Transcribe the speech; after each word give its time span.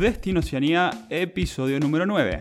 Destino 0.00 0.40
Oceanía, 0.40 1.06
episodio 1.10 1.78
número 1.78 2.06
9. 2.06 2.40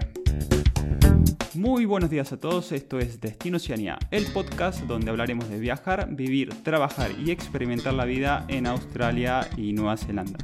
Muy 1.56 1.84
buenos 1.84 2.10
días 2.10 2.32
a 2.32 2.40
todos, 2.40 2.72
esto 2.72 3.00
es 3.00 3.20
Destino 3.20 3.58
Oceanía, 3.58 4.00
el 4.12 4.28
podcast 4.28 4.84
donde 4.84 5.12
hablaremos 5.12 5.50
de 5.50 5.60
viajar, 5.60 6.08
vivir, 6.10 6.54
trabajar 6.64 7.12
y 7.20 7.32
experimentar 7.32 7.96
la 7.96 8.06
vida 8.06 8.46
en 8.48 8.66
Australia 8.66 9.42
y 9.58 9.74
Nueva 9.74 9.98
Zelanda. 9.98 10.40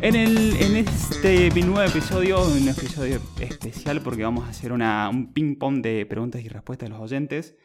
En, 0.00 0.14
el, 0.14 0.54
en 0.60 0.76
este 0.76 1.50
nuevo 1.62 1.82
episodio, 1.82 2.46
un 2.46 2.68
episodio 2.68 3.20
especial 3.40 4.02
porque 4.02 4.22
vamos 4.22 4.44
a 4.44 4.50
hacer 4.50 4.70
un 4.70 5.32
ping-pong 5.34 5.82
de 5.82 6.06
preguntas 6.06 6.42
y 6.42 6.48
respuestas 6.48 6.88
de 6.88 6.94
los 6.94 7.02
oyentes. 7.02 7.56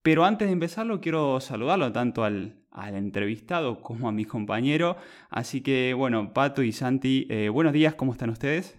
Pero 0.00 0.24
antes 0.24 0.48
de 0.48 0.52
empezarlo, 0.52 1.02
quiero 1.02 1.40
saludarlo 1.40 1.92
tanto 1.92 2.24
al, 2.24 2.61
entrevistado 2.74 3.80
como 3.80 4.08
a 4.08 4.12
mi 4.12 4.24
compañero. 4.24 4.96
Así 5.30 5.60
que, 5.62 5.94
bueno, 5.94 6.32
Pato 6.32 6.62
y 6.62 6.72
Santi, 6.72 7.26
eh, 7.30 7.48
buenos 7.48 7.72
días, 7.72 7.94
¿cómo 7.94 8.12
están 8.12 8.30
ustedes? 8.30 8.76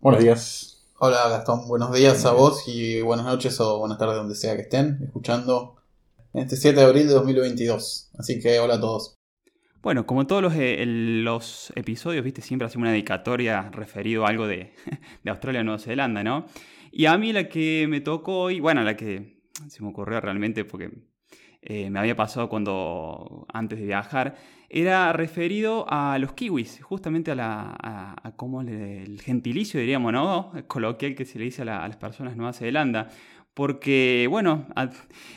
Buenos 0.00 0.22
días. 0.22 0.74
Hola 0.98 1.28
Gastón, 1.28 1.66
buenos 1.66 1.92
días 1.92 2.24
a 2.24 2.32
vos 2.32 2.68
y 2.68 3.02
buenas 3.02 3.26
noches 3.26 3.58
o 3.60 3.78
buenas 3.78 3.98
tardes 3.98 4.16
donde 4.16 4.34
sea 4.34 4.54
que 4.54 4.62
estén 4.62 5.00
escuchando 5.02 5.76
este 6.32 6.56
7 6.56 6.78
de 6.78 6.86
abril 6.86 7.08
de 7.08 7.14
2022. 7.14 8.10
Así 8.18 8.40
que 8.40 8.58
hola 8.60 8.74
a 8.74 8.80
todos. 8.80 9.14
Bueno, 9.82 10.06
como 10.06 10.26
todos 10.26 10.40
los, 10.40 10.54
eh, 10.54 10.84
los 10.86 11.72
episodios, 11.74 12.24
viste, 12.24 12.42
siempre 12.42 12.66
hacemos 12.66 12.84
una 12.84 12.92
dedicatoria 12.92 13.70
referido 13.70 14.24
a 14.24 14.28
algo 14.28 14.46
de, 14.46 14.72
de 15.24 15.30
Australia 15.30 15.60
o 15.60 15.64
Nueva 15.64 15.78
Zelanda, 15.78 16.22
¿no? 16.22 16.46
Y 16.90 17.06
a 17.06 17.18
mí 17.18 17.32
la 17.32 17.48
que 17.48 17.86
me 17.88 18.00
tocó 18.00 18.42
hoy, 18.42 18.60
bueno, 18.60 18.82
la 18.82 18.96
que 18.96 19.42
se 19.68 19.82
me 19.82 19.88
ocurrió 19.88 20.20
realmente 20.20 20.64
porque 20.64 20.90
eh, 21.66 21.88
me 21.88 21.98
había 21.98 22.14
pasado 22.14 22.50
cuando 22.50 23.46
antes 23.52 23.78
de 23.78 23.86
viajar, 23.86 24.36
era 24.68 25.12
referido 25.14 25.86
a 25.88 26.18
los 26.18 26.34
kiwis, 26.34 26.82
justamente 26.82 27.30
a, 27.30 27.34
la, 27.34 27.74
a, 27.80 28.32
cómo 28.36 28.60
el 28.60 29.18
gentilicio, 29.22 29.80
diríamos, 29.80 30.12
¿no? 30.12 30.52
Coloquial 30.66 31.14
que 31.14 31.24
se 31.24 31.38
le 31.38 31.46
dice 31.46 31.62
a, 31.62 31.64
las 31.64 31.96
personas 31.96 32.34
de 32.34 32.36
Nueva 32.36 32.52
Zelanda. 32.52 33.08
Porque, 33.54 34.26
bueno, 34.28 34.66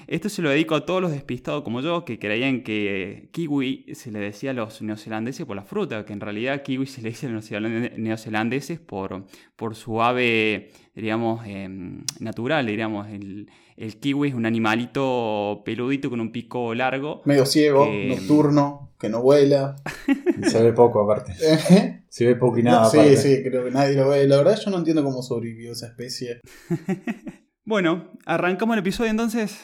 esto 0.08 0.28
se 0.28 0.42
lo 0.42 0.50
dedico 0.50 0.74
a 0.74 0.88
todos 0.88 1.04
los 1.04 1.12
despistados 1.12 1.64
como 1.64 1.82
yo, 1.82 2.04
que 2.04 2.18
creían 2.18 2.64
que 2.64 3.30
kiwi 3.32 3.94
se 3.94 4.12
le 4.12 4.18
decía 4.18 4.52
a 4.52 4.54
los 4.56 4.82
neozelandeses 4.82 5.46
por 5.46 5.56
la 5.56 5.62
fruta, 5.62 6.04
que 6.04 6.14
en 6.14 6.20
realidad 6.20 6.64
kiwi 6.64 6.88
se 6.88 7.04
le 7.04 7.10
dice 7.10 7.28
a 7.28 7.60
los 7.60 7.72
neozelandeses 7.96 8.80
por, 8.80 9.24
por 9.56 9.76
su 9.76 10.02
ave, 10.02 10.72
diríamos, 10.96 11.46
em, 11.46 12.04
natural, 12.20 12.66
diríamos, 12.66 13.08
el, 13.08 13.52
el, 13.76 14.00
kiwi 14.00 14.30
es 14.30 14.34
un 14.34 14.48
animalito 14.48 15.62
peludito 15.64 16.10
con 16.10 16.20
un 16.20 16.32
pico 16.32 16.74
largo. 16.74 17.22
Medio 17.26 17.46
ciego, 17.46 17.88
nocturno, 17.88 18.94
que 19.00 19.10
no 19.10 19.22
vuela. 19.22 19.76
se 20.48 20.64
ve 20.64 20.74
poco 20.74 21.04
aparte. 21.04 21.36
se 22.10 22.26
ve 22.26 22.36
poco 22.36 22.58
y 22.58 22.64
nada. 22.64 22.90
sí, 22.90 23.16
sí, 23.16 23.44
creo 23.44 23.66
que 23.66 23.70
nadie 23.70 23.96
lo 23.96 24.10
ve. 24.10 24.28
La 24.28 24.38
verdad 24.38 24.60
yo 24.60 24.72
no 24.72 24.80
entiendo 24.80 25.04
cómo 25.04 25.22
sobrevivió 25.22 25.74
esa 25.74 25.86
especie. 25.86 26.42
Bueno, 27.68 28.12
arrancamos 28.26 28.76
el 28.76 28.80
episodio 28.80 29.12
entonces. 29.12 29.62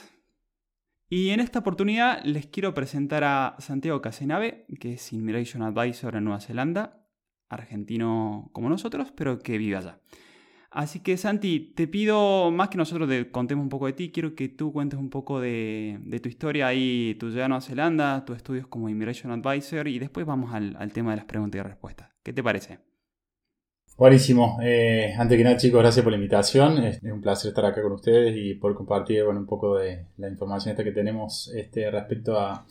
Y 1.08 1.30
en 1.30 1.40
esta 1.40 1.60
oportunidad 1.60 2.22
les 2.26 2.48
quiero 2.48 2.74
presentar 2.74 3.24
a 3.24 3.56
Santiago 3.60 4.02
Casenave, 4.02 4.66
que 4.78 4.96
es 4.96 5.14
Immigration 5.14 5.64
Advisor 5.64 6.18
en 6.18 6.26
Nueva 6.26 6.42
Zelanda, 6.42 7.08
argentino 7.48 8.50
como 8.52 8.68
nosotros, 8.68 9.14
pero 9.16 9.40
que 9.40 9.58
vive 9.58 9.78
allá. 9.78 10.02
Así 10.70 11.00
que 11.00 11.16
Santi, 11.16 11.72
te 11.78 11.88
pido 11.88 12.52
más 12.52 12.68
que 12.68 12.78
nosotros 12.78 13.08
te 13.08 13.32
contemos 13.32 13.64
un 13.64 13.70
poco 13.70 13.86
de 13.86 13.94
ti, 13.94 14.12
quiero 14.12 14.36
que 14.36 14.50
tú 14.50 14.74
cuentes 14.74 15.00
un 15.00 15.10
poco 15.10 15.40
de, 15.40 16.20
tu 16.22 16.28
historia 16.28 16.68
ahí, 16.68 17.16
tu 17.18 17.30
llegada 17.30 17.46
a 17.46 17.48
Nueva 17.48 17.62
Zelanda, 17.62 18.26
tus 18.26 18.36
estudios 18.36 18.68
como 18.68 18.90
Immigration 18.90 19.32
Advisor 19.32 19.88
y 19.88 20.00
después 20.00 20.26
vamos 20.26 20.54
al, 20.54 20.76
al 20.78 20.92
tema 20.92 21.12
de 21.12 21.16
las 21.16 21.26
preguntas 21.26 21.58
y 21.58 21.62
respuestas. 21.62 22.10
¿Qué 22.22 22.34
te 22.34 22.44
parece? 22.44 22.80
Buenísimo. 23.96 24.58
Eh, 24.64 25.14
antes 25.20 25.38
que 25.38 25.44
nada, 25.44 25.56
chicos, 25.56 25.80
gracias 25.80 26.04
por 26.04 26.12
la 26.12 26.18
invitación. 26.18 26.80
Es, 26.80 27.00
un 27.04 27.22
placer 27.22 27.50
estar 27.50 27.64
acá 27.64 27.84
con 27.84 27.92
ustedes 27.92 28.36
y 28.36 28.56
poder 28.56 28.76
compartir 28.76 29.24
bueno, 29.24 29.40
un 29.42 29.46
poco 29.46 29.78
de 29.78 30.08
la 30.18 30.30
información 30.30 30.72
esta 30.72 30.84
que 30.84 30.92
tenemos 30.92 31.52
este, 31.56 31.92
respecto 31.92 32.40
a, 32.40 32.66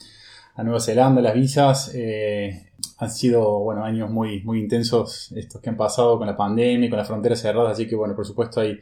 Nueva 0.59 0.81
Zelanda, 0.81 1.23
las 1.23 1.35
visas. 1.35 1.93
Eh, 1.95 2.73
han 2.99 3.11
sido 3.11 3.61
bueno, 3.61 3.85
años 3.85 4.11
muy, 4.11 4.43
muy 4.43 4.59
intensos 4.59 5.33
estos 5.37 5.61
que 5.61 5.71
han 5.71 5.77
pasado 5.77 6.19
con 6.19 6.27
la 6.27 6.37
pandemia, 6.37 6.91
con 6.91 6.99
las 6.99 7.07
fronteras 7.07 7.41
cerradas, 7.41 7.75
así 7.75 7.87
que 7.87 7.95
bueno, 7.95 8.17
por 8.17 8.27
supuesto 8.27 8.61
hay 8.61 8.81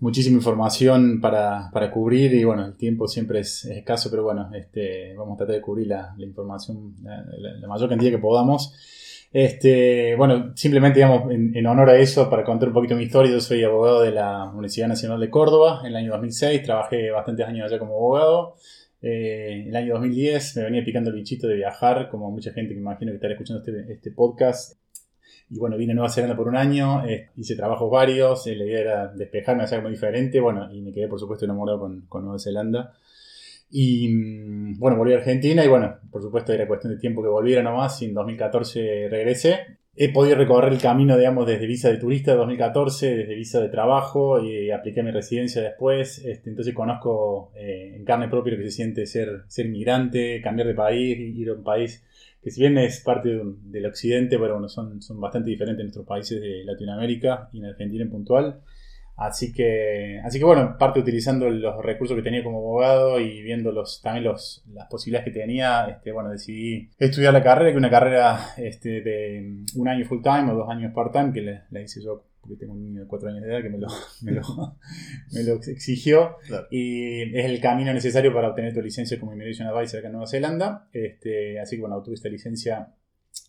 muchísima 0.00 0.38
información 0.38 1.20
para, 1.20 1.70
cubrir 1.92 2.32
y 2.32 2.44
bueno, 2.44 2.64
el 2.64 2.76
tiempo 2.76 3.06
siempre 3.06 3.40
es, 3.40 3.66
escaso, 3.66 4.10
pero 4.10 4.24
bueno, 4.24 4.50
este, 4.54 5.14
vamos 5.14 5.34
a 5.34 5.38
tratar 5.38 5.56
de 5.56 5.62
cubrir 5.62 5.88
la, 5.88 6.14
información 6.18 6.96
la 7.02 7.68
mayor 7.68 7.88
cantidad 7.90 8.10
que 8.10 8.18
podamos. 8.18 8.74
Este, 9.32 10.14
bueno, 10.16 10.52
simplemente 10.54 11.00
digamos, 11.00 11.30
en, 11.30 11.66
honor 11.66 11.90
a 11.90 11.98
eso, 11.98 12.30
para 12.30 12.44
contar 12.44 12.68
un 12.68 12.74
poquito 12.74 12.96
mi 12.96 13.04
historia, 13.04 13.32
yo 13.32 13.40
soy 13.40 13.62
abogado 13.64 14.02
de 14.02 14.12
la 14.12 14.44
Universidad 14.44 14.88
Nacional 14.88 15.20
de 15.20 15.30
Córdoba 15.30 15.80
en 15.82 15.88
el 15.88 15.96
año 15.96 16.12
2006, 16.12 16.62
trabajé 16.62 17.10
bastantes 17.10 17.46
años 17.46 17.66
allá 17.66 17.78
como 17.78 17.94
abogado. 17.94 18.54
Eh, 19.02 19.62
en 19.62 19.68
el 19.68 19.76
año 19.76 19.92
2010 19.94 20.56
me 20.56 20.62
venía 20.64 20.84
picando 20.84 21.10
el 21.10 21.16
bichito 21.16 21.46
de 21.48 21.56
viajar, 21.56 22.08
como 22.08 22.30
mucha 22.30 22.52
gente 22.52 22.74
que 22.74 22.80
imagino 22.80 23.12
que 23.12 23.16
estará 23.16 23.34
escuchando 23.34 23.62
este, 23.64 23.92
este 23.92 24.10
podcast. 24.10 24.78
Y 25.48 25.58
bueno, 25.58 25.76
vine 25.76 25.92
a 25.92 25.94
Nueva 25.94 26.10
Zelanda 26.10 26.36
por 26.36 26.48
un 26.48 26.56
año, 26.56 27.04
eh, 27.06 27.28
hice 27.36 27.54
trabajos 27.54 27.90
varios, 27.90 28.46
eh, 28.46 28.56
la 28.56 28.64
idea 28.64 28.80
era 28.80 29.08
despejarme, 29.08 29.62
hacer 29.62 29.78
algo 29.78 29.90
diferente, 29.90 30.40
bueno, 30.40 30.72
y 30.72 30.80
me 30.82 30.92
quedé 30.92 31.06
por 31.06 31.20
supuesto 31.20 31.44
enamorado 31.44 31.78
con, 31.78 32.06
con 32.08 32.24
Nueva 32.24 32.38
Zelanda. 32.38 32.94
Y 33.70 34.08
mm, 34.08 34.78
bueno, 34.78 34.96
volví 34.96 35.12
a 35.12 35.16
Argentina 35.16 35.64
y 35.64 35.68
bueno, 35.68 35.96
por 36.10 36.22
supuesto 36.22 36.52
era 36.52 36.66
cuestión 36.66 36.92
de 36.94 37.00
tiempo 37.00 37.22
que 37.22 37.28
volviera 37.28 37.62
nomás 37.62 38.00
y 38.02 38.06
en 38.06 38.14
2014 38.14 39.08
regresé. 39.10 39.78
He 39.98 40.12
podido 40.12 40.36
recorrer 40.36 40.74
el 40.74 40.78
camino, 40.78 41.16
digamos, 41.16 41.46
desde 41.46 41.66
visa 41.66 41.88
de 41.88 41.96
turista 41.96 42.32
de 42.32 42.36
2014, 42.36 43.16
desde 43.16 43.34
visa 43.34 43.60
de 43.62 43.70
trabajo 43.70 44.38
y 44.40 44.70
apliqué 44.70 45.02
mi 45.02 45.10
residencia 45.10 45.62
después. 45.62 46.18
Este, 46.18 46.50
entonces 46.50 46.74
conozco 46.74 47.50
eh, 47.56 47.94
en 47.96 48.04
carne 48.04 48.28
propia 48.28 48.52
lo 48.52 48.58
que 48.58 48.64
se 48.64 48.72
siente 48.72 49.06
ser, 49.06 49.44
ser 49.48 49.68
migrante, 49.68 50.42
cambiar 50.42 50.68
de 50.68 50.74
país, 50.74 51.18
ir 51.18 51.48
a 51.48 51.54
un 51.54 51.64
país 51.64 52.04
que 52.46 52.52
si 52.52 52.60
bien 52.60 52.78
es 52.78 53.00
parte 53.00 53.42
del 53.64 53.86
occidente, 53.86 54.38
pero 54.38 54.52
bueno, 54.52 54.68
son, 54.68 55.02
son 55.02 55.20
bastante 55.20 55.50
diferentes 55.50 55.80
en 55.80 55.86
nuestros 55.86 56.06
países 56.06 56.40
de 56.40 56.62
Latinoamérica 56.62 57.48
y 57.52 57.58
en 57.58 57.64
Argentina 57.64 58.04
en 58.04 58.10
puntual. 58.10 58.60
Así 59.16 59.50
que, 59.50 60.20
así 60.22 60.38
que 60.38 60.44
bueno, 60.44 60.76
parte 60.78 61.00
utilizando 61.00 61.48
los 61.48 61.82
recursos 61.82 62.14
que 62.14 62.22
tenía 62.22 62.44
como 62.44 62.58
abogado 62.58 63.18
y 63.18 63.40
viendo 63.42 63.72
los, 63.72 64.02
también 64.02 64.24
los, 64.24 64.62
las 64.74 64.88
posibilidades 64.88 65.32
que 65.32 65.40
tenía, 65.40 65.86
este, 65.86 66.12
bueno, 66.12 66.30
decidí 66.30 66.90
estudiar 66.98 67.32
la 67.32 67.42
carrera, 67.42 67.72
que 67.72 67.78
una 67.78 67.88
carrera 67.88 68.38
este, 68.58 69.00
de 69.00 69.64
un 69.74 69.88
año 69.88 70.04
full 70.04 70.20
time 70.22 70.52
o 70.52 70.54
dos 70.54 70.68
años 70.68 70.92
part 70.92 71.12
time, 71.12 71.32
que 71.32 71.40
la, 71.70 71.80
hice 71.80 72.02
yo 72.02 72.26
porque 72.40 72.56
tengo 72.56 72.74
un 72.74 72.82
niño 72.82 73.00
de 73.00 73.06
cuatro 73.08 73.28
años 73.30 73.42
de 73.42 73.48
edad 73.48 73.62
que 73.62 73.70
me 73.70 73.78
lo, 73.78 73.88
me 74.22 74.32
lo, 74.32 74.42
me 75.32 75.42
lo 75.42 75.54
exigió. 75.54 76.36
Y 76.70 77.22
es 77.36 77.46
el 77.46 77.58
camino 77.60 77.94
necesario 77.94 78.34
para 78.34 78.50
obtener 78.50 78.74
tu 78.74 78.82
licencia 78.82 79.18
como 79.18 79.32
Immigration 79.32 79.66
Advisor 79.66 79.98
acá 79.98 80.08
en 80.08 80.12
Nueva 80.12 80.28
Zelanda. 80.28 80.88
Este, 80.92 81.58
así 81.58 81.76
que 81.76 81.80
bueno, 81.80 81.96
obtuve 81.96 82.14
esta 82.14 82.28
licencia 82.28 82.92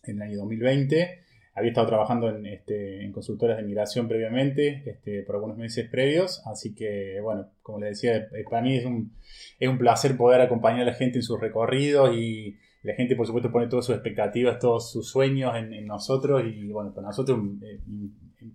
en 0.04 0.16
el 0.16 0.22
año 0.22 0.38
2020 0.38 1.27
había 1.58 1.70
estado 1.70 1.88
trabajando 1.88 2.28
en, 2.28 2.46
este, 2.46 3.04
en 3.04 3.12
consultoras 3.12 3.56
de 3.56 3.62
migración 3.62 4.08
previamente, 4.08 4.82
este, 4.86 5.22
por 5.22 5.36
algunos 5.36 5.56
meses 5.56 5.88
previos, 5.90 6.42
así 6.46 6.74
que, 6.74 7.20
bueno, 7.20 7.48
como 7.62 7.80
les 7.80 7.90
decía, 7.90 8.16
eh, 8.16 8.44
para 8.48 8.62
mí 8.62 8.76
es 8.76 8.86
un, 8.86 9.12
es 9.58 9.68
un 9.68 9.78
placer 9.78 10.16
poder 10.16 10.40
acompañar 10.40 10.82
a 10.82 10.92
la 10.92 10.94
gente 10.94 11.18
en 11.18 11.22
sus 11.22 11.40
recorridos 11.40 12.14
y 12.14 12.56
la 12.82 12.94
gente, 12.94 13.16
por 13.16 13.26
supuesto, 13.26 13.50
pone 13.50 13.66
todas 13.66 13.86
sus 13.86 13.94
expectativas, 13.94 14.58
todos 14.58 14.90
sus 14.90 15.08
sueños 15.08 15.54
en, 15.56 15.86
nosotros 15.86 16.42
y, 16.46 16.70
bueno, 16.70 16.94
para 16.94 17.08
nosotros, 17.08 17.38
eh, 17.62 17.80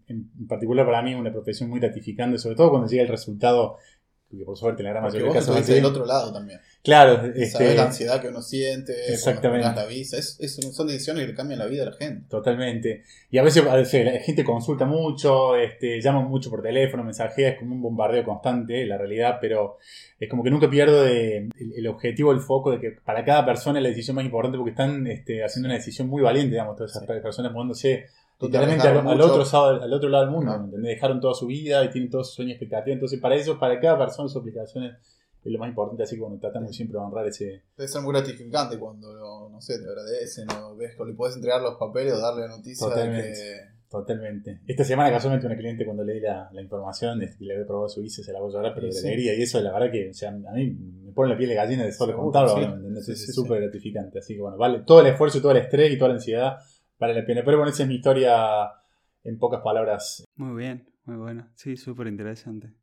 en, 0.08 0.48
particular 0.48 0.86
para 0.86 1.02
mí, 1.02 1.12
es 1.12 1.20
una 1.20 1.32
profesión 1.32 1.70
muy 1.70 1.80
gratificante, 1.80 2.38
sobre 2.38 2.56
todo 2.56 2.70
cuando 2.70 2.88
llega 2.88 3.04
el 3.04 3.10
resultado 3.10 3.78
que 4.38 4.46
por 4.46 4.58
suerte 4.58 4.84
la 4.84 4.90
gran 4.92 5.04
mayoría 5.04 5.28
de 5.28 5.34
casos 5.34 5.68
del 5.68 5.86
otro 5.86 6.06
lado 6.06 6.34
también. 6.34 6.60
Claro, 6.84 7.32
este, 7.34 7.76
la 7.76 7.86
ansiedad 7.86 8.22
que 8.22 8.28
uno 8.28 8.42
siente, 8.42 9.14
exactamente. 9.14 9.74
La 9.74 9.86
visa, 9.86 10.18
es, 10.18 10.38
son 10.74 10.88
decisiones 10.88 11.26
que 11.26 11.34
cambian 11.34 11.60
la 11.60 11.66
vida 11.66 11.86
de 11.86 11.92
la 11.92 11.96
gente. 11.96 12.26
Totalmente. 12.30 13.04
Y 13.32 13.38
a 13.38 13.44
veces, 13.44 13.64
la 13.64 14.20
gente 14.20 14.44
consulta 14.44 14.86
mucho, 14.86 15.56
este, 15.56 16.02
llama 16.02 16.22
mucho 16.22 16.50
por 16.50 16.62
teléfono, 16.62 17.04
mensajea, 17.04 17.50
es 17.50 17.60
como 17.60 17.74
un 17.74 17.82
bombardeo 17.82 18.26
constante, 18.26 18.86
la 18.86 18.98
realidad, 18.98 19.38
pero 19.40 19.78
es 20.20 20.30
como 20.30 20.44
que 20.44 20.52
nunca 20.52 20.70
pierdo 20.70 21.04
de, 21.04 21.50
el, 21.78 21.88
objetivo, 21.88 22.34
el 22.34 22.42
foco 22.42 22.72
de 22.72 22.82
que 22.82 22.92
para 22.92 23.24
cada 23.24 23.46
persona 23.46 23.80
es 23.80 23.84
la 23.84 23.90
decisión 23.90 24.16
más 24.16 24.26
importante 24.26 24.58
porque 24.58 24.72
están 24.72 25.08
este, 25.08 25.44
haciendo 25.44 25.68
una 25.68 25.76
decisión 25.76 26.10
muy 26.10 26.22
valiente, 26.22 26.52
digamos, 26.52 26.76
todas 26.76 26.92
esas 26.92 27.06
personas 27.22 27.54
moviéndose 27.54 28.08
Totalmente 28.48 28.88
al, 28.88 29.22
otro, 29.22 29.44
al 29.82 29.94
otro 29.94 30.10
lado 30.10 30.26
del 30.26 30.34
mundo, 30.34 30.68
Dejaron 30.78 31.20
toda 31.20 31.34
su 31.34 31.48
vida 31.48 31.84
y 31.84 31.90
tienen 31.90 32.10
todos 32.10 32.28
sus 32.28 32.36
sueños 32.36 32.52
y 32.52 32.54
expectativas. 32.54 32.96
Entonces, 32.96 33.20
para 33.20 33.36
eso, 33.36 33.60
para 33.60 33.80
cada 33.80 33.98
persona, 33.98 34.28
sus 34.28 34.40
aplicaciones 34.40 34.96
es 35.44 35.52
lo 35.52 35.60
más 35.60 35.70
importante. 35.70 36.04
Así 36.04 36.16
que, 36.16 36.22
bueno, 36.22 36.38
tratamos 36.40 36.76
siempre 36.76 36.98
de 36.98 37.06
honrar 37.06 37.28
ese. 37.28 37.64
Debe 37.78 37.88
ser 37.88 38.02
muy 38.02 38.14
gratificante 38.14 38.80
cuando, 38.80 39.14
no 39.50 39.62
sé, 39.62 39.80
te 39.80 39.88
agradecen 39.88 40.48
o 40.52 40.76
ves 40.76 40.96
que 40.96 41.06
le 41.06 41.14
puedes 41.14 41.36
entregar 41.36 41.62
los 41.62 41.76
papeles 41.76 42.14
o 42.14 42.20
darle 42.20 42.42
la 42.42 42.58
noticia 42.58 42.88
de 42.88 43.22
que 43.22 43.74
Totalmente. 43.94 44.60
Esta 44.66 44.84
semana 44.84 45.12
casualmente 45.12 45.46
una 45.46 45.56
cliente 45.56 45.86
cuando 45.86 46.04
leí 46.04 46.20
la, 46.20 46.50
la 46.52 46.62
información, 46.64 47.22
este, 47.22 47.38
que 47.38 47.46
le 47.46 47.54
había 47.54 47.68
probado 47.68 47.88
su 47.88 48.02
visa, 48.02 48.24
se 48.24 48.34
la 48.34 48.40
voy 48.40 48.50
a 48.50 48.54
llorar, 48.56 48.72
pero 48.74 48.88
Sí, 48.88 48.96
de 48.96 49.02
sí. 49.02 49.08
alegría 49.08 49.36
y 49.36 49.44
eso, 49.44 49.62
la 49.62 49.72
verdad 49.72 49.92
que 49.92 50.10
o 50.10 50.14
sea, 50.16 50.30
a 50.30 50.54
mí 50.56 50.76
me 51.06 51.12
pone 51.12 51.32
la 51.32 51.38
piel 51.38 51.50
de 51.50 51.56
gallina 51.56 51.84
de 51.86 51.92
solo 51.92 52.14
Seguro, 52.14 52.32
contarlo, 52.32 52.56
sí. 52.56 52.60
¿me 52.62 52.76
entendés? 52.76 53.10
Es 53.10 53.36
súper 53.36 53.62
gratificante. 53.62 54.18
Así 54.18 54.34
que 54.34 54.42
bueno, 54.42 54.58
vale, 54.58 54.80
todo 54.80 55.02
el 55.02 55.06
esfuerzo, 55.06 55.40
todo 55.42 55.52
el 55.52 55.60
estrés 55.60 55.94
y 55.94 55.98
toda 56.00 56.10
la 56.10 56.16
ansiedad 56.16 56.58
vale 57.08 57.20
la 57.22 57.26
pena. 57.26 57.42
Pero 57.46 57.58
bueno, 57.58 57.72
esa 57.72 57.84
es 57.84 57.90
mi 57.90 57.96
historia 57.96 58.34
en 59.24 59.38
pocas 59.38 59.62
palabras. 59.62 60.24
Muy 60.36 60.56
bien, 60.62 60.90
muy 61.06 61.18
bueno. 61.18 61.50
Sí, 61.56 61.78
súper 61.78 62.08
interesante. 62.08 62.74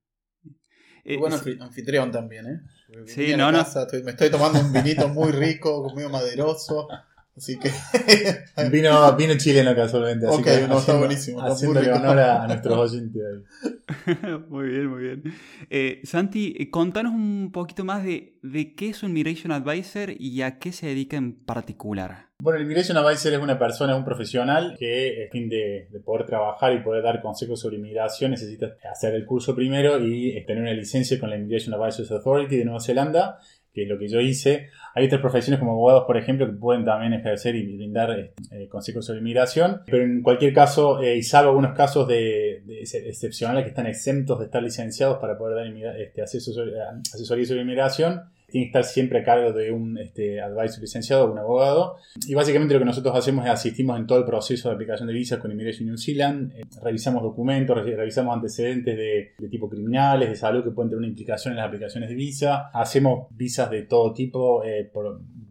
Eh, 1.04 1.16
Muy 1.16 1.28
buen 1.28 1.32
es- 1.32 1.44
anfi- 1.46 1.60
anfitrión 1.62 2.10
también, 2.12 2.46
¿eh? 2.46 2.60
Sí, 3.06 3.34
no, 3.36 3.50
no. 3.50 3.58
casa, 3.58 3.82
estoy- 3.82 4.02
me 4.02 4.10
estoy 4.10 4.30
tomando 4.30 4.60
un 4.60 4.72
vinito 4.72 5.08
muy 5.08 5.32
rico, 5.32 5.90
medio 5.96 6.10
maderoso. 6.10 6.88
Así 7.36 7.58
que. 7.58 7.70
Vino, 8.70 9.16
vino 9.16 9.34
chileno 9.38 9.74
casualmente, 9.74 10.26
así 10.26 10.40
Ok, 10.40 10.44
que 10.44 10.68
no, 10.68 10.78
está 10.78 10.98
buenísimo, 10.98 11.38
está 11.38 11.46
muy 11.48 11.54
haciéndole 11.54 11.86
rico. 11.86 11.98
honor 11.98 12.18
a, 12.18 12.42
a 12.44 12.46
nuestros 12.48 12.76
oyentes. 12.92 13.22
ahí. 13.22 14.44
muy 14.48 14.68
bien, 14.68 14.86
muy 14.88 15.02
bien. 15.02 15.22
Eh, 15.70 16.00
Santi, 16.04 16.54
eh, 16.58 16.68
contanos 16.70 17.12
un 17.14 17.50
poquito 17.52 17.84
más 17.84 18.04
de, 18.04 18.38
de 18.42 18.74
qué 18.74 18.90
es 18.90 19.02
un 19.02 19.12
Migration 19.14 19.52
Advisor 19.52 20.10
y 20.18 20.42
a 20.42 20.58
qué 20.58 20.72
se 20.72 20.86
dedica 20.88 21.16
en 21.16 21.32
particular. 21.44 22.29
Bueno, 22.42 22.56
el 22.58 22.64
Immigration 22.64 22.96
Advisor 22.96 23.32
es 23.34 23.38
una 23.38 23.58
persona, 23.58 23.94
un 23.96 24.04
profesional 24.04 24.74
que, 24.78 25.26
a 25.28 25.30
fin 25.30 25.48
de, 25.48 25.88
de 25.90 26.00
poder 26.00 26.24
trabajar 26.26 26.72
y 26.72 26.82
poder 26.82 27.02
dar 27.02 27.20
consejos 27.20 27.60
sobre 27.60 27.76
inmigración, 27.76 28.30
necesita 28.30 28.76
hacer 28.90 29.14
el 29.14 29.26
curso 29.26 29.54
primero 29.54 29.98
y 30.02 30.30
eh, 30.30 30.44
tener 30.46 30.62
una 30.62 30.72
licencia 30.72 31.18
con 31.20 31.28
la 31.30 31.36
Immigration 31.36 31.74
Advisors 31.74 32.10
Authority 32.10 32.56
de 32.56 32.64
Nueva 32.64 32.80
Zelanda, 32.80 33.38
que 33.74 33.82
es 33.82 33.88
lo 33.88 33.98
que 33.98 34.08
yo 34.08 34.20
hice. 34.20 34.68
Hay 34.94 35.06
otras 35.06 35.20
profesiones 35.20 35.60
como 35.60 35.72
abogados, 35.72 36.04
por 36.06 36.16
ejemplo, 36.16 36.46
que 36.46 36.54
pueden 36.54 36.84
también 36.84 37.12
ejercer 37.12 37.54
y 37.56 37.76
brindar 37.76 38.10
eh, 38.18 38.68
consejos 38.68 39.04
sobre 39.04 39.20
inmigración, 39.20 39.82
pero 39.86 40.02
en 40.02 40.22
cualquier 40.22 40.54
caso, 40.54 41.00
eh, 41.02 41.16
y 41.16 41.22
salvo 41.22 41.50
algunos 41.50 41.76
casos 41.76 42.08
de, 42.08 42.62
de 42.64 42.80
ex- 42.80 42.94
excepcionales 42.94 43.64
que 43.64 43.68
están 43.70 43.86
exentos 43.86 44.38
de 44.38 44.46
estar 44.46 44.62
licenciados 44.62 45.18
para 45.18 45.36
poder 45.36 45.56
dar 45.56 45.96
este, 45.98 46.22
asesor- 46.22 46.72
asesoría 47.14 47.44
sobre 47.44 47.60
inmigración, 47.62 48.22
tiene 48.50 48.66
que 48.66 48.68
estar 48.78 48.84
siempre 48.84 49.20
a 49.20 49.24
cargo 49.24 49.52
de 49.52 49.70
un 49.72 49.96
este, 49.98 50.40
advisor 50.40 50.80
licenciado 50.80 51.30
un 51.32 51.38
abogado. 51.38 51.96
Y 52.26 52.34
básicamente 52.34 52.74
lo 52.74 52.80
que 52.80 52.86
nosotros 52.86 53.14
hacemos 53.16 53.44
es 53.46 53.50
asistimos 53.52 53.98
en 53.98 54.06
todo 54.06 54.18
el 54.18 54.24
proceso 54.24 54.68
de 54.68 54.74
aplicación 54.74 55.08
de 55.08 55.14
visas 55.14 55.38
con 55.38 55.50
Immigration 55.52 55.86
New 55.86 55.96
Zealand, 55.96 56.52
eh, 56.54 56.62
revisamos 56.82 57.22
documentos, 57.22 57.76
re- 57.76 57.96
revisamos 57.96 58.34
antecedentes 58.34 58.96
de, 58.96 59.32
de 59.38 59.48
tipo 59.48 59.68
criminales, 59.68 60.28
de 60.28 60.36
salud 60.36 60.62
que 60.64 60.70
pueden 60.70 60.90
tener 60.90 60.98
una 60.98 61.08
implicación 61.08 61.52
en 61.52 61.58
las 61.58 61.66
aplicaciones 61.68 62.08
de 62.08 62.14
visa, 62.14 62.70
hacemos 62.74 63.28
visas 63.30 63.70
de 63.70 63.82
todo 63.82 64.12
tipo, 64.12 64.62
eh, 64.64 64.90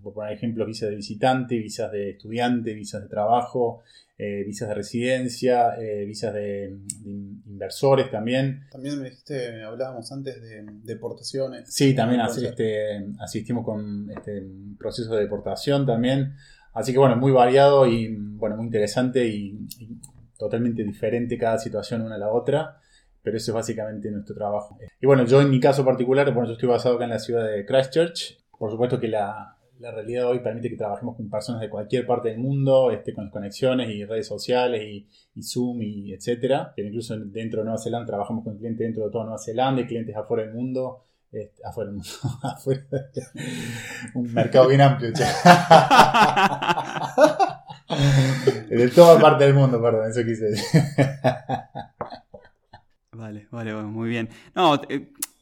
por 0.10 0.24
poner 0.24 0.34
ejemplo, 0.34 0.66
visas 0.66 0.90
de 0.90 0.96
visitante, 0.96 1.58
visas 1.58 1.92
de 1.92 2.12
estudiante, 2.12 2.74
visas 2.74 3.04
de 3.04 3.10
trabajo, 3.10 3.82
eh, 4.18 4.44
visas 4.46 4.68
de 4.68 4.76
residencia, 4.76 5.76
eh, 5.80 6.04
visas 6.06 6.34
de, 6.34 6.78
de 7.04 7.10
inversores 7.46 8.12
también. 8.12 8.66
También 8.72 9.00
me 9.00 9.06
dijiste, 9.06 9.64
hablábamos 9.64 10.12
antes 10.12 10.42
de 10.42 10.66
deportaciones. 10.84 11.74
Sí, 11.74 11.94
también 11.96 12.22
así, 12.22 12.46
este, 12.46 13.06
asistimos 13.20 13.64
con 13.64 14.10
este, 14.12 14.44
procesos 14.78 15.12
de 15.12 15.22
deportación 15.22 15.86
también. 15.86 16.34
Así 16.74 16.92
que 16.92 17.00
bueno, 17.00 17.16
muy 17.16 17.32
variado 17.32 17.88
y 17.88 18.14
bueno, 18.16 18.58
muy 18.58 18.66
interesante 18.66 19.26
y, 19.26 19.58
y 19.80 19.98
totalmente 20.38 20.84
diferente 20.84 21.38
cada 21.38 21.58
situación 21.58 22.02
una 22.02 22.16
a 22.16 22.20
la 22.20 22.30
otra. 22.30 22.82
Pero 23.22 23.38
eso 23.38 23.52
es 23.52 23.56
básicamente 23.56 24.10
nuestro 24.12 24.34
trabajo. 24.34 24.78
Y 25.00 25.06
bueno, 25.06 25.26
yo 25.26 25.42
en 25.42 25.50
mi 25.50 25.60
caso 25.60 25.84
particular, 25.84 26.34
bueno, 26.34 26.48
yo 26.48 26.54
estoy 26.54 26.70
basado 26.70 26.96
acá 26.96 27.04
en 27.04 27.10
la 27.10 27.20
ciudad 27.20 27.46
de 27.46 27.66
Christchurch. 27.66 28.38
Por 28.58 28.72
supuesto 28.72 29.00
que 29.00 29.10
la, 29.10 29.58
la 29.80 29.92
realidad 29.92 30.28
hoy 30.28 30.40
permite 30.40 30.70
que 30.70 30.76
trabajemos 30.76 31.16
con 31.16 31.30
personas 31.30 31.62
de 31.62 31.70
cualquier 31.70 32.06
parte 32.06 32.28
del 32.30 32.40
mundo, 32.40 32.92
este, 32.92 33.14
con 33.14 33.24
las 33.26 33.34
conexiones 33.34 33.90
y 33.90 34.04
redes 34.04 34.28
sociales 34.28 34.82
y, 34.84 35.08
y 35.36 35.44
Zoom 35.44 35.82
y 35.82 36.14
etcétera. 36.14 36.74
Pero 36.76 36.90
incluso 36.90 37.18
dentro 37.18 37.62
de 37.62 37.66
Nueva 37.66 37.80
Zelanda 37.80 38.06
trabajamos 38.06 38.44
con 38.44 38.58
clientes 38.58 38.86
dentro 38.86 39.06
de 39.06 39.12
toda 39.12 39.24
Nueva 39.24 39.40
Zelanda 39.40 39.82
y 39.82 39.88
clientes 39.88 40.16
afuera 40.16 40.44
del 40.44 40.54
mundo. 40.54 41.06
Este, 41.32 41.64
afuera 41.64 41.92
del 41.92 41.96
mundo, 41.98 42.10
afuera 42.44 42.84
un 44.16 44.34
mercado 44.34 44.68
bien 44.68 44.82
amplio. 44.82 45.12
de 48.70 48.90
toda 48.90 49.20
parte 49.20 49.46
del 49.46 49.54
mundo, 49.54 49.82
perdón, 49.82 50.10
eso 50.10 50.26
quise 50.26 50.46
decir. 50.46 50.82
Vale, 53.12 53.48
vale, 53.52 53.74
bueno, 53.74 53.90
muy 53.90 54.10
bien. 54.10 54.28
No, 54.56 54.82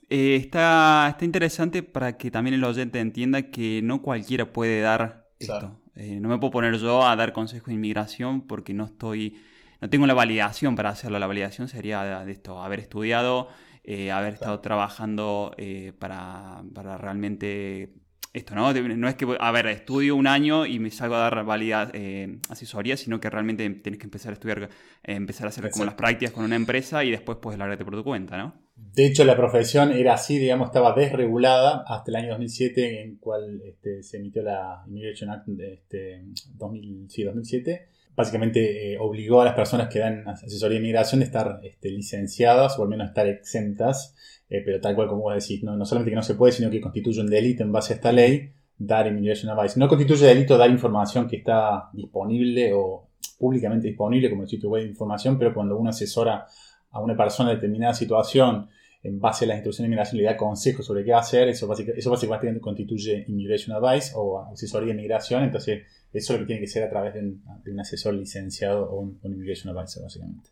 eh, 0.10 0.36
está, 0.36 1.08
está 1.10 1.26
interesante 1.26 1.84
para 1.84 2.18
que 2.18 2.32
también 2.32 2.54
el 2.54 2.64
oyente 2.64 3.00
entienda 3.00 3.44
que 3.44 3.82
no 3.84 4.02
cualquiera 4.02 4.52
puede 4.52 4.82
dar 4.82 5.30
esto. 5.40 5.80
Eh, 5.96 6.20
no 6.20 6.30
me 6.30 6.38
puedo 6.38 6.52
poner 6.52 6.78
yo 6.78 7.06
a 7.06 7.16
dar 7.16 7.34
consejos 7.34 7.68
de 7.68 7.74
inmigración 7.74 8.42
porque 8.42 8.74
no 8.74 8.86
estoy, 8.86 9.38
no 9.82 9.90
tengo 9.90 10.08
la 10.08 10.14
validación 10.14 10.76
para 10.76 10.90
hacerlo. 10.90 11.20
La 11.20 11.28
validación 11.28 11.68
sería 11.68 12.24
de, 12.24 12.32
esto, 12.32 12.62
haber 12.62 12.80
estudiado, 12.80 13.50
eh, 13.84 14.12
haber 14.12 14.36
estado 14.36 14.60
trabajando 14.60 15.56
para, 16.00 16.64
para 16.74 16.98
realmente 16.98 17.94
esto, 18.38 18.56
¿no? 18.56 18.74
No 18.74 19.08
es 19.08 19.16
que, 19.16 19.26
a 19.40 19.52
ver, 19.52 19.68
estudio 19.68 20.16
un 20.16 20.28
año 20.28 20.66
y 20.66 20.80
me 20.80 20.92
salgo 20.92 21.16
a 21.16 21.20
dar 21.20 21.44
valida, 21.44 21.92
eh, 21.94 22.38
asesoría, 22.50 22.96
sino 22.96 23.20
que 23.20 23.30
realmente 23.30 23.70
tienes 23.70 24.00
que 24.00 24.06
empezar 24.06 24.32
a 24.32 24.34
estudiar, 24.34 24.64
eh, 24.64 25.14
empezar 25.14 25.48
a 25.48 25.50
hacer 25.50 25.70
como 25.70 25.86
las 25.86 25.96
prácticas 25.96 26.34
con 26.34 26.46
una 26.46 26.56
empresa 26.56 27.04
y 27.04 27.12
después 27.12 27.38
puedes 27.42 27.60
largarte 27.60 27.84
por 27.84 27.96
tu 27.96 28.04
cuenta, 28.04 28.38
¿no? 28.38 28.54
De 28.76 29.06
hecho, 29.08 29.26
la 29.26 29.36
profesión 29.36 29.92
era 29.92 30.14
así, 30.14 30.38
digamos, 30.38 30.68
estaba 30.68 30.94
desregulada 30.94 31.84
hasta 31.88 32.12
el 32.12 32.16
año 32.16 32.30
2007, 32.30 33.04
en 33.04 33.16
cual 33.18 33.62
este, 33.66 34.04
se 34.04 34.18
emitió 34.18 34.44
la 34.44 34.84
Immigration 34.88 35.30
Act 35.30 35.48
de 35.48 35.74
este, 35.74 36.24
2000, 36.56 37.10
sí, 37.10 37.24
2007. 37.24 37.90
Básicamente 38.18 38.94
eh, 38.94 38.98
obligó 39.00 39.42
a 39.42 39.46
las 39.46 39.54
personas 39.54 39.88
que 39.88 40.00
dan 40.00 40.28
asesoría 40.28 40.74
de 40.74 40.84
inmigración 40.84 41.20
de 41.20 41.28
estar 41.28 41.60
este, 41.64 41.92
licenciadas 41.92 42.78
o 42.80 42.84
al 42.84 42.90
menos 42.90 43.08
estar 43.10 43.28
exentas, 43.28 44.16
eh, 44.50 44.64
pero 44.66 44.82
tal 44.82 44.96
cual 44.96 45.08
como 45.08 45.22
vos 45.22 45.36
decís, 45.36 45.64
no, 45.64 45.78
no 45.78 45.86
solamente 45.86 46.10
que 46.10 46.16
no 46.16 46.24
se 46.24 46.34
puede, 46.34 46.52
sino 46.52 46.72
que 46.72 46.82
constituye 46.82 47.22
un 47.22 47.30
delito 47.30 47.62
en 47.62 47.72
base 47.72 47.94
a 47.94 47.96
esta 47.98 48.12
ley 48.12 48.52
dar 48.76 49.06
immigration 49.06 49.52
advice. 49.52 49.80
No 49.80 49.88
constituye 49.88 50.26
delito 50.26 50.58
dar 50.58 50.70
información 50.72 51.28
que 51.28 51.38
está 51.38 51.90
disponible 51.94 52.74
o 52.74 53.08
públicamente 53.38 53.88
disponible 53.88 54.32
como 54.32 54.42
el 54.42 54.50
sitio 54.50 54.70
web 54.70 54.82
de 54.82 54.90
información, 54.90 55.38
pero 55.38 55.54
cuando 55.54 55.78
uno 55.78 55.92
asesora 55.92 56.48
a 56.90 57.00
una 57.00 57.16
persona 57.16 57.52
en 57.52 57.58
determinada 57.58 57.94
situación 57.94 58.68
en 59.08 59.20
base 59.20 59.46
a 59.46 59.48
las 59.50 59.58
instrucciones 59.58 59.86
de 59.86 59.94
inmigración 59.94 60.18
le 60.22 60.24
da 60.26 60.38
consejos 60.38 60.86
sobre 60.86 61.04
qué 61.04 61.14
hacer, 61.14 61.48
eso, 61.48 61.68
básica- 61.68 61.94
eso 61.96 62.10
básicamente 62.12 62.60
constituye 62.62 63.26
Immigration 63.28 63.76
Advice 63.76 64.12
o 64.16 64.40
asesoría 64.42 64.88
de 64.88 64.94
inmigración, 64.94 65.44
entonces 65.44 65.84
eso 66.14 66.34
es 66.34 66.40
lo 66.40 66.46
que 66.46 66.48
tiene 66.48 66.62
que 66.62 66.68
ser 66.68 66.84
a 66.84 66.90
través 66.90 67.14
de 67.14 67.20
un, 67.22 67.80
asesor 67.80 68.14
licenciado 68.14 68.90
o 68.90 69.00
un, 69.00 69.20
un 69.22 69.34
Immigration 69.34 69.76
Advisor 69.76 70.04
básicamente. 70.04 70.50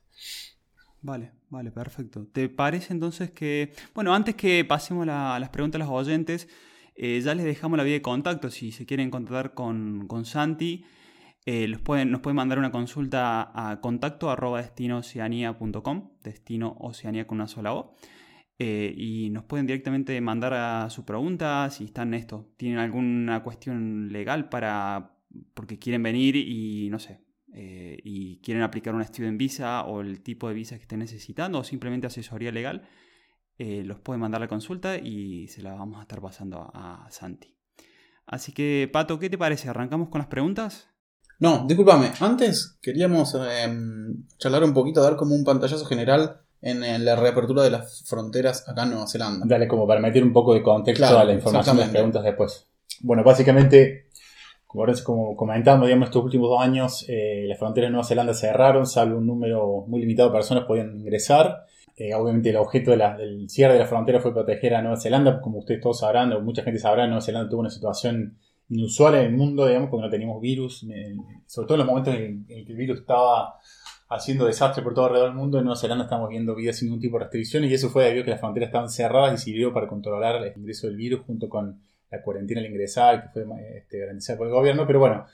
Vale, 1.01 1.31
vale, 1.49 1.71
perfecto. 1.71 2.25
¿Te 2.31 2.49
parece 2.49 2.91
entonces 2.93 3.29
que, 3.31 3.71
bueno, 3.93 4.13
antes 4.13 4.35
que 4.35 4.65
pasemos 4.65 5.05
la- 5.05 5.37
las 5.39 5.49
preguntas 5.49 5.79
a 5.81 5.85
los 5.85 5.93
oyentes, 5.93 6.47
eh, 6.95 7.19
ya 7.23 7.35
les 7.35 7.45
dejamos 7.45 7.77
la 7.77 7.83
vía 7.83 7.93
de 7.93 8.01
contacto. 8.01 8.49
Si 8.49 8.71
se 8.71 8.85
quieren 8.85 9.11
contactar 9.11 9.53
con, 9.53 10.07
con 10.07 10.25
Santi, 10.25 10.83
eh, 11.45 11.67
los 11.67 11.79
pueden, 11.81 12.09
nos 12.09 12.21
pueden 12.21 12.37
mandar 12.37 12.57
una 12.57 12.71
consulta 12.71 13.51
a 13.53 13.79
contacto 13.81 14.31
arroba 14.31 14.61
destino 14.63 15.03
con 17.27 17.37
una 17.37 17.47
sola 17.47 17.73
O. 17.73 17.93
Eh, 18.57 18.93
y 18.95 19.29
nos 19.31 19.43
pueden 19.43 19.65
directamente 19.65 20.19
mandar 20.21 20.53
a 20.53 20.89
su 20.89 21.03
pregunta 21.03 21.69
si 21.69 21.85
están 21.85 22.09
en 22.09 22.21
esto, 22.21 22.53
tienen 22.55 22.79
alguna 22.79 23.43
cuestión 23.43 24.11
legal 24.13 24.47
para 24.47 25.11
porque 25.53 25.77
quieren 25.77 26.01
venir 26.01 26.37
y 26.37 26.89
no 26.89 26.97
sé, 26.97 27.19
eh, 27.53 27.97
y 28.03 28.39
quieren 28.39 28.63
aplicar 28.63 28.95
un 28.95 29.01
estudio 29.01 29.27
en 29.27 29.37
visa 29.37 29.83
o 29.83 29.99
el 29.99 30.21
tipo 30.21 30.47
de 30.47 30.53
visa 30.53 30.77
que 30.77 30.83
estén 30.83 30.99
necesitando 30.99 31.59
o 31.59 31.63
simplemente 31.65 32.07
asesoría 32.07 32.51
legal, 32.51 32.87
eh, 33.57 33.83
los 33.83 33.99
pueden 33.99 34.21
mandar 34.21 34.39
la 34.39 34.47
consulta 34.47 34.97
y 34.97 35.47
se 35.49 35.61
la 35.61 35.73
vamos 35.73 35.99
a 35.99 36.03
estar 36.03 36.21
pasando 36.21 36.69
a, 36.73 37.05
a 37.05 37.11
Santi. 37.11 37.53
Así 38.25 38.53
que, 38.53 38.89
Pato, 38.91 39.19
¿qué 39.19 39.29
te 39.29 39.37
parece? 39.37 39.69
¿Arrancamos 39.69 40.09
con 40.09 40.19
las 40.19 40.27
preguntas? 40.27 40.89
No, 41.39 41.65
discúlpame. 41.67 42.11
Antes 42.21 42.79
queríamos 42.81 43.35
em, 43.35 44.25
charlar 44.37 44.63
un 44.63 44.73
poquito, 44.73 45.01
dar 45.01 45.15
como 45.15 45.35
un 45.35 45.43
pantallazo 45.43 45.85
general 45.85 46.44
en, 46.65 47.05
la 47.05 47.15
reapertura 47.15 47.63
de 47.63 47.69
las 47.69 48.03
fronteras 48.07 48.67
acá 48.67 48.83
en 48.83 48.89
Nueva 48.91 49.07
Zelanda. 49.07 49.45
Dale 49.47 49.67
como 49.67 49.87
para 49.87 49.99
meter 50.01 50.23
un 50.23 50.33
poco 50.33 50.53
de 50.53 50.63
contexto 50.63 51.05
Claro, 51.05 51.19
a 51.19 51.23
la 51.23 51.33
información 51.33 51.77
de 51.77 51.83
las 51.83 51.91
preguntas 51.91 52.23
después. 52.23 52.67
Bueno, 53.01 53.23
básicamente, 53.23 54.07
como, 55.03 55.35
comentamos, 55.35 55.87
digamos, 55.87 56.07
estos 56.07 56.23
últimos 56.23 56.49
dos 56.49 56.59
años 56.61 57.05
eh, 57.07 57.45
las 57.47 57.59
fronteras 57.59 57.87
de 57.89 57.91
Nueva 57.91 58.07
Zelanda 58.07 58.33
cerraron, 58.33 58.85
salvo 58.85 59.17
un 59.19 59.27
número 59.27 59.85
muy 59.87 60.01
limitado 60.01 60.29
de 60.29 60.33
personas 60.35 60.65
podían 60.65 60.97
ingresar. 60.99 61.65
Eh, 61.97 62.13
obviamente 62.13 62.49
el 62.49 62.57
objeto 62.57 62.91
de 62.91 62.97
la- 62.97 63.15
del 63.15 63.49
cierre 63.49 63.73
de 63.73 63.79
la 63.79 63.85
frontera 63.85 64.19
fue 64.19 64.33
proteger 64.33 64.75
a 64.75 64.81
Nueva 64.81 64.97
Zelanda, 64.97 65.39
como 65.39 65.59
ustedes 65.59 65.79
todos 65.81 65.99
sabrán, 65.99 66.33
o 66.33 66.41
mucha 66.41 66.63
gente 66.63 66.79
sabrá, 66.79 67.05
Nueva 67.07 67.21
Zelanda 67.21 67.49
tuvo 67.49 67.61
una 67.61 67.69
situación 67.69 68.37
inusual 68.67 69.15
en 69.15 69.25
el 69.25 69.31
mundo, 69.33 69.65
digamos, 69.67 69.89
porque 69.89 70.05
no 70.05 70.09
teníamos 70.09 70.41
virus, 70.41 70.83
eh, 70.91 71.15
sobre 71.45 71.67
todo 71.67 71.75
en 71.75 71.79
los 71.79 71.87
momentos 71.87 72.15
en, 72.15 72.45
en 72.49 72.65
que 72.65 72.71
el 72.71 72.77
virus 72.77 72.99
estaba 73.01 73.53
haciendo 74.07 74.45
desastre 74.45 74.83
por 74.83 74.93
todo 74.93 75.05
alrededor 75.05 75.29
del 75.29 75.37
mundo, 75.37 75.57
en 75.57 75.65
Nueva 75.65 75.79
Zelanda 75.79 76.05
estamos 76.05 76.29
viendo 76.29 76.55
vidas 76.55 76.77
sin 76.77 76.87
ningún 76.87 77.01
tipo 77.01 77.17
de 77.17 77.25
restricciones 77.25 77.71
y 77.71 77.73
eso 77.73 77.89
fue 77.89 78.05
debido 78.05 78.21
a 78.21 78.25
que 78.25 78.31
las 78.31 78.39
fronteras 78.39 78.67
estaban 78.67 78.89
cerradas 78.89 79.33
y 79.33 79.43
sirvió 79.43 79.73
para 79.73 79.87
controlar 79.87 80.43
el 80.43 80.53
ingreso 80.55 80.87
del 80.87 80.95
virus 80.95 81.21
junto 81.25 81.49
con 81.49 81.81
la 82.11 82.21
cuarentena 82.21 82.61
al 82.61 82.67
ingresar, 82.67 83.23
que 83.23 83.29
fue 83.29 83.45
este, 83.75 83.99
garantizada 83.99 84.37
por 84.37 84.47
el 84.47 84.53
gobierno, 84.53 84.85
pero 84.85 84.99
bueno, 84.99 85.25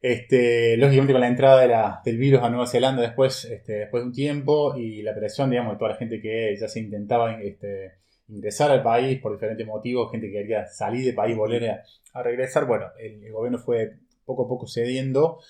Este, 0.00 0.76
lógicamente 0.76 1.12
con 1.12 1.20
la 1.20 1.28
entrada 1.28 2.00
del 2.04 2.18
virus 2.18 2.40
a 2.42 2.50
Nueva 2.50 2.68
Zelanda 2.68 3.02
después, 3.02 3.44
este, 3.46 3.72
después 3.80 4.02
de 4.02 4.06
un 4.06 4.12
tiempo 4.12 4.76
y 4.76 5.02
la 5.02 5.12
presión, 5.14 5.50
digamos, 5.50 5.72
de 5.72 5.78
toda 5.78 5.90
la 5.90 5.96
gente 5.96 6.20
que 6.20 6.56
ya 6.56 6.68
se 6.68 6.78
intentaba 6.78 7.40
este, 7.42 7.98
ingresar 8.28 8.70
al 8.70 8.82
país 8.82 9.20
por 9.20 9.32
diferentes 9.32 9.66
motivos, 9.66 10.10
gente 10.10 10.28
que 10.28 10.34
quería 10.34 10.66
salir 10.66 11.04
del 11.04 11.14
país, 11.14 11.36
volver 11.36 11.82
a, 12.12 12.22
regresar, 12.22 12.66
bueno, 12.66 12.86
el, 12.98 13.30
gobierno 13.32 13.58
fue 13.58 13.94
poco 14.24 14.44
a 14.44 14.48
poco 14.48 14.66
cediendo 14.66 15.40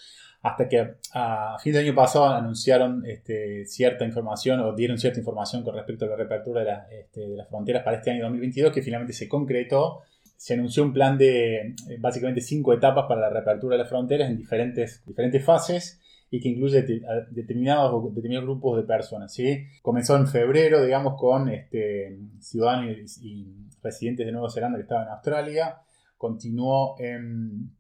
hasta 0.43 0.69
que 0.69 0.95
a, 1.15 1.57
fin 1.61 1.73
del 1.73 1.87
año 1.87 1.95
pasado 1.95 2.27
anunciaron 2.27 3.05
este, 3.07 3.67
cierta 3.67 4.05
información 4.05 4.61
o 4.61 4.75
dieron 4.75 4.99
cierta 4.99 5.19
información 5.19 5.65
con 5.65 5.75
respecto 5.75 6.05
a 6.05 6.09
la 6.09 6.17
reapertura 6.17 6.65
de, 6.65 7.01
este, 7.01 7.29
de 7.29 7.37
las 7.37 7.49
fronteras 7.49 7.83
para 7.83 7.97
este 7.97 8.11
año 8.11 8.23
2022 8.25 8.73
que 8.73 8.83
finalmente 8.83 9.13
se 9.13 9.29
concretó 9.29 10.03
se 10.39 10.55
anunció 10.55 10.85
un 10.85 10.93
plan 10.93 11.19
de 11.19 11.57
eh, 11.57 11.75
básicamente 11.99 12.41
cinco 12.41 12.73
etapas 12.73 13.07
para 13.09 13.23
la 13.23 13.29
reapertura 13.29 13.75
de 13.75 13.83
las 13.83 13.89
fronteras 13.89 14.31
en 14.31 14.37
diferentes, 14.37 15.03
diferentes 15.05 15.45
fases 15.45 16.01
y 16.31 16.41
que 16.41 16.49
incluye 16.49 16.83
determinados, 17.31 18.15
determinados 18.15 18.47
grupos 18.47 18.77
de 18.77 18.85
personas. 18.85 19.33
¿sí? 19.35 19.65
Comenzó 19.83 20.17
en 20.17 20.29
febrero, 20.29 20.85
digamos, 20.85 21.19
con 21.19 21.49
este, 21.49 22.19
ciudadanos 22.39 23.19
y, 23.21 23.53
residentes 23.83 24.27
de 24.27 24.33
Nueva 24.33 24.51
Zelanda 24.51 24.77
que 24.77 24.83
estaban 24.83 25.07
en 25.07 25.13
Australia. 25.13 25.81
Continuó 26.17 26.97
en 27.01 27.73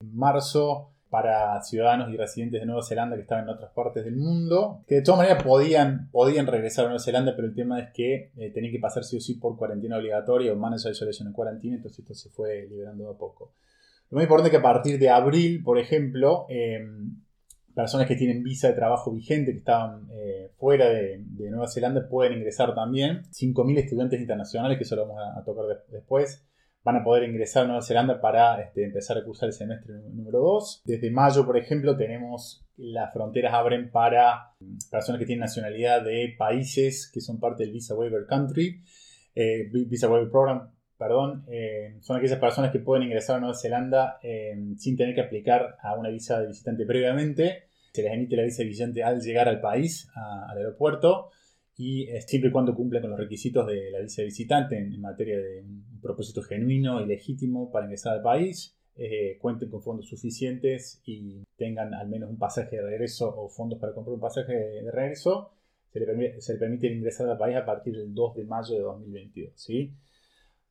marzo 0.00 0.92
para 1.10 1.60
ciudadanos 1.62 2.12
y 2.12 2.16
residentes 2.16 2.60
de 2.60 2.66
Nueva 2.66 2.82
Zelanda 2.82 3.16
que 3.16 3.22
estaban 3.22 3.44
en 3.44 3.50
otras 3.50 3.70
partes 3.72 4.04
del 4.04 4.16
mundo, 4.16 4.82
que 4.88 4.96
de 4.96 5.02
todas 5.02 5.18
maneras 5.18 5.42
podían, 5.42 6.08
podían 6.10 6.46
regresar 6.46 6.86
a 6.86 6.88
Nueva 6.88 7.02
Zelanda, 7.02 7.34
pero 7.36 7.48
el 7.48 7.54
tema 7.54 7.80
es 7.80 7.90
que 7.92 8.32
eh, 8.36 8.50
tenían 8.50 8.72
que 8.72 8.80
pasar 8.80 9.04
sí 9.04 9.16
o 9.16 9.20
sí 9.20 9.34
por 9.34 9.56
cuarentena 9.56 9.98
obligatoria 9.98 10.52
o 10.52 10.56
Managed 10.56 10.90
Isolation 10.90 11.28
en 11.28 11.34
cuarentena, 11.34 11.76
entonces 11.76 12.00
esto 12.00 12.14
se 12.14 12.28
fue 12.30 12.66
liberando 12.68 13.08
a 13.08 13.16
poco. 13.16 13.52
Lo 14.10 14.16
más 14.16 14.24
importante 14.24 14.48
es 14.48 14.50
que 14.52 14.58
a 14.58 14.62
partir 14.62 14.98
de 14.98 15.10
abril, 15.10 15.62
por 15.62 15.78
ejemplo, 15.78 16.46
em, 16.48 17.16
personas 17.74 18.06
que 18.06 18.16
tienen 18.16 18.42
visa 18.42 18.68
de 18.68 18.74
trabajo 18.74 19.12
vigente, 19.12 19.52
que 19.52 19.58
estaban 19.58 20.08
eh, 20.12 20.50
fuera 20.58 20.88
de, 20.88 21.22
Nueva 21.50 21.68
Zelanda, 21.68 22.08
pueden 22.08 22.38
ingresar 22.38 22.74
también. 22.74 23.22
5.000 23.30 23.78
estudiantes 23.78 24.20
internacionales, 24.20 24.78
que 24.78 24.84
eso 24.84 24.96
lo 24.96 25.06
vamos 25.06 25.22
a, 25.36 25.44
tocar 25.44 25.64
después 25.90 26.42
van 26.86 26.96
a 26.98 27.02
poder 27.02 27.28
ingresar 27.28 27.64
a 27.64 27.66
Nueva 27.66 27.82
Zelanda 27.82 28.20
para 28.20 28.60
este, 28.62 28.84
empezar 28.84 29.18
a 29.18 29.24
cursar 29.24 29.48
el 29.48 29.52
semestre 29.52 29.92
número 30.12 30.38
2. 30.38 30.82
Desde 30.84 31.10
mayo, 31.10 31.44
por 31.44 31.58
ejemplo, 31.58 31.96
tenemos 31.96 32.64
las 32.76 33.12
fronteras 33.12 33.54
abren 33.54 33.90
para 33.90 34.54
personas 34.88 35.18
que 35.18 35.26
tienen 35.26 35.40
nacionalidad 35.40 36.04
de 36.04 36.36
países 36.38 37.10
que 37.12 37.20
son 37.20 37.40
parte 37.40 37.64
del 37.64 37.72
Visa 37.72 37.96
Waiver 37.96 38.24
Country, 38.28 38.84
eh, 39.34 39.68
Visa 39.72 40.08
Waiver 40.08 40.30
Program, 40.30 40.70
perdón, 40.96 41.44
eh, 41.48 41.96
son 42.02 42.18
aquellas 42.18 42.38
personas 42.38 42.70
que 42.70 42.78
pueden 42.78 43.02
ingresar 43.02 43.38
a 43.38 43.40
Nueva 43.40 43.56
Zelanda 43.56 44.20
eh, 44.22 44.54
sin 44.78 44.96
tener 44.96 45.16
que 45.16 45.22
aplicar 45.22 45.76
a 45.82 45.96
una 45.96 46.10
visa 46.10 46.40
de 46.40 46.46
visitante 46.46 46.86
previamente. 46.86 47.64
Se 47.94 48.02
les 48.02 48.12
emite 48.12 48.36
la 48.36 48.44
visa 48.44 48.62
de 48.62 48.68
visitante 48.68 49.02
al 49.02 49.20
llegar 49.20 49.48
al 49.48 49.60
país, 49.60 50.08
al 50.14 50.56
aeropuerto 50.56 51.30
y 51.76 52.06
siempre 52.26 52.48
y 52.48 52.52
cuando 52.52 52.74
cumplan 52.74 53.02
con 53.02 53.10
los 53.10 53.20
requisitos 53.20 53.66
de 53.66 53.90
la 53.90 54.00
visa 54.00 54.22
de 54.22 54.26
visitante 54.26 54.78
en, 54.78 54.98
materia 55.00 55.36
de 55.36 55.62
un 55.62 56.00
propósito 56.00 56.42
genuino 56.42 57.00
y 57.02 57.06
legítimo 57.06 57.70
para 57.70 57.84
ingresar 57.86 58.14
al 58.14 58.22
país, 58.22 58.74
eh, 58.96 59.36
cuenten 59.40 59.68
con 59.68 59.82
fondos 59.82 60.08
suficientes 60.08 61.02
y 61.04 61.44
tengan 61.56 61.92
al 61.92 62.08
menos 62.08 62.30
un 62.30 62.38
pasaje 62.38 62.76
de 62.76 62.82
regreso 62.82 63.28
o 63.36 63.48
fondos 63.50 63.78
para 63.78 63.92
comprar 63.92 64.14
un 64.14 64.20
pasaje 64.20 64.54
de 64.54 64.90
regreso, 64.90 65.50
se 65.92 66.00
le, 66.00 66.06
permite, 66.06 66.54
permite 66.58 66.86
ingresar 66.88 67.28
al 67.28 67.38
país 67.38 67.56
a 67.56 67.66
partir 67.66 67.94
del 67.94 68.14
2 68.14 68.36
de 68.36 68.44
mayo 68.44 68.74
de 68.74 68.80
2022. 68.80 69.52
¿sí? 69.54 69.92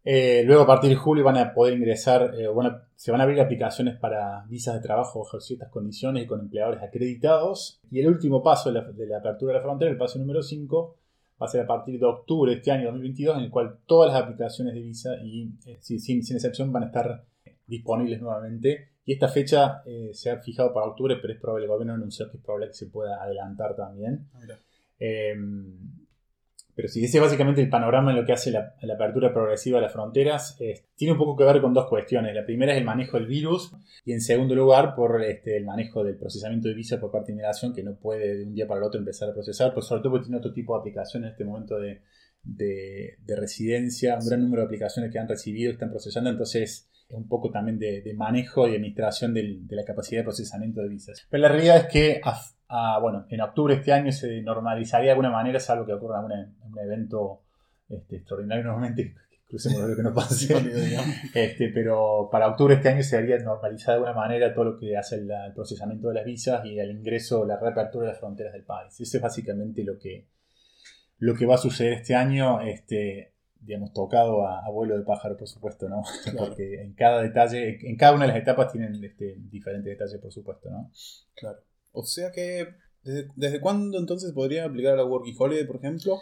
Eh, 0.08 0.44
luego 0.46 0.62
a 0.62 0.68
partir 0.68 0.92
de 0.92 0.96
julio 0.96 1.24
van 1.24 1.38
a 1.38 1.52
poder 1.52 1.74
ingresar, 1.74 2.36
eh, 2.40 2.48
bueno, 2.48 2.80
se 2.96 3.12
van 3.12 3.22
a 3.22 3.24
abrir 3.24 3.42
aplicaciones 3.42 3.98
para 3.98 4.46
visas 4.48 4.76
de 4.76 4.80
trabajo 4.80 5.24
bajo 5.24 5.42
ciertas 5.42 5.70
condiciones 5.70 6.24
y 6.24 6.28
con 6.28 6.42
empleadores 6.42 6.84
acreditados. 6.84 7.82
Y 7.90 8.00
el 8.00 8.08
último 8.08 8.44
paso 8.44 8.72
de 8.72 9.08
la, 9.08 9.18
apertura 9.18 9.54
de 9.54 9.60
la 9.60 9.64
frontera, 9.64 9.90
el 9.90 9.98
paso 9.98 10.20
número 10.20 10.44
5, 10.44 10.96
va 11.42 11.48
a 11.48 11.50
ser 11.50 11.62
a 11.62 11.68
partir 11.68 12.00
de 12.00 12.06
octubre 12.06 12.52
de 12.52 12.58
este 12.58 12.72
año 12.72 12.86
2022, 12.86 13.38
en 13.38 13.44
el 13.46 13.50
cual 13.50 13.80
todas 13.88 14.14
las 14.14 14.22
aplicaciones 14.22 14.76
de 14.76 14.82
visa 14.82 15.16
y 15.24 15.50
eh, 15.66 15.78
sin, 15.82 16.00
sin, 16.00 16.36
excepción 16.36 16.72
van 16.72 16.84
a 16.84 16.86
estar 16.86 17.26
disponibles 17.66 18.22
nuevamente. 18.22 18.90
Y 19.06 19.14
esta 19.14 19.28
fecha 19.28 19.84
se 20.14 20.32
ha 20.32 20.40
fijado 20.40 20.74
para 20.74 20.88
octubre, 20.88 21.16
pero 21.22 21.34
es 21.34 21.40
probable, 21.40 21.66
el 21.66 21.72
gobierno 21.72 21.94
anunció 21.94 22.30
que 22.30 22.38
es 22.38 22.44
probable 22.44 22.68
que 22.68 22.74
se 22.74 22.88
pueda 22.88 23.22
adelantar 23.22 23.76
también. 23.76 24.28
Ah, 24.34 24.40
pero 26.76 26.90
si 26.90 27.04
ese 27.04 27.18
es 27.18 27.24
básicamente 27.24 27.62
el 27.62 27.70
panorama 27.70 28.12
en 28.12 28.18
lo 28.18 28.26
que 28.26 28.34
hace 28.34 28.52
la, 28.52 28.76
apertura 28.94 29.34
progresiva 29.34 29.78
de 29.78 29.84
las 29.84 29.94
fronteras. 29.94 30.58
tiene 30.96 31.14
un 31.14 31.18
poco 31.18 31.38
que 31.38 31.46
ver 31.46 31.62
con 31.62 31.74
dos 31.74 31.88
cuestiones. 31.88 32.36
La 32.36 32.46
primera 32.46 32.74
es 32.74 32.80
el 32.80 32.84
manejo 32.84 33.18
del 33.18 33.28
virus 33.28 33.72
y 34.04 34.12
en 34.12 34.20
segundo 34.20 34.56
lugar 34.56 34.94
por 34.94 35.24
este, 35.24 35.56
el 35.56 35.66
manejo 35.66 36.04
del 36.04 36.18
procesamiento 36.18 36.68
de 36.68 36.74
visa 36.74 37.00
por 37.00 37.12
parte 37.12 37.28
de 37.28 37.34
inmigración 37.34 37.74
que 37.74 37.82
no 37.82 37.96
puede 37.96 38.38
de 38.38 38.44
un 38.44 38.54
día 38.54 38.68
para 38.68 38.82
el 38.82 38.88
otro 38.88 39.00
empezar 39.00 39.30
a 39.30 39.34
procesar, 39.34 39.74
pues 39.74 39.86
sobre 39.86 40.02
todo 40.02 40.12
porque 40.12 40.26
tiene 40.26 40.38
otro 40.38 40.52
tipo 40.52 40.74
de 40.74 40.80
aplicaciones 40.82 41.28
en 41.28 41.32
este 41.32 41.46
momento 41.46 41.80
de, 41.80 42.02
residencia, 43.26 44.18
un 44.20 44.28
gran 44.28 44.42
número 44.42 44.64
de 44.64 44.66
aplicaciones 44.66 45.12
que 45.12 45.20
han 45.20 45.30
recibido 45.30 45.72
y 45.72 45.74
están 45.74 45.90
procesando, 45.90 46.30
entonces 46.30 46.90
es 47.08 47.16
un 47.16 47.28
poco 47.30 47.52
también 47.52 47.80
de, 47.80 48.14
manejo 48.18 48.68
y 48.68 48.76
administración 48.76 49.34
de 49.34 49.66
la 49.70 49.86
capacidad 49.86 50.20
de 50.20 50.26
procesamiento 50.26 50.82
de 50.82 50.90
visas. 50.90 51.26
Pero 51.30 51.42
la 51.42 51.50
realidad 51.50 51.78
es 51.78 51.86
que 51.86 52.22
bueno, 53.02 53.26
en 53.30 53.42
octubre 53.42 53.74
de 53.74 53.80
este 53.80 53.94
año 53.94 54.12
se 54.12 54.42
normalizaría 54.42 55.08
de 55.08 55.12
alguna 55.12 55.32
manera, 55.32 55.60
salvo 55.60 55.86
que 55.86 55.94
ocurra 55.94 56.20
un 56.22 56.80
evento 56.80 57.42
este, 57.90 58.18
extraordinario 58.18 58.64
normalmente, 58.66 59.16
crucemos 59.48 59.88
lo 59.90 59.96
que 59.96 60.04
no 60.04 60.14
pase. 60.14 60.54
este, 61.34 61.70
pero 61.70 62.30
para 62.32 62.48
octubre 62.48 62.76
de 62.76 62.80
este 62.80 62.90
año 62.90 63.04
se 63.04 63.18
haría 63.18 63.38
normalizar 63.40 63.90
de 63.90 63.94
alguna 64.06 64.14
manera 64.14 64.54
todo 64.54 64.66
lo 64.66 64.78
que 64.78 64.98
hace 64.98 65.16
el, 65.16 65.30
procesamiento 65.54 66.10
de 66.10 66.16
las 66.16 66.26
visas 66.26 66.66
y 66.66 66.80
el 66.80 66.92
ingreso, 66.92 67.46
la 67.46 67.60
reapertura 67.60 68.06
de 68.06 68.12
las 68.12 68.20
fronteras 68.20 68.54
del 68.54 68.64
país. 68.64 69.00
Eso 69.00 69.18
es 69.18 69.24
básicamente 69.24 69.84
lo 69.84 69.98
que, 69.98 70.28
lo 71.20 71.36
que 71.36 71.46
va 71.46 71.56
a 71.56 71.60
suceder 71.60 71.94
este 71.94 72.16
año. 72.16 72.62
Este, 72.62 73.34
digamos, 73.60 73.94
tocado 73.94 74.48
a, 74.48 74.70
vuelo 74.70 74.96
de 74.96 75.04
pájaro, 75.04 75.36
por 75.38 75.48
supuesto, 75.48 75.90
¿no? 75.90 76.04
Porque 76.38 76.82
en 76.84 76.94
cada 76.94 77.24
detalle, 77.24 77.80
en 77.82 77.98
cada 77.98 78.14
una 78.14 78.26
de 78.26 78.34
las 78.34 78.38
etapas 78.38 78.72
tienen 78.72 79.04
este, 79.04 79.38
diferentes 79.38 79.98
detalles, 79.98 80.22
por 80.22 80.32
supuesto, 80.32 80.70
¿no? 80.70 80.92
Claro. 81.36 81.60
O 81.96 82.04
sea 82.04 82.32
que, 82.32 82.76
¿desde, 83.04 83.60
cuándo 83.60 83.98
entonces 83.98 84.32
podría 84.34 84.66
aplicar 84.66 84.96
la 84.96 85.06
Working 85.06 85.36
Holiday, 85.38 85.66
por 85.66 85.78
ejemplo? 85.78 86.20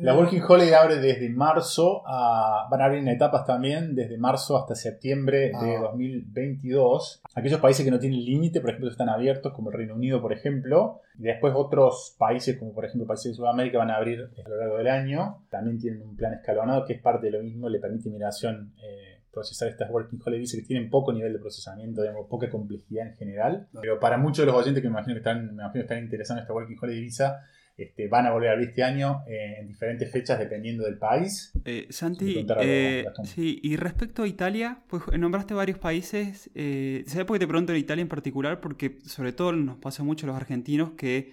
La 0.00 0.16
Working 0.16 0.42
Holiday 0.46 0.74
abre 0.74 0.96
desde 0.96 1.28
marzo, 1.30 2.02
a, 2.06 2.66
van 2.70 2.80
a 2.80 2.86
abrir 2.86 3.00
en 3.00 3.08
etapas 3.08 3.46
también, 3.46 3.94
desde 3.94 4.18
marzo 4.18 4.56
hasta 4.56 4.74
septiembre 4.74 5.52
de 5.60 5.78
2022. 5.78 7.22
Ah. 7.24 7.28
Aquellos 7.36 7.60
países 7.60 7.84
que 7.84 7.90
no 7.90 7.98
tienen 7.98 8.24
límite, 8.24 8.60
por 8.60 8.70
ejemplo, 8.70 8.90
están 8.90 9.08
abiertos, 9.08 9.52
como 9.52 9.70
el 9.70 9.76
Reino 9.76 9.94
Unido, 9.94 10.20
por 10.20 10.32
ejemplo. 10.32 11.00
Y 11.18 11.22
después 11.22 11.52
otros 11.56 12.16
países, 12.18 12.56
como 12.58 12.72
por 12.72 12.84
ejemplo 12.84 13.06
países 13.06 13.32
de 13.32 13.36
Sudamérica, 13.36 13.78
van 13.78 13.90
a 13.90 13.96
abrir 13.96 14.30
a 14.44 14.48
lo 14.48 14.56
largo 14.56 14.78
del 14.78 14.88
año. 14.88 15.44
También 15.50 15.78
tienen 15.78 16.02
un 16.02 16.16
plan 16.16 16.34
escalonado 16.34 16.84
que 16.84 16.94
es 16.94 17.02
parte 17.02 17.26
de 17.26 17.32
lo 17.32 17.42
mismo, 17.42 17.68
le 17.68 17.78
permite 17.78 18.10
migración. 18.10 18.72
Eh, 18.82 19.17
procesar 19.32 19.68
estas 19.68 19.90
Working 19.90 20.20
Holiday 20.24 20.40
Visa 20.40 20.56
que 20.56 20.64
tienen 20.64 20.90
poco 20.90 21.12
nivel 21.12 21.32
de 21.32 21.38
procesamiento, 21.38 22.02
digamos, 22.02 22.26
poca 22.28 22.48
complejidad 22.50 23.08
en 23.08 23.16
general. 23.16 23.68
Pero 23.80 24.00
para 24.00 24.18
muchos 24.18 24.44
de 24.44 24.46
los 24.46 24.60
oyentes 24.60 24.82
que 24.82 24.88
me 24.88 24.92
imagino 24.92 25.14
que 25.14 25.20
están, 25.20 25.46
me 25.46 25.62
imagino 25.62 25.72
que 25.72 25.80
están 25.80 25.98
interesados 25.98 26.38
en 26.38 26.42
esta 26.42 26.54
Working 26.54 26.78
Holiday 26.80 27.00
Visa, 27.00 27.40
este, 27.78 28.08
van 28.08 28.26
a 28.26 28.32
volver 28.32 28.48
a 28.48 28.52
abrir 28.54 28.70
este 28.70 28.82
año 28.82 29.22
eh, 29.28 29.58
en 29.60 29.68
diferentes 29.68 30.10
fechas 30.10 30.36
dependiendo 30.36 30.84
del 30.84 30.98
país. 30.98 31.52
Eh, 31.64 31.86
Santi, 31.90 32.44
eh, 32.60 33.06
sí, 33.22 33.60
y 33.62 33.76
respecto 33.76 34.24
a 34.24 34.26
Italia, 34.26 34.82
pues 34.88 35.04
nombraste 35.16 35.54
varios 35.54 35.78
países. 35.78 36.50
¿Sabes 37.06 37.24
por 37.24 37.36
qué 37.36 37.38
te 37.38 37.46
pregunto 37.46 37.72
en 37.72 37.78
Italia 37.78 38.02
en 38.02 38.08
particular? 38.08 38.60
Porque 38.60 38.98
sobre 39.04 39.32
todo 39.32 39.52
nos 39.52 39.78
pasa 39.78 40.02
mucho 40.02 40.26
a 40.26 40.28
los 40.28 40.36
argentinos 40.36 40.90
que 40.96 41.30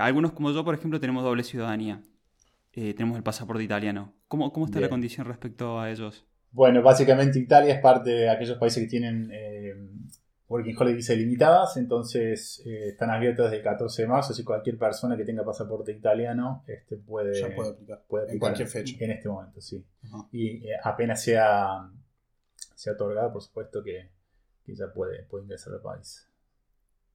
algunos 0.00 0.32
como 0.32 0.50
yo, 0.50 0.64
por 0.64 0.74
ejemplo, 0.74 0.98
tenemos 0.98 1.22
doble 1.22 1.44
ciudadanía. 1.44 2.00
tenemos 2.72 3.18
el 3.18 3.22
pasaporte 3.22 3.62
italiano. 3.62 4.14
¿Cómo, 4.28 4.54
cómo 4.54 4.64
está 4.64 4.80
la 4.80 4.88
condición 4.88 5.26
respecto 5.26 5.78
a 5.78 5.90
ellos? 5.90 6.24
Bueno, 6.56 6.82
básicamente 6.82 7.38
Italia 7.38 7.74
es 7.74 7.80
parte 7.82 8.08
de 8.08 8.30
aquellos 8.30 8.56
países 8.56 8.82
que 8.82 8.88
tienen 8.88 9.28
eh, 9.30 9.74
Working 10.48 10.74
Holiday 10.74 10.94
Visa 10.94 11.12
limitadas, 11.12 11.76
entonces 11.76 12.62
eh, 12.64 12.88
están 12.88 13.10
abiertas 13.10 13.50
desde 13.50 13.58
el 13.58 13.62
14 13.62 14.02
de 14.02 14.08
marzo, 14.08 14.32
así 14.32 14.42
cualquier 14.42 14.78
persona 14.78 15.18
que 15.18 15.26
tenga 15.26 15.44
pasaporte 15.44 15.92
italiano 15.92 16.64
este, 16.66 16.96
puede, 16.96 17.44
aplicar. 17.44 18.00
en 18.30 18.38
cualquier 18.38 18.68
fecha. 18.68 18.96
En 19.04 19.10
este 19.10 19.28
momento, 19.28 19.60
sí. 19.60 19.84
Y 20.32 20.66
eh, 20.66 20.78
apenas 20.82 21.22
sea, 21.22 21.90
sea 22.74 22.94
otorgada, 22.94 23.30
por 23.30 23.42
supuesto 23.42 23.84
que, 23.84 24.08
ya 24.66 24.90
puede, 24.94 25.24
puede 25.24 25.44
ingresar 25.44 25.74
al 25.74 25.82
país. 25.82 26.26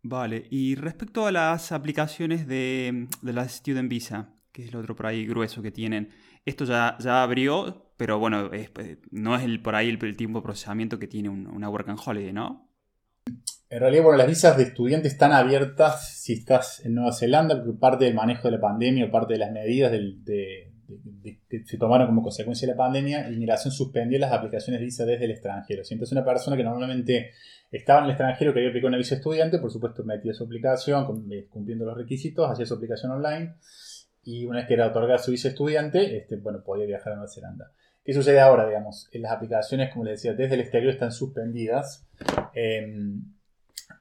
Vale, 0.04 0.46
y 0.52 0.76
respecto 0.76 1.26
a 1.26 1.32
las 1.32 1.72
aplicaciones 1.72 2.48
de, 2.48 3.08
de 3.24 3.34
la 3.34 3.50
Student 3.50 3.90
Visa, 3.90 4.36
que 4.52 4.66
es 4.66 4.70
el 4.70 4.76
otro 4.76 4.96
por 4.96 5.08
ahí 5.08 5.26
grueso 5.26 5.64
que 5.64 5.72
tienen, 5.72 6.12
esto 6.46 6.66
ya, 6.66 6.96
ya 7.00 7.24
abrió, 7.24 7.91
pero 8.02 8.18
bueno, 8.18 8.50
pues, 8.50 8.98
no 9.12 9.36
es 9.36 9.60
por 9.60 9.76
ahí 9.76 9.88
el, 9.88 10.18
tiempo 10.18 10.40
de 10.40 10.44
procesamiento 10.44 10.98
que 10.98 11.06
tiene 11.06 11.30
una 11.30 11.70
Work 11.70 11.88
and 11.88 12.00
Holiday, 12.04 12.34
¿no? 12.34 12.68
En 13.70 13.80
realidad, 13.80 14.02
bueno, 14.02 14.18
las 14.18 14.26
visas 14.26 14.58
de 14.58 14.64
estudiante 14.64 15.08
están 15.08 15.34
abiertas 15.34 16.10
si 16.18 16.34
estás 16.34 16.84
en 16.84 16.96
Nueva 16.96 17.14
Zelanda, 17.14 17.64
porque 17.64 17.78
parte 17.78 18.06
del 18.06 18.16
manejo 18.16 18.48
de 18.48 18.56
la 18.56 18.60
pandemia 18.60 19.12
parte 19.12 19.34
de 19.34 19.38
las 19.38 19.52
medidas 19.52 19.92
que 19.92 21.64
se 21.64 21.78
tomaron 21.78 22.08
como 22.08 22.24
consecuencia 22.24 22.68
de 22.68 22.74
la 22.74 22.78
pandemia, 22.78 23.30
Inmigración 23.30 23.72
suspendió 23.72 24.18
las 24.18 24.32
aplicaciones 24.32 24.80
de 24.80 24.86
visa 24.86 25.06
desde 25.06 25.26
el 25.26 25.32
extranjero. 25.32 25.84
Si 25.84 25.94
entonces 25.94 26.14
una 26.14 26.26
persona 26.26 26.58
que 26.58 26.64
normalmente 26.64 27.34
estaba 27.72 28.00
en 28.00 28.06
el 28.06 28.12
extranjero 28.14 28.52
quería 28.52 28.70
aplicar 28.70 28.88
una 28.88 28.98
visa 28.98 29.14
estudiante, 29.14 29.60
por 29.60 29.70
supuesto 29.70 30.04
metía 30.04 30.34
su 30.34 30.46
aplicación 30.46 31.32
eh, 31.32 31.46
cumpliendo 31.52 31.86
los 31.86 31.96
requisitos, 31.96 32.50
hacía 32.50 32.66
su 32.66 32.74
aplicación 32.74 33.12
online 33.12 33.58
y 34.24 34.46
una 34.46 34.58
vez 34.58 34.68
que 34.68 34.74
era 34.74 34.88
otorgada 34.88 35.20
su 35.20 35.30
visa 35.30 35.50
estudiante, 35.50 36.18
este, 36.18 36.38
bueno, 36.38 36.64
podía 36.64 36.88
viajar 36.88 37.14
a 37.14 37.16
Nueva 37.18 37.32
Zelanda. 37.32 37.72
¿Qué 38.04 38.14
sucede 38.14 38.40
ahora, 38.40 38.68
digamos? 38.68 39.10
Las 39.14 39.32
aplicaciones, 39.32 39.92
como 39.92 40.06
les 40.06 40.22
decía, 40.22 40.34
desde 40.34 40.56
el 40.56 40.62
exterior 40.62 40.92
están 40.92 41.12
suspendidas. 41.12 42.08
Em, 42.54 43.24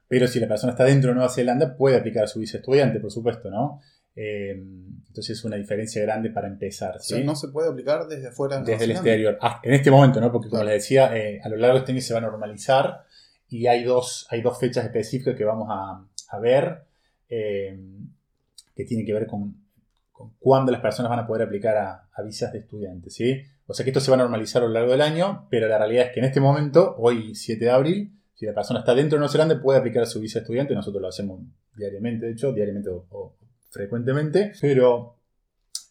pero 0.09 0.27
si 0.27 0.41
la 0.41 0.49
persona 0.49 0.73
está 0.73 0.85
dentro 0.85 1.11
de 1.11 1.15
Nueva 1.15 1.31
Zelanda, 1.31 1.77
puede 1.77 1.97
aplicar 1.97 2.29
su 2.29 2.41
visa 2.41 2.59
estudiante, 2.59 2.99
por 2.99 3.11
supuesto, 3.13 3.51
¿no? 3.51 3.81
Em, 4.17 5.01
entonces 5.07 5.39
es 5.39 5.45
una 5.45 5.57
diferencia 5.57 6.03
grande 6.03 6.31
para 6.31 6.49
empezar. 6.49 7.01
¿sí? 7.01 7.23
no 7.25 7.37
se 7.37 7.49
puede 7.49 7.69
aplicar 7.69 8.07
desde 8.07 8.29
afuera. 8.29 8.61
Desde 8.61 8.85
el 8.85 8.93
exterior. 8.93 9.39
Ah, 9.41 9.61
en 9.63 9.75
este 9.75 9.91
momento, 9.91 10.21
¿no? 10.21 10.33
Porque 10.33 10.49
como 10.49 10.65
les 10.65 10.75
decía, 10.75 11.17
eh, 11.17 11.41
a 11.43 11.49
lo 11.49 11.57
largo 11.57 11.75
de 11.75 11.81
este 11.81 11.93
año 11.93 12.01
se 12.01 12.15
va 12.15 12.19
a 12.19 12.23
normalizar 12.23 13.05
y 13.49 13.67
hay 13.67 13.85
dos, 13.85 14.27
hay 14.31 14.41
dos 14.41 14.59
fechas 14.59 14.85
específicas 14.85 15.37
que 15.37 15.45
vamos 15.45 15.69
a, 15.71 16.39
ver 16.39 16.85
em, 17.29 18.09
que 18.75 18.85
tienen 18.85 19.05
que 19.05 19.13
ver 19.13 19.27
con, 19.27 19.55
con, 20.13 20.35
cuándo 20.39 20.73
las 20.73 20.81
personas 20.81 21.11
van 21.11 21.19
a 21.19 21.27
poder 21.27 21.43
aplicar 21.43 21.77
a, 21.77 22.09
a 22.13 22.23
visas 22.23 22.53
de 22.53 22.61
estudiantes, 22.61 23.15
¿sí? 23.15 23.43
O 23.71 23.73
sea 23.73 23.85
que 23.85 23.91
esto 23.91 24.01
se 24.01 24.11
va 24.11 24.17
a 24.17 24.19
normalizar 24.19 24.65
a 24.65 24.67
lo 24.67 24.73
largo 24.73 24.91
del 24.91 25.01
año, 25.01 25.47
pero 25.49 25.69
la 25.69 25.79
realidad 25.79 26.07
es 26.07 26.13
que 26.13 26.19
en 26.19 26.27
este 26.27 26.41
momento, 26.41 26.97
hoy 26.99 27.37
7 27.37 27.65
de 27.65 27.71
abril, 27.71 28.13
si 28.35 28.45
la 28.45 28.53
persona 28.53 28.81
está 28.81 28.97
dentro 28.97 29.15
de 29.15 29.21
Nueva 29.21 29.31
Zelanda, 29.31 29.63
puede 29.63 29.79
aplicar 29.79 30.05
su 30.09 30.19
visa 30.19 30.41
estudiante. 30.41 30.75
Nosotros 30.75 31.01
lo 31.01 31.07
hacemos 31.07 31.41
diariamente, 31.77 32.27
de 32.27 32.33
hecho, 32.33 32.53
diariamente 32.53 32.91
o, 32.91 33.37
frecuentemente. 33.71 34.51
Pero 34.61 35.19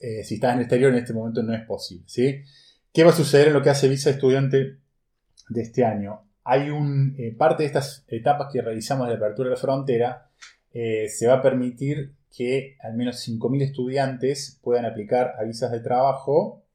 eh, 0.01 0.25
si 0.25 0.35
estás 0.35 0.51
en 0.51 0.57
el 0.57 0.63
exterior, 0.63 0.91
en 0.91 0.97
este 0.97 1.13
momento 1.13 1.41
no 1.41 1.53
es 1.53 1.65
posible. 1.65 2.03
¿sí? 2.05 2.43
¿Qué 2.91 3.05
va 3.05 3.11
a 3.11 3.15
suceder 3.15 3.47
en 3.47 3.53
lo 3.53 3.61
que 3.61 3.69
hace 3.69 3.87
visa 3.87 4.09
estudiante 4.09 4.79
de 5.47 5.61
este 5.61 5.85
año? 5.85 6.23
Hay 6.43 6.71
un, 6.71 7.15
eh, 7.17 7.33
parte 7.33 7.63
de 7.63 7.67
estas 7.67 8.03
etapas 8.09 8.51
que 8.51 8.61
realizamos 8.61 9.07
de 9.07 9.13
apertura 9.13 9.47
de 9.47 9.55
la 9.55 9.61
frontera, 9.61 10.29
eh, 10.73 11.07
se 11.07 11.27
va 11.27 11.35
a 11.35 11.41
permitir 11.41 12.13
que 12.35 12.75
al 12.81 12.95
menos 12.95 13.25
5.000 13.25 13.61
estudiantes 13.61 14.59
puedan 14.61 14.83
aplicar 14.83 15.35
a 15.39 15.45
visas 15.45 15.71
de 15.71 15.79
trabajo 15.79 16.65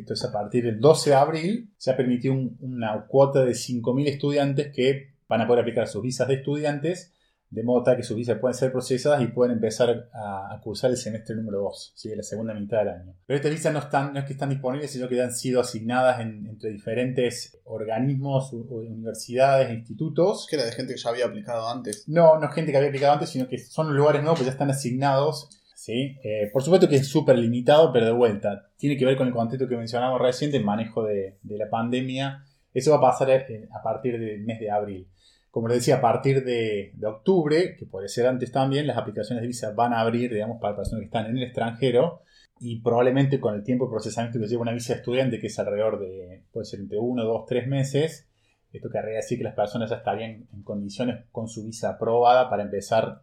esto 0.00 0.14
es 0.14 0.24
a 0.24 0.32
partir 0.32 0.64
del 0.64 0.80
12 0.80 1.10
de 1.10 1.16
abril, 1.16 1.70
se 1.76 1.90
ha 1.90 1.96
permitido 1.96 2.34
una 2.60 3.06
cuota 3.06 3.44
de 3.44 3.52
5.000 3.52 4.08
estudiantes 4.08 4.72
que 4.72 5.14
van 5.28 5.40
a 5.40 5.46
poder 5.46 5.62
aplicar 5.62 5.88
sus 5.88 6.02
visas 6.02 6.28
de 6.28 6.34
estudiantes, 6.34 7.12
de 7.50 7.62
modo 7.62 7.84
tal 7.84 7.96
que 7.96 8.02
sus 8.02 8.16
visas 8.16 8.38
pueden 8.38 8.56
ser 8.56 8.72
procesadas 8.72 9.22
y 9.22 9.28
pueden 9.28 9.54
empezar 9.54 10.08
a, 10.12 10.60
cursar 10.62 10.90
el 10.90 10.96
semestre 10.96 11.36
número 11.36 11.60
2, 11.60 11.92
¿sí? 11.94 12.14
la 12.14 12.22
segunda 12.22 12.52
mitad 12.52 12.78
del 12.78 12.88
año. 12.88 13.14
Pero 13.26 13.36
estas 13.36 13.52
visas 13.52 13.72
no, 13.72 13.78
están, 13.78 14.12
no 14.12 14.18
es 14.18 14.24
que 14.24 14.32
están 14.32 14.50
disponibles, 14.50 14.90
sino 14.90 15.08
que 15.08 15.22
han 15.22 15.32
sido 15.32 15.60
asignadas 15.60 16.20
entre 16.20 16.70
diferentes 16.70 17.60
organismos, 17.64 18.52
universidades 18.52 19.72
institutos. 19.72 20.46
¿Que 20.48 20.56
era 20.56 20.64
de 20.64 20.72
gente 20.72 20.94
que 20.94 21.00
ya 21.00 21.10
había 21.10 21.26
aplicado 21.26 21.68
antes? 21.68 22.08
No, 22.08 22.40
no 22.40 22.48
es 22.48 22.54
gente 22.54 22.72
que 22.72 22.78
había 22.78 22.88
aplicado 22.88 23.12
antes, 23.12 23.30
sino 23.30 23.46
que 23.46 23.58
son 23.58 23.94
lugares 23.94 24.22
nuevos 24.22 24.40
que 24.40 24.46
ya 24.46 24.52
están 24.52 24.70
asignados 24.70 25.48
¿sí? 25.84 26.16
Eh, 26.24 26.48
por 26.50 26.62
supuesto 26.62 26.88
que 26.88 26.96
es 26.96 27.08
súper 27.08 27.38
limitado, 27.38 27.92
pero 27.92 28.06
de 28.06 28.12
vuelta, 28.12 28.70
tiene 28.78 28.96
que 28.96 29.04
ver 29.04 29.18
con 29.18 29.26
el 29.26 29.34
contexto 29.34 29.68
que 29.68 29.76
mencionamos 29.76 30.18
recién, 30.18 30.54
el 30.54 30.64
manejo 30.64 31.02
de, 31.02 31.36
la 31.42 31.68
pandemia. 31.68 32.42
Eso 32.72 32.92
va 32.92 32.96
a 32.96 33.10
pasar 33.12 33.28
eh, 33.28 33.68
a 33.70 33.82
partir 33.82 34.18
del 34.18 34.44
mes 34.44 34.58
de 34.60 34.70
abril. 34.70 35.06
Como 35.50 35.68
les 35.68 35.78
decía, 35.78 35.96
a 35.96 36.00
partir 36.00 36.42
de, 36.42 36.94
octubre, 37.06 37.76
que 37.76 37.84
puede 37.84 38.08
ser 38.08 38.26
antes 38.26 38.50
también, 38.50 38.86
las 38.86 38.96
aplicaciones 38.96 39.42
de 39.42 39.48
visa 39.48 39.74
van 39.74 39.92
a 39.92 40.00
abrir, 40.00 40.32
digamos, 40.32 40.58
para 40.58 40.74
personas 40.74 41.00
que 41.00 41.06
están 41.06 41.26
en 41.26 41.36
el 41.36 41.42
extranjero 41.42 42.22
y 42.58 42.80
probablemente 42.80 43.38
con 43.38 43.54
el 43.54 43.62
tiempo 43.62 43.84
de 43.84 43.90
procesamiento 43.90 44.40
que 44.40 44.46
lleva 44.46 44.62
una 44.62 44.72
visa 44.72 44.94
de 44.94 45.00
estudiante, 45.00 45.38
que 45.38 45.48
es 45.48 45.58
alrededor 45.58 46.00
de, 46.00 46.44
puede 46.50 46.64
ser 46.64 46.80
entre 46.80 46.98
uno, 46.98 47.24
dos, 47.24 47.44
tres 47.46 47.68
meses, 47.68 48.26
esto 48.72 48.88
querría 48.88 49.16
decir 49.16 49.36
que 49.36 49.44
las 49.44 49.54
personas 49.54 49.90
ya 49.90 49.96
estarían 49.96 50.48
en 50.50 50.62
condiciones 50.62 51.26
con 51.30 51.46
su 51.46 51.62
visa 51.62 51.90
aprobada 51.90 52.48
para 52.48 52.62
empezar 52.62 53.20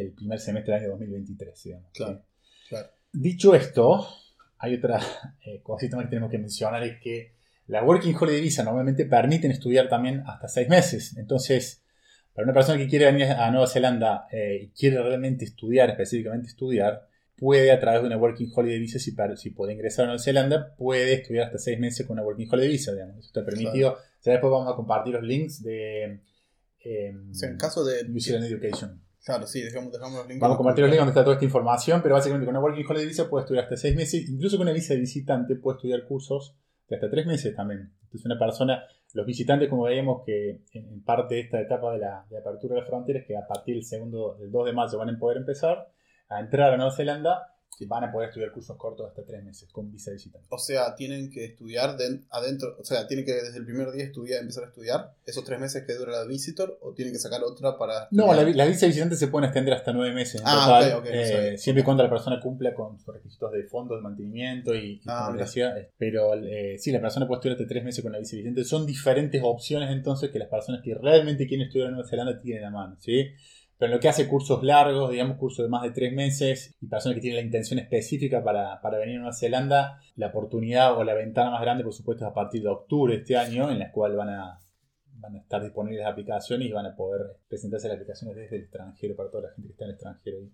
el 0.00 0.12
primer 0.12 0.38
semestre 0.38 0.74
del 0.74 0.82
año 0.82 0.90
2023, 0.90 1.62
digamos. 1.62 1.90
Claro, 1.92 2.24
Dicho 3.12 3.54
esto, 3.54 4.08
hay 4.58 4.74
otra 4.74 5.00
eh, 5.46 5.60
cosita 5.62 5.96
más 5.96 6.06
que 6.06 6.10
tenemos 6.10 6.30
que 6.30 6.38
mencionar, 6.38 6.82
es 6.82 7.00
que 7.00 7.34
la 7.66 7.82
Working 7.82 8.14
Holiday 8.14 8.40
Visa 8.40 8.64
normalmente 8.64 9.06
permiten 9.06 9.50
estudiar 9.50 9.88
también 9.88 10.22
hasta 10.26 10.48
seis 10.48 10.68
meses. 10.68 11.16
Entonces, 11.16 11.82
para 12.34 12.44
una 12.44 12.52
persona 12.52 12.76
que 12.76 12.88
quiere 12.88 13.06
venir 13.06 13.26
a 13.26 13.50
Nueva 13.50 13.66
Zelanda 13.66 14.26
eh, 14.30 14.60
y 14.64 14.68
quiere 14.70 15.00
realmente 15.02 15.44
estudiar, 15.44 15.90
específicamente 15.90 16.48
estudiar, 16.48 17.06
puede 17.36 17.70
a 17.70 17.80
través 17.80 18.00
de 18.00 18.08
una 18.08 18.16
Working 18.16 18.50
Holiday 18.54 18.78
Visa, 18.80 18.98
si, 18.98 19.14
si 19.36 19.50
puede 19.50 19.72
ingresar 19.72 20.04
a 20.04 20.06
Nueva 20.06 20.22
Zelanda, 20.22 20.74
puede 20.76 21.14
estudiar 21.14 21.46
hasta 21.46 21.58
seis 21.58 21.78
meses 21.78 22.06
con 22.06 22.14
una 22.14 22.26
Working 22.26 22.48
Holiday 22.50 22.70
Visa, 22.70 22.92
digamos. 22.92 23.18
Eso 23.18 23.26
está 23.28 23.44
permitido. 23.44 23.96
Ya 24.24 24.32
después 24.32 24.50
vamos 24.50 24.72
a 24.72 24.76
compartir 24.76 25.14
los 25.14 25.22
links 25.22 25.62
de... 25.62 26.20
Eh, 26.84 27.14
en 27.42 27.56
caso 27.56 27.84
de... 27.84 28.08
New 28.08 28.20
Zealand 28.20 28.46
Education. 28.46 29.00
Claro, 29.24 29.46
sí, 29.46 29.62
dejamos, 29.62 29.90
dejamos 29.90 30.18
los 30.18 30.28
links. 30.28 30.40
Vamos 30.40 30.56
a 30.56 30.58
compartir 30.58 30.82
los 30.82 30.90
links 30.90 31.00
donde 31.00 31.12
está 31.12 31.24
toda 31.24 31.34
esta 31.34 31.46
información, 31.46 32.02
pero 32.02 32.14
básicamente 32.14 32.44
con 32.44 32.54
una 32.54 32.62
Working 32.62 32.84
Holiday 32.86 33.06
Visa 33.06 33.30
puede 33.30 33.44
estudiar 33.44 33.64
hasta 33.64 33.76
seis 33.78 33.96
meses, 33.96 34.28
incluso 34.28 34.58
con 34.58 34.66
una 34.66 34.74
visa 34.74 34.92
de 34.92 35.00
visitante 35.00 35.56
puede 35.56 35.76
estudiar 35.76 36.04
cursos 36.04 36.54
de 36.88 36.96
hasta 36.96 37.08
tres 37.08 37.26
meses 37.26 37.56
también. 37.56 37.90
Entonces 38.02 38.26
una 38.26 38.38
persona, 38.38 38.84
los 39.14 39.24
visitantes 39.24 39.70
como 39.70 39.84
veíamos 39.84 40.24
que 40.26 40.60
en, 40.72 41.02
parte 41.02 41.36
de 41.36 41.40
esta 41.40 41.58
etapa 41.58 41.92
de 41.92 42.00
la 42.00 42.26
de 42.28 42.36
apertura 42.36 42.74
de 42.74 42.80
las 42.80 42.88
fronteras, 42.88 43.24
que 43.26 43.34
a 43.34 43.46
partir 43.46 43.76
del 43.76 43.84
segundo, 43.84 44.36
del 44.38 44.50
2 44.50 44.66
de 44.66 44.72
mayo 44.74 44.98
van 44.98 45.08
a 45.08 45.18
poder 45.18 45.38
empezar 45.38 45.90
a 46.28 46.40
entrar 46.40 46.74
a 46.74 46.76
Nueva 46.76 46.92
Zelanda, 46.92 47.53
van 47.86 48.04
a 48.04 48.12
poder 48.12 48.28
estudiar 48.28 48.52
cursos 48.52 48.76
cortos 48.76 49.08
hasta 49.08 49.24
tres 49.24 49.42
meses 49.42 49.68
con 49.70 49.90
visa 49.90 50.12
visitante. 50.12 50.46
O 50.50 50.58
sea, 50.58 50.94
tienen 50.94 51.30
que 51.30 51.44
estudiar 51.44 51.96
adentro, 52.30 52.76
o 52.78 52.84
sea, 52.84 53.06
tienen 53.06 53.26
que 53.26 53.32
desde 53.32 53.58
el 53.58 53.64
primer 53.64 53.90
día 53.92 54.04
estudiar, 54.04 54.40
empezar 54.40 54.64
a 54.64 54.66
estudiar 54.68 55.12
esos 55.26 55.44
tres 55.44 55.58
meses 55.60 55.84
que 55.86 55.94
dura 55.94 56.12
la 56.12 56.24
visitor 56.24 56.78
o 56.80 56.92
tienen 56.92 57.12
que 57.12 57.18
sacar 57.18 57.42
otra 57.42 57.76
para... 57.76 58.08
No, 58.10 58.32
la, 58.32 58.42
la, 58.42 58.66
visa 58.66 58.86
visitante 58.86 59.16
se 59.16 59.28
pueden 59.28 59.46
extender 59.46 59.74
hasta 59.74 59.92
nueve 59.92 60.14
meses 60.14 60.40
en 60.40 60.46
ah, 60.46 60.80
total, 60.80 61.02
eh, 61.06 61.58
siempre 61.58 61.82
y 61.82 61.84
cuando 61.84 62.02
la 62.02 62.10
persona 62.10 62.40
cumpla 62.40 62.74
con 62.74 62.98
sus 62.98 63.14
requisitos 63.14 63.50
de 63.52 63.64
fondos 63.64 63.98
de 63.98 64.02
mantenimiento 64.02 64.74
y, 64.74 65.00
ah, 65.06 65.34
Pero 65.98 66.34
eh, 66.34 66.76
sí, 66.78 66.92
la 66.92 67.00
persona 67.00 67.26
puede 67.26 67.38
estudiar 67.38 67.56
hasta 67.56 67.68
tres 67.68 67.84
meses 67.84 68.02
con 68.02 68.12
la 68.12 68.18
visa 68.18 68.36
visitante. 68.36 68.64
Son 68.64 68.86
diferentes 68.86 69.40
opciones 69.44 69.90
entonces 69.90 70.30
que 70.30 70.38
las 70.38 70.48
personas 70.48 70.80
que 70.82 70.94
realmente 70.94 71.46
quieren 71.46 71.66
estudiar 71.66 71.88
en 71.88 71.94
Nueva 71.94 72.08
Zelanda 72.08 72.40
tienen 72.40 72.64
a 72.64 72.70
mano, 72.70 72.96
¿sí? 73.00 73.32
Pero 73.78 73.90
en 73.90 73.96
lo 73.96 74.00
que 74.00 74.08
hace 74.08 74.28
cursos 74.28 74.62
largos, 74.62 75.10
digamos 75.10 75.36
cursos 75.36 75.64
de 75.64 75.68
más 75.68 75.82
de 75.82 75.90
tres 75.90 76.12
meses, 76.12 76.76
y 76.80 76.86
personas 76.86 77.16
que 77.16 77.20
tienen 77.20 77.38
la 77.38 77.44
intención 77.44 77.78
específica 77.78 78.42
para, 78.42 78.80
venir 78.98 79.16
a 79.16 79.18
Nueva 79.18 79.34
Zelanda, 79.34 80.00
la 80.16 80.28
oportunidad 80.28 80.96
o 80.96 81.02
la 81.04 81.14
ventana 81.14 81.50
más 81.50 81.60
grande, 81.60 81.82
por 81.82 81.92
supuesto, 81.92 82.24
es 82.24 82.30
a 82.30 82.34
partir 82.34 82.62
de 82.62 82.68
octubre 82.68 83.14
de 83.14 83.20
este 83.20 83.36
año, 83.36 83.70
en 83.70 83.80
la 83.80 83.90
cual 83.90 84.16
van 84.16 84.28
a, 84.28 84.60
van 85.14 85.36
a 85.36 85.38
estar 85.38 85.62
disponibles 85.62 86.02
las 86.02 86.12
aplicaciones 86.12 86.68
y 86.68 86.72
van 86.72 86.86
a 86.86 86.94
poder 86.94 87.38
presentarse 87.48 87.88
las 87.88 87.96
aplicaciones 87.96 88.36
desde 88.36 88.56
el 88.56 88.62
extranjero 88.62 89.16
para 89.16 89.30
toda 89.30 89.48
la 89.48 89.54
gente 89.54 89.68
que 89.68 89.72
está 89.72 89.84
en 89.84 89.90
el 89.90 89.94
extranjero 89.94 90.38
y, 90.40 90.52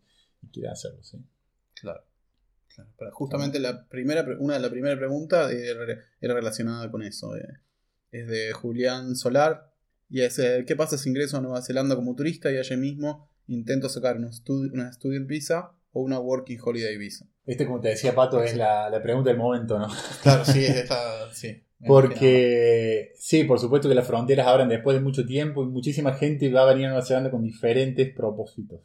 quiere 0.51 0.71
hacerlo, 0.71 1.03
¿sí? 1.03 1.19
Claro. 1.75 2.03
claro. 2.75 3.13
justamente 3.13 3.61
la 3.61 3.87
primera, 3.87 4.25
una 4.39 4.55
de 4.55 4.61
las 4.61 4.71
primeras 4.71 4.99
preguntas 4.99 5.53
era 5.53 6.35
relacionada 6.35 6.91
con 6.91 7.03
eso. 7.03 7.37
Eh. 7.37 7.47
Es 8.11 8.27
de 8.27 8.53
Julián 8.53 9.15
Solar, 9.17 9.70
y 10.11 10.23
es, 10.23 10.41
¿qué 10.67 10.77
pasa 10.77 10.99
si 10.99 11.09
ingreso 11.09 11.37
a 11.37 11.41
Nueva 11.41 11.63
Zelanda 11.63 11.95
como 11.95 12.17
turista 12.17 12.51
y 12.51 12.59
allí 12.59 12.77
mismo 12.77 13.31
intento 13.47 13.89
sacar 13.89 14.17
una, 14.17 14.31
una 14.73 14.93
Student 14.93 15.29
Visa 15.29 15.73
o 15.93 16.03
una 16.03 16.19
Working 16.19 16.59
Holiday 16.63 16.97
Visa? 16.99 17.27
Este, 17.47 17.65
como 17.65 17.81
te 17.81 17.89
decía 17.89 18.15
Pato, 18.15 18.43
es 18.43 18.57
la, 18.57 19.01
pregunta 19.03 19.31
del 19.31 19.39
momento, 19.39 19.79
¿no? 19.79 19.89
Claro, 20.23 20.45
sí, 20.45 20.65
es 20.65 20.77
esta, 20.77 21.33
sí. 21.33 21.63
Porque, 21.87 23.13
sí, 23.17 23.45
por 23.45 23.59
supuesto 23.59 23.89
que 23.89 23.95
las 23.95 24.07
fronteras 24.07 24.47
abren 24.47 24.69
después 24.69 24.97
de 24.97 25.03
mucho 25.03 25.25
tiempo 25.25 25.63
y 25.63 25.67
muchísima 25.67 26.13
gente 26.13 26.53
va 26.53 26.63
a 26.63 26.73
venir 26.73 26.87
a 26.87 26.89
Nueva 26.91 27.05
Zelanda 27.05 27.31
con 27.31 27.43
diferentes 27.43 28.13
propósitos. 28.15 28.81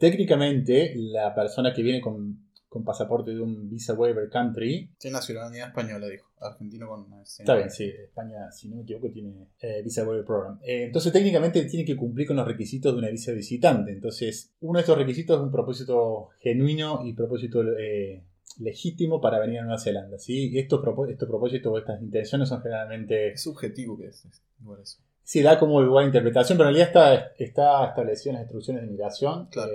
Técnicamente, 0.00 0.94
la 0.96 1.34
persona 1.34 1.72
que 1.72 1.82
viene 1.82 2.00
con 2.00 2.47
con 2.68 2.84
pasaporte 2.84 3.32
de 3.32 3.40
un 3.40 3.68
visa 3.68 3.94
waiver 3.94 4.28
country. 4.28 4.90
Tiene 4.98 5.16
nacionalidad 5.16 5.68
española, 5.68 6.06
dijo. 6.06 6.28
Argentino 6.40 6.88
con. 6.88 7.06
Está 7.20 7.56
bien, 7.56 7.70
sí. 7.70 7.84
España, 7.84 8.50
si 8.52 8.68
no 8.68 8.76
me 8.76 8.82
equivoco, 8.82 9.10
tiene 9.10 9.48
eh, 9.60 9.82
visa 9.82 10.04
waiver 10.04 10.24
program. 10.24 10.58
Eh, 10.62 10.84
entonces, 10.84 11.12
técnicamente 11.12 11.64
tiene 11.64 11.84
que 11.84 11.96
cumplir 11.96 12.26
con 12.26 12.36
los 12.36 12.46
requisitos 12.46 12.92
de 12.92 12.98
una 12.98 13.08
visa 13.08 13.32
visitante. 13.32 13.90
Entonces, 13.90 14.52
uno 14.60 14.78
de 14.78 14.82
estos 14.82 14.98
requisitos 14.98 15.38
es 15.38 15.42
un 15.42 15.50
propósito 15.50 16.28
genuino 16.40 17.00
y 17.04 17.14
propósito 17.14 17.62
eh, 17.78 18.22
legítimo 18.60 19.20
para 19.20 19.38
venir 19.40 19.60
a 19.60 19.62
Nueva 19.62 19.80
Zelanda. 19.80 20.18
¿sí? 20.18 20.56
Estos, 20.56 20.80
estos 21.08 21.28
propósitos, 21.28 21.78
estas 21.78 22.02
intenciones 22.02 22.48
son 22.48 22.62
generalmente. 22.62 23.32
Es 23.32 23.42
subjetivo 23.42 23.96
que 23.96 24.08
es, 24.08 24.26
igual 24.60 24.80
eso. 24.82 24.98
Sí, 25.24 25.42
da 25.42 25.58
como 25.58 25.82
igual 25.82 26.06
interpretación, 26.06 26.56
pero 26.56 26.70
en 26.70 26.76
realidad 26.76 26.88
está, 26.88 27.32
está 27.38 27.88
establecido 27.88 28.30
en 28.30 28.34
las 28.36 28.42
instrucciones 28.44 28.82
de 28.82 28.88
migración. 28.88 29.46
Claro 29.50 29.72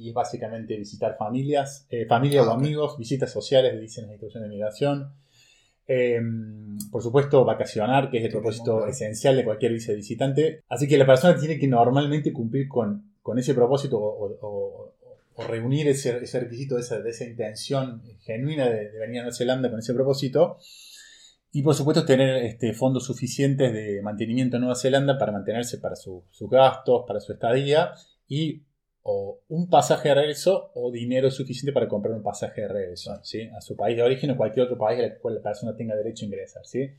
y 0.00 0.08
es 0.08 0.14
básicamente 0.14 0.76
visitar 0.76 1.16
familias, 1.18 1.86
eh, 1.90 2.06
familia 2.06 2.42
o 2.42 2.50
ah, 2.50 2.54
amigos, 2.54 2.96
visitas 2.98 3.30
sociales, 3.30 3.78
dicen 3.80 4.04
las 4.04 4.12
instituciones 4.14 4.48
de 4.48 4.54
migración. 4.54 5.12
Em, 5.86 6.78
por 6.90 7.02
supuesto, 7.02 7.44
vacacionar, 7.44 8.10
que 8.10 8.18
es 8.18 8.24
el 8.24 8.30
propósito 8.30 8.86
esencial 8.86 9.36
de 9.36 9.44
cualquier 9.44 9.72
visitante. 9.72 10.62
Así 10.68 10.86
que 10.88 10.96
la 10.96 11.06
persona 11.06 11.36
tiene 11.38 11.58
que 11.58 11.66
normalmente 11.68 12.32
cumplir 12.32 12.68
con, 12.68 13.12
ese 13.36 13.54
propósito 13.54 13.98
o, 13.98 14.92
o 15.36 15.46
reunir 15.48 15.88
ese, 15.88 16.16
ese 16.22 16.40
requisito 16.40 16.76
de 16.76 16.82
esa, 16.82 17.00
de 17.00 17.10
esa 17.10 17.24
intención 17.24 18.02
genuina 18.20 18.68
de, 18.68 18.90
de 18.90 18.98
venir 18.98 19.18
a 19.18 19.22
Nueva 19.22 19.36
Zelanda 19.36 19.70
con 19.70 19.78
ese 19.80 19.94
propósito. 19.94 20.58
Y 21.52 21.62
por 21.62 21.74
supuesto 21.74 22.04
tener 22.04 22.44
este, 22.44 22.72
fondos 22.72 23.04
suficientes 23.04 23.72
de 23.72 24.00
mantenimiento 24.02 24.56
en 24.56 24.62
Nueva 24.62 24.76
Zelanda 24.76 25.18
para 25.18 25.32
mantenerse 25.32 25.78
para 25.78 25.96
su- 25.96 26.22
sus 26.30 26.48
gastos, 26.48 27.04
para 27.06 27.18
su 27.20 27.32
estadía 27.32 27.92
y 28.28 28.62
o 29.02 29.40
un 29.48 29.68
pasaje 29.68 30.10
de 30.10 30.14
regreso 30.14 30.70
o 30.74 30.90
dinero 30.90 31.30
suficiente 31.30 31.72
para 31.72 31.88
comprar 31.88 32.14
un 32.14 32.22
pasaje 32.22 32.62
de 32.62 32.68
regreso 32.68 33.18
¿sí? 33.22 33.48
a 33.56 33.60
su 33.60 33.76
país 33.76 33.96
de 33.96 34.02
origen 34.02 34.30
o 34.30 34.36
cualquier 34.36 34.66
otro 34.66 34.78
país 34.78 35.00
al 35.00 35.18
cual 35.18 35.36
la 35.36 35.42
persona 35.42 35.74
tenga 35.74 35.96
derecho 35.96 36.24
a 36.24 36.26
ingresar. 36.26 36.66
¿sí? 36.66 36.90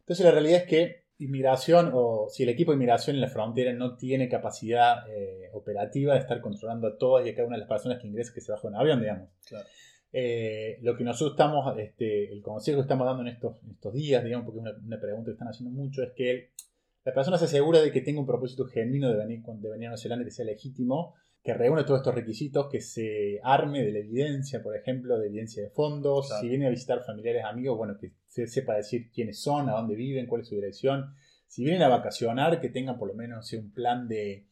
Entonces 0.00 0.24
la 0.24 0.32
realidad 0.32 0.62
es 0.62 0.66
que 0.66 1.04
inmigración 1.18 1.92
o 1.94 2.28
si 2.28 2.42
el 2.42 2.48
equipo 2.48 2.72
de 2.72 2.76
inmigración 2.76 3.14
en 3.16 3.22
la 3.22 3.28
frontera 3.28 3.72
no 3.72 3.96
tiene 3.96 4.28
capacidad 4.28 5.08
eh, 5.08 5.48
operativa 5.52 6.14
de 6.14 6.20
estar 6.20 6.40
controlando 6.40 6.88
a 6.88 6.98
todas 6.98 7.24
y 7.24 7.30
a 7.30 7.34
cada 7.34 7.46
una 7.46 7.56
de 7.56 7.60
las 7.60 7.68
personas 7.68 8.00
que 8.00 8.08
ingresan 8.08 8.34
que 8.34 8.40
se 8.40 8.50
bajan 8.50 8.72
de 8.72 8.76
un 8.76 8.80
avión, 8.80 9.00
digamos. 9.00 9.28
Claro. 9.46 9.66
Eh, 10.12 10.78
lo 10.82 10.96
que 10.96 11.04
nosotros 11.04 11.32
estamos, 11.32 11.78
este, 11.78 12.32
el 12.32 12.42
consejo 12.42 12.78
que 12.78 12.82
estamos 12.82 13.06
dando 13.06 13.22
en 13.22 13.28
estos, 13.28 13.62
en 13.62 13.70
estos 13.72 13.92
días, 13.92 14.22
digamos, 14.24 14.44
porque 14.44 14.60
es 14.60 14.66
una, 14.66 14.86
una 14.86 15.00
pregunta 15.00 15.26
que 15.26 15.32
están 15.32 15.48
haciendo 15.48 15.70
mucho, 15.70 16.02
es 16.02 16.12
que 16.12 16.50
la 17.04 17.12
persona 17.12 17.36
se 17.36 17.44
asegura 17.44 17.80
de 17.80 17.92
que 17.92 18.00
tenga 18.00 18.20
un 18.20 18.26
propósito 18.26 18.64
genuino 18.64 19.10
de 19.10 19.16
venir, 19.16 19.42
de 19.42 19.68
venir 19.68 19.86
a 19.86 19.90
Nueva 19.90 19.98
Zelanda 19.98 20.24
que 20.24 20.30
sea 20.30 20.44
legítimo, 20.44 21.14
que 21.44 21.52
reúne 21.52 21.84
todos 21.84 22.00
estos 22.00 22.14
requisitos, 22.14 22.68
que 22.70 22.80
se 22.80 23.38
arme 23.44 23.84
de 23.84 23.92
la 23.92 23.98
evidencia, 23.98 24.62
por 24.62 24.74
ejemplo, 24.74 25.18
de 25.18 25.26
evidencia 25.26 25.62
de 25.62 25.68
fondos, 25.68 26.26
Claro. 26.28 26.40
si 26.40 26.48
viene 26.48 26.66
a 26.66 26.70
visitar 26.70 27.04
familiares, 27.04 27.44
amigos, 27.44 27.76
bueno, 27.76 27.98
que 28.00 28.12
se 28.26 28.46
sepa 28.46 28.74
decir 28.74 29.10
quiénes 29.12 29.42
son, 29.42 29.68
a 29.68 29.72
dónde 29.72 29.94
viven, 29.94 30.26
cuál 30.26 30.40
es 30.40 30.48
su 30.48 30.54
dirección. 30.54 31.14
Si 31.46 31.62
vienen 31.62 31.82
a 31.82 31.88
vacacionar, 31.88 32.60
que 32.62 32.70
tengan 32.70 32.98
por 32.98 33.08
lo 33.08 33.14
menos 33.14 33.52
un 33.52 33.70
plan 33.72 34.08
de 34.08 34.46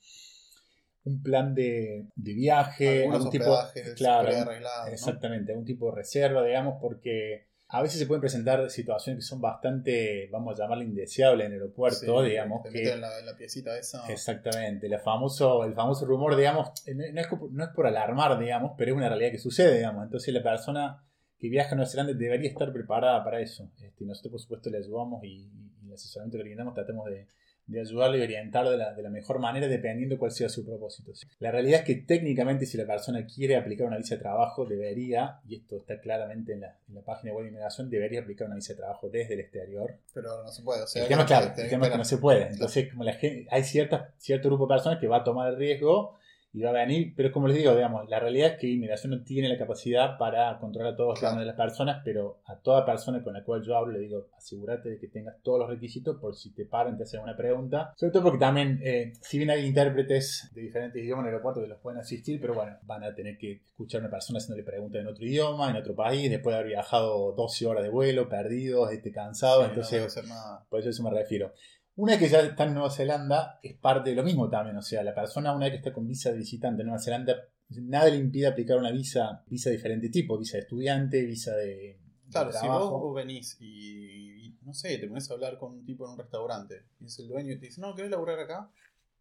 un 1.05 1.23
plan 1.23 1.55
de, 1.55 2.07
de 2.15 2.35
viaje, 2.35 3.09
algún 3.09 3.31
tipo, 3.31 3.59
claro, 3.97 4.29
prearreglados, 4.29 4.87
¿no? 4.87 4.93
exactamente, 4.93 5.51
algún 5.51 5.65
tipo 5.65 5.91
de 5.91 5.97
reserva, 5.97 6.45
digamos, 6.45 6.77
porque 6.81 7.49
a 7.75 7.81
veces 7.81 7.99
se 7.99 8.07
pueden 8.07 8.21
presentar 8.21 8.69
situaciones 8.69 9.25
que 9.25 9.27
son 9.27 9.41
bastante, 9.41 10.29
vamos 10.31 10.55
a 10.55 10.63
llamarle 10.63 10.85
indeseables 10.85 11.47
en 11.47 11.53
el 11.55 11.61
aeropuerto, 11.63 12.23
Sí, 12.23 12.29
digamos, 12.29 12.63
te 12.63 12.69
que 12.69 12.79
meten 12.79 12.95
en 12.97 13.01
la, 13.01 13.21
la 13.23 13.35
piecita 13.35 13.79
esa. 13.79 14.07
Exactamente, 14.13 14.87
el 14.87 14.99
famoso, 14.99 15.65
el 15.65 15.73
famoso 15.73 16.05
rumor, 16.05 16.37
digamos, 16.37 16.71
eh, 16.87 16.95
no, 16.95 17.03
es, 17.03 17.27
no 17.51 17.65
es 17.65 17.71
por 17.71 17.87
alarmar, 17.87 18.39
digamos, 18.39 18.73
pero 18.77 18.91
es 18.91 18.97
una 18.99 19.09
realidad 19.09 19.31
que 19.31 19.39
sucede, 19.39 19.79
digamos. 19.79 20.05
Entonces 20.05 20.35
la 20.35 20.43
persona 20.43 21.03
que 21.39 21.49
viaja 21.49 21.71
a 21.73 21.77
Nueva 21.77 21.91
Zelanda 21.91 22.13
debería 22.13 22.51
estar 22.51 22.71
preparada 22.75 23.25
para 23.25 23.41
eso. 23.41 23.71
Este, 23.83 24.05
nosotros, 24.05 24.33
por 24.33 24.41
supuesto, 24.43 24.69
le 24.69 24.77
ayudamos 24.77 25.25
y, 25.25 25.51
y 25.83 25.87
el 25.87 25.95
asesoramiento 25.95 26.37
que 26.37 26.45
le 26.45 26.51
brindamos 26.51 26.75
tratamos 26.75 27.07
de, 27.07 27.27
de 27.67 27.81
ayudarle 27.81 28.19
y 28.19 28.23
orientarlo 28.23 28.71
de 28.71 28.79
la, 28.79 28.93
de 28.93 29.03
la 29.03 29.11
mejor 29.11 29.39
manera 29.39 29.69
dependiendo 29.69 30.19
cuál 30.19 30.31
sea 30.31 30.49
su 30.49 30.65
propósito. 30.65 31.13
La 31.39 31.51
realidad 31.51 31.81
es 31.81 31.87
que 31.87 31.95
técnicamente 31.95 32.67
si 32.67 32.77
la 32.77 32.87
persona 32.87 33.25
quiere 33.27 33.57
aplicar 33.57 33.87
una 33.87 33.97
visa 33.97 34.17
de 34.17 34.21
trabajo, 34.21 34.67
debería, 34.67 35.41
y 35.47 35.57
esto 35.57 35.77
está 35.77 36.01
claramente 36.01 36.53
en 36.53 36.61
la, 36.61 36.77
en 36.89 36.95
la 36.95 37.03
página 37.03 37.33
web 37.33 37.45
de 37.45 37.49
inmigración, 37.51 37.89
debería 37.89 38.21
aplicar 38.21 38.47
una 38.47 38.57
visa 38.57 38.73
de 38.73 38.79
trabajo 38.79 39.09
desde 39.09 39.35
el 39.35 39.41
exterior 39.41 39.95
Pero 40.13 40.43
no 40.43 40.49
se 40.51 40.63
puede. 40.63 40.83
O 40.83 40.87
sea, 40.87 41.03
el 41.03 41.09
tema, 41.09 41.27
claro, 41.27 41.55
que 41.55 41.63
el 41.63 41.71
tema 41.71 41.87
es 41.87 41.93
que 41.93 41.99
no 41.99 42.05
se 42.05 42.19
puede. 42.19 42.49
Entonces, 42.49 42.91
como 42.91 43.05
la 43.05 43.15
gente, 43.15 43.47
hay 43.51 43.65
cierta, 43.65 44.13
cierto 44.19 44.49
grupo 44.49 44.67
de 44.67 44.75
personas 44.75 44.99
que 44.99 45.07
va 45.07 45.19
a 45.19 45.25
tomar 45.25 45.49
el 45.49 45.57
riesgo 45.57 46.17
y 46.55 46.61
va 46.61 46.71
a 46.71 46.73
venir, 46.75 47.15
pero 47.17 47.33
como 47.33 47.49
les 47.49 47.57
digo, 47.57 47.75
digamos, 47.75 48.07
la 48.11 48.21
realidad 48.21 48.53
es 48.53 48.59
que 48.59 48.67
inmigración 48.69 49.13
no 49.13 49.23
tiene 49.25 49.49
la 49.49 49.57
capacidad 49.57 50.19
para 50.19 50.59
controlar 50.59 50.93
a 50.93 50.97
todos 50.97 51.19
Claro. 51.19 51.41
de 51.41 51.47
las 51.47 51.57
personas, 51.57 52.03
pero 52.05 52.41
a 52.45 52.57
toda 52.59 52.85
persona 52.85 53.23
con 53.23 53.33
la 53.33 53.43
cual 53.43 53.63
yo 53.63 53.75
hablo 53.77 53.93
le 53.93 54.01
digo, 54.01 54.29
asegúrate 54.37 54.91
de 54.91 54.99
que 54.99 55.09
tengas 55.09 55.41
todos 55.43 55.61
los 55.61 55.69
requisitos 55.71 56.19
por 56.21 56.37
si 56.37 56.53
te 56.53 56.67
paran, 56.67 56.99
te 56.99 57.05
hacen 57.05 57.21
una 57.21 57.37
pregunta. 57.37 57.95
Sobre 57.97 58.13
todo 58.13 58.25
porque 58.25 58.39
también, 58.39 58.81
eh, 58.85 59.13
si 59.23 59.39
bien 59.39 59.49
hay 59.49 59.65
intérpretes 59.65 60.51
de 60.55 60.61
diferentes 60.61 61.03
idiomas 61.03 61.23
en 61.23 61.29
el 61.29 61.35
aeropuerto 61.35 61.63
que 61.63 61.69
los 61.69 61.79
pueden 61.81 62.01
asistir, 62.01 62.39
pero 62.41 62.55
bueno, 62.55 62.77
van 62.83 63.03
a 63.05 63.15
tener 63.15 63.39
que 63.39 63.63
escuchar 63.65 64.01
a 64.01 64.05
una 64.05 64.11
persona 64.11 64.37
haciéndole 64.39 64.63
preguntas 64.63 65.01
en 65.01 65.07
otro 65.07 65.25
idioma, 65.25 65.71
en 65.71 65.77
otro 65.77 65.95
país, 65.95 66.31
después 66.31 66.53
de 66.53 66.59
haber 66.59 66.73
viajado 66.73 67.33
12 67.33 67.67
horas 67.67 67.83
de 67.83 67.89
vuelo, 67.89 68.29
perdidos, 68.29 68.93
este, 68.93 69.11
cansados, 69.11 69.65
Sí, 69.65 69.71
entonces... 69.97 70.31
Por 70.69 70.81
eso 70.81 70.89
a 70.89 70.91
eso 70.91 71.03
me 71.03 71.11
refiero. 71.11 71.53
Una 71.97 72.13
vez 72.13 72.21
que 72.21 72.29
ya 72.29 72.41
está 72.41 72.65
en 72.65 72.75
Nueva 72.75 72.91
Zelanda, 72.91 73.61
es 73.63 73.75
parte 73.75 74.11
de 74.11 74.17
lo 74.17 74.23
mismo 74.23 74.49
también. 74.49 74.77
O 74.77 74.83
sea, 74.83 75.03
la 75.03 75.15
persona, 75.15 75.55
una 75.55 75.67
vez 75.67 75.73
que 75.73 75.77
está 75.79 75.93
con 75.93 76.07
visa 76.07 76.31
de 76.31 76.39
visitante 76.39 76.83
en 76.83 76.87
Nueva 76.89 77.03
Zelanda, 77.03 77.37
nada 77.69 78.09
le 78.09 78.17
impide 78.17 78.47
aplicar 78.47 78.79
una 78.79 78.91
visa, 78.91 79.43
visa 79.47 79.71
de 79.71 79.77
diferente 79.77 80.09
tipo, 80.09 80.39
visa 80.39 80.57
de 80.57 80.63
estudiante, 80.63 81.23
visa 81.25 81.55
de, 81.57 81.67
de 81.67 81.99
Claro, 82.31 82.53
si 82.53 82.59
trabajo. 82.59 82.99
vos 82.99 83.15
venís 83.15 83.57
y, 83.61 84.47
y, 84.47 84.59
no 84.63 84.73
sé, 84.73 84.97
te 84.99 85.07
pones 85.07 85.31
a 85.31 85.35
hablar 85.35 85.59
con 85.59 85.73
un 85.73 85.85
tipo 85.85 86.07
en 86.07 86.13
un 86.13 86.19
restaurante 86.19 86.87
y 87.01 87.07
es 87.07 87.19
el 87.19 87.29
dueño 87.29 87.53
y 87.53 87.59
te 87.59 87.67
dice, 87.67 87.81
no, 87.81 87.95
¿querés 87.95 88.11
laburar 88.11 88.39
acá? 88.41 88.71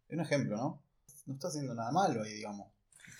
Es 0.08 0.14
un 0.16 0.22
ejemplo, 0.22 0.56
¿no? 0.56 0.82
No 1.26 1.34
está 1.34 1.48
haciendo 1.48 1.74
nada 1.74 1.90
malo 1.92 2.22
ahí, 2.22 2.32
digamos, 2.32 2.68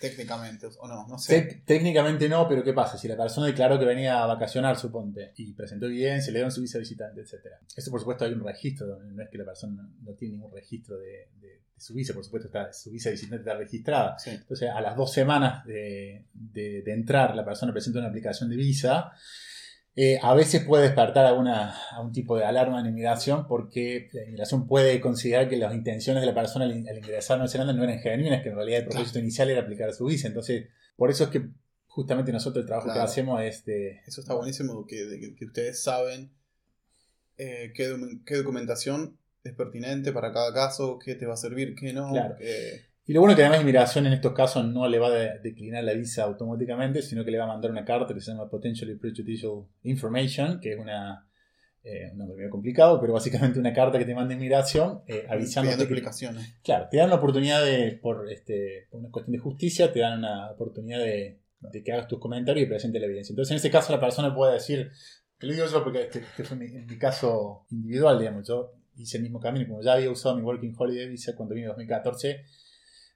técnicamente, 0.09 0.67
o 0.79 0.87
no, 0.87 1.07
no 1.07 1.17
sé. 1.17 1.47
Tec- 1.47 1.65
técnicamente 1.65 2.27
no, 2.27 2.47
pero 2.47 2.63
¿qué 2.63 2.73
pasa? 2.73 2.97
Si 2.97 3.07
la 3.07 3.15
persona 3.15 3.47
declaró 3.47 3.79
que 3.79 3.85
venía 3.85 4.21
a 4.21 4.25
vacacionar, 4.25 4.77
suponte, 4.77 5.31
y 5.37 5.53
presentó 5.53 5.85
evidencia, 5.85 6.31
le 6.31 6.39
dieron 6.39 6.51
su 6.51 6.61
visa 6.61 6.77
visitante, 6.79 7.21
etc. 7.21 7.33
Eso, 7.75 7.89
por 7.91 7.99
supuesto, 8.01 8.25
hay 8.25 8.33
un 8.33 8.43
registro. 8.43 8.85
No 9.01 9.23
es 9.23 9.29
que 9.29 9.37
la 9.37 9.45
persona 9.45 9.87
no, 10.01 10.11
tiene 10.13 10.35
ningún 10.35 10.51
registro 10.51 10.97
de, 10.97 11.29
de- 11.39 11.63
de 11.73 11.79
su 11.79 11.93
visa, 11.95 12.13
por 12.13 12.23
supuesto, 12.23 12.47
está, 12.49 12.71
su 12.71 12.91
visa 12.91 13.09
visitante 13.09 13.37
está 13.43 13.55
registrada. 13.57 14.19
Sí. 14.19 14.29
Entonces, 14.29 14.69
a 14.69 14.79
las 14.81 14.95
dos 14.95 15.11
semanas 15.11 15.65
de, 15.65 16.25
de- 16.33 16.81
de 16.83 16.93
entrar, 16.93 17.35
la 17.35 17.43
persona 17.45 17.71
presenta 17.71 17.99
una 17.99 18.09
aplicación 18.09 18.49
de 18.49 18.55
visa. 18.57 19.11
Eh, 19.95 20.17
a 20.23 20.33
veces 20.33 20.63
puede 20.65 20.85
despertar 20.85 21.23
alguna, 21.25 21.75
algún 21.91 22.11
tipo 22.11 22.35
de 22.35 22.45
alarma 22.45 22.79
en 22.79 22.87
inmigración 22.87 23.45
porque 23.47 24.09
la 24.11 24.23
inmigración 24.23 24.65
puede 24.65 24.99
considerar 24.99 25.47
que 25.47 25.55
las 25.57 25.73
intenciones 25.75 26.21
de 26.21 26.27
la 26.27 26.33
persona 26.33 26.65
al, 26.65 26.75
in- 26.75 26.89
al 26.89 26.97
ingresar 26.97 27.35
a 27.35 27.37
Nueva 27.37 27.51
Zelanda 27.51 27.73
no 27.73 27.83
eran 27.83 27.99
genuinas, 27.99 28.41
que 28.41 28.49
en 28.49 28.55
realidad 28.55 28.79
el 28.79 28.87
propósito 28.87 29.19
inicial 29.19 29.49
era 29.51 29.61
aplicar 29.61 29.93
su 29.93 30.05
visa. 30.05 30.27
Entonces, 30.27 30.67
por 30.95 31.11
eso 31.11 31.25
es 31.25 31.29
que 31.29 31.47
justamente 31.85 32.31
nosotros 32.31 32.63
el 32.63 32.67
trabajo 32.67 32.87
Claro. 32.87 33.01
que 33.01 33.03
hacemos 33.05 33.41
es 33.43 33.65
de... 33.65 34.01
Eso 34.07 34.21
está 34.21 34.33
buenísimo, 34.33 34.83
que, 34.87 35.05
de 35.05 35.35
que, 35.35 35.45
ustedes 35.45 35.83
saben 35.83 36.31
eh, 37.37 37.71
qué, 37.75 37.95
qué 38.25 38.35
documentación 38.37 39.19
es 39.43 39.53
pertinente 39.53 40.11
para 40.11 40.31
cada 40.31 40.51
caso, 40.53 40.97
qué 40.97 41.13
te 41.15 41.27
va 41.27 41.33
a 41.35 41.37
servir, 41.37 41.75
qué 41.75 41.93
no. 41.93 42.09
Claro. 42.09 42.35
qué- 42.39 42.92
Y 43.05 43.13
lo 43.13 43.19
bueno 43.19 43.35
que 43.35 43.41
además 43.41 43.61
inmigración 43.61 44.05
en 44.07 44.13
estos 44.13 44.31
casos 44.33 44.65
no 44.65 44.87
le 44.87 44.97
va 44.97 45.07
a 45.07 45.11
de- 45.11 45.39
declinar 45.39 45.83
la 45.83 45.93
visa 45.93 46.23
automáticamente, 46.23 47.01
sino 47.01 47.25
que 47.25 47.31
le 47.31 47.37
va 47.37 47.43
a 47.43 47.47
mandar 47.47 47.69
una 47.71 47.83
carta 47.83 48.13
que 48.13 48.21
se 48.21 48.31
llama 48.31 48.49
Potentially 48.49 48.95
Prejudicial 48.95 49.65
Information, 49.83 50.59
que 50.61 50.71
es 50.73 50.79
una, 50.79 51.27
eh, 51.83 52.09
un 52.13 52.17
nombre 52.17 52.37
medio 52.37 52.49
complicado, 52.49 53.01
pero 53.01 53.11
básicamente 53.13 53.59
una 53.59 53.73
carta 53.73 53.99
que 53.99 54.05
te 54.05 54.15
manda 54.15 54.33
inmigración 54.33 55.01
eh, 55.07 55.25
avisándote 55.29 55.83
explicaciones. 55.83 56.55
claro, 56.63 56.87
te 56.89 56.97
dan 56.97 57.07
una 57.07 57.15
oportunidad 57.17 57.63
de, 57.65 57.99
por, 58.01 58.31
este, 58.31 58.87
por 58.89 59.01
una 59.01 59.09
cuestión 59.11 59.33
de 59.33 59.39
justicia, 59.39 59.91
te 59.91 59.99
dan 59.99 60.19
una 60.19 60.51
oportunidad 60.51 60.99
de, 60.99 61.41
de 61.59 61.83
que 61.83 61.91
hagas 61.91 62.07
tus 62.07 62.19
comentarios 62.19 62.65
y 62.65 62.69
presentes 62.69 63.01
la 63.01 63.07
evidencia. 63.07 63.33
Entonces 63.33 63.51
en 63.51 63.57
ese 63.57 63.69
caso 63.69 63.91
la 63.91 63.99
persona 63.99 64.33
puede 64.33 64.53
decir, 64.53 64.91
te 65.37 65.47
lo 65.47 65.53
digo 65.53 65.65
yo 65.65 65.83
porque 65.83 66.03
este, 66.03 66.19
este 66.19 66.43
fue 66.45 66.55
mi, 66.55 66.69
mi 66.69 66.97
caso 66.97 67.65
individual, 67.69 68.17
digamos, 68.17 68.47
yo 68.47 68.71
hice 68.95 69.17
el 69.17 69.23
mismo 69.23 69.41
camino, 69.41 69.67
como 69.67 69.81
ya 69.81 69.93
había 69.93 70.09
usado 70.09 70.37
mi 70.37 70.41
Working 70.41 70.73
Holiday 70.77 71.09
Visa 71.09 71.35
cuando 71.35 71.53
vine 71.53 71.65
en 71.65 71.71
2014, 71.71 72.45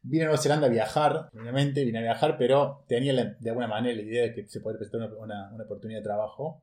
vine 0.10 0.24
a 0.24 0.28
Nueva 0.28 0.42
Zelanda 0.42 0.68
a 0.68 0.70
viajar, 0.70 1.30
obviamente 1.34 1.84
vine 1.86 2.00
a 2.00 2.02
viajar, 2.02 2.38
pero 2.38 2.84
tenía 2.88 3.14
la- 3.14 3.36
de 3.40 3.50
alguna 3.50 3.68
manera 3.68 3.96
la 3.96 4.02
idea 4.02 4.24
de 4.24 4.34
que 4.34 4.48
se 4.48 4.60
podría 4.62 4.80
presentar 4.80 5.10
una, 5.14 5.18
una- 5.24 5.54
una 5.54 5.64
oportunidad 5.66 6.00
de 6.00 6.04
trabajo. 6.04 6.62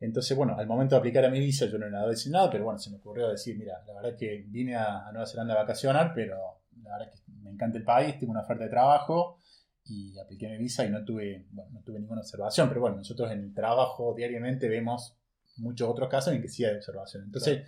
Entonces, 0.00 0.36
bueno, 0.36 0.56
al 0.58 0.66
momento 0.66 0.94
de 0.94 0.98
aplicar 0.98 1.24
a 1.24 1.30
mi 1.30 1.38
visa 1.38 1.66
yo 1.66 1.78
no 1.78 1.86
era 1.86 2.00
nada, 2.30 2.50
pero 2.50 2.64
bueno, 2.64 2.78
se 2.78 2.90
me 2.90 2.96
ocurrió 2.96 3.28
decir, 3.28 3.56
mira, 3.56 3.82
la 3.86 3.94
verdad 3.94 4.16
que 4.18 4.44
vine 4.48 4.74
a, 4.74 5.06
a 5.06 5.12
Nueva 5.12 5.26
Zelanda 5.26 5.54
a 5.54 5.58
vacacionar, 5.58 6.12
pero 6.14 6.36
la 6.82 6.98
verdad 6.98 7.12
que 7.12 7.18
me 7.42 7.50
encanta 7.50 7.78
el 7.78 7.84
país, 7.84 8.18
tengo 8.18 8.32
una 8.32 8.40
oferta 8.42 8.64
de 8.64 8.70
trabajo 8.70 9.38
y 9.84 10.18
apliqué 10.18 10.48
mi 10.48 10.58
visa 10.58 10.84
y 10.84 10.90
no 10.90 11.04
tuve, 11.04 11.46
bueno, 11.50 11.70
no 11.72 11.80
tuve 11.82 12.00
ninguna 12.00 12.20
observación, 12.22 12.68
pero 12.68 12.80
bueno, 12.80 12.96
nosotros 12.96 13.30
en 13.30 13.40
el 13.44 13.54
trabajo 13.54 14.12
diariamente 14.16 14.68
vemos 14.68 15.16
muchos 15.58 15.88
otros 15.88 16.08
casos 16.08 16.34
en 16.34 16.42
que 16.42 16.48
sí 16.48 16.64
hay 16.64 16.74
observación. 16.76 17.22
Entonces, 17.24 17.62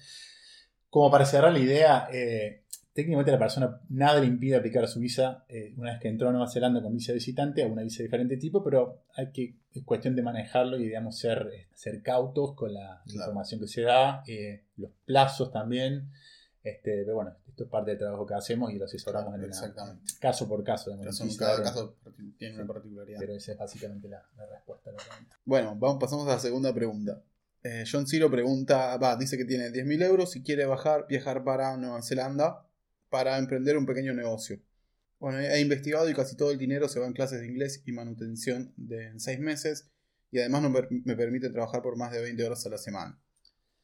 como 0.91 1.11
para 1.11 1.25
cerrar 1.27 1.53
la 1.53 1.59
idea, 1.59 2.09
eh, 2.13 2.64
técnicamente 2.95 3.33
la 3.33 3.39
persona 3.39 3.81
nada 3.91 4.21
le 4.21 4.27
impide 4.27 4.57
aplicar 4.57 4.87
su 4.89 5.01
visa 5.01 5.45
eh, 5.49 5.75
una 5.77 5.91
vez 5.93 6.01
que 6.01 6.09
entró 6.09 6.29
a 6.29 6.33
Nueva 6.33 6.49
Zelanda 6.49 6.81
con 6.81 6.95
visa 6.95 7.13
de 7.13 7.17
visitante 7.19 7.63
a 7.63 7.67
una 7.67 7.83
visa 7.83 7.99
de 7.99 8.05
diferente 8.05 8.37
tipo, 8.37 8.63
pero 8.65 9.03
hay 9.17 9.31
que, 9.33 9.57
es 9.75 9.85
cuestión 9.85 10.15
de 10.17 10.23
manejarlo 10.23 10.79
y 10.79 10.85
digamos 10.85 11.19
ser, 11.19 11.51
eh, 11.53 11.67
ser 11.75 12.01
cautos 12.03 12.55
con 12.55 12.73
la 12.73 13.03
Claro. 13.05 13.19
información 13.21 13.61
que 13.61 13.67
se 13.69 13.83
da, 13.83 14.23
eh, 14.27 14.65
los 14.77 14.91
plazos 15.05 15.51
también. 15.53 16.11
Este, 16.63 17.03
pero 17.05 17.17
bueno, 17.17 17.35
esto 17.47 17.65
es 17.65 17.69
parte 17.69 17.91
del 17.91 17.99
trabajo 17.99 18.25
que 18.25 18.33
hacemos 18.35 18.73
y 18.73 18.79
lo 18.79 18.87
asesoramos 18.87 19.35
en 19.35 19.45
Exactamente. 19.45 20.03
caso 20.19 20.49
por 20.49 20.65
caso. 20.65 20.97
quisiera 20.99 21.37
cada 21.53 21.63
caso 21.63 21.97
tiene 22.39 22.55
una 22.55 22.67
particularidad. 22.67 23.19
pero 23.21 23.35
esa 23.35 23.53
es 23.53 23.59
básicamente 23.59 24.09
la, 24.09 24.23
la 24.37 24.47
respuesta 24.47 24.89
a 24.89 24.93
la 24.95 24.99
pregunta. 24.99 25.37
Bueno, 25.45 25.77
vamos, 25.79 25.99
pasamos 26.01 26.27
a 26.27 26.31
la 26.35 26.39
segunda 26.39 26.73
pregunta. 26.73 27.21
Eh, 27.63 27.85
John 27.91 28.07
Ciro 28.07 28.31
pregunta, 28.31 28.97
va, 28.99 29.17
dice 29.17 29.37
que 29.37 29.45
tiene 29.45 29.71
10.000 29.71 30.03
euros 30.05 30.37
y 30.37 30.43
quiere 30.43 30.65
bajar, 30.65 31.07
viajar 31.07 31.45
para 31.45 31.77
Nueva 31.77 32.01
Zelanda 32.03 32.67
para 33.15 33.39
emprender 33.39 33.77
un 33.77 33.87
pequeño 33.87 34.13
negocio. 34.13 34.59
Bueno, 35.21 35.39
he 35.39 35.61
investigado 35.61 36.11
y 36.11 36.15
casi 36.15 36.37
todo 36.37 36.51
el 36.51 36.59
dinero 36.59 36.89
se 36.89 36.99
va 36.99 37.07
en 37.07 37.13
clases 37.13 37.41
de 37.41 37.47
inglés 37.47 37.81
y 37.87 37.93
manutención 37.93 38.73
de 38.77 39.07
en 39.07 39.21
6 39.21 39.39
meses 39.39 39.89
y 40.33 40.41
además 40.41 40.63
no 40.63 40.71
me 40.71 41.15
permite 41.15 41.49
trabajar 41.51 41.81
por 41.81 41.97
más 41.97 42.11
de 42.11 42.21
20 42.21 42.43
horas 42.45 42.67
a 42.67 42.71
la 42.71 42.77
semana. 42.79 43.17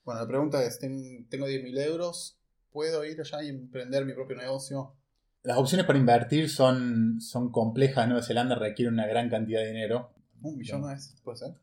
Bueno, 0.05 0.21
la 0.21 0.27
pregunta 0.27 0.65
es, 0.65 0.81
ten- 0.81 1.29
tengo 1.29 1.47
10.000 1.47 1.79
euros, 1.79 2.41
¿puedo 2.73 3.05
ir 3.05 3.21
allá 3.21 3.41
y 3.45 3.51
emprender 3.51 4.05
mi 4.05 4.15
propio 4.15 4.37
negocio? 4.37 4.97
Las 5.45 5.59
opciones 5.59 5.87
para 5.87 6.01
invertir 6.01 6.51
son, 6.51 7.21
son 7.21 7.53
complejas. 7.53 8.09
Nueva 8.09 8.25
Zelanda 8.25 8.57
requiere 8.57 8.91
una 8.91 9.07
gran 9.07 9.31
cantidad 9.31 9.61
de 9.61 9.69
dinero. 9.69 10.13
Un 10.43 10.59
millón 10.59 10.91
es, 10.91 11.15
puede 11.23 11.39
ser. 11.39 11.55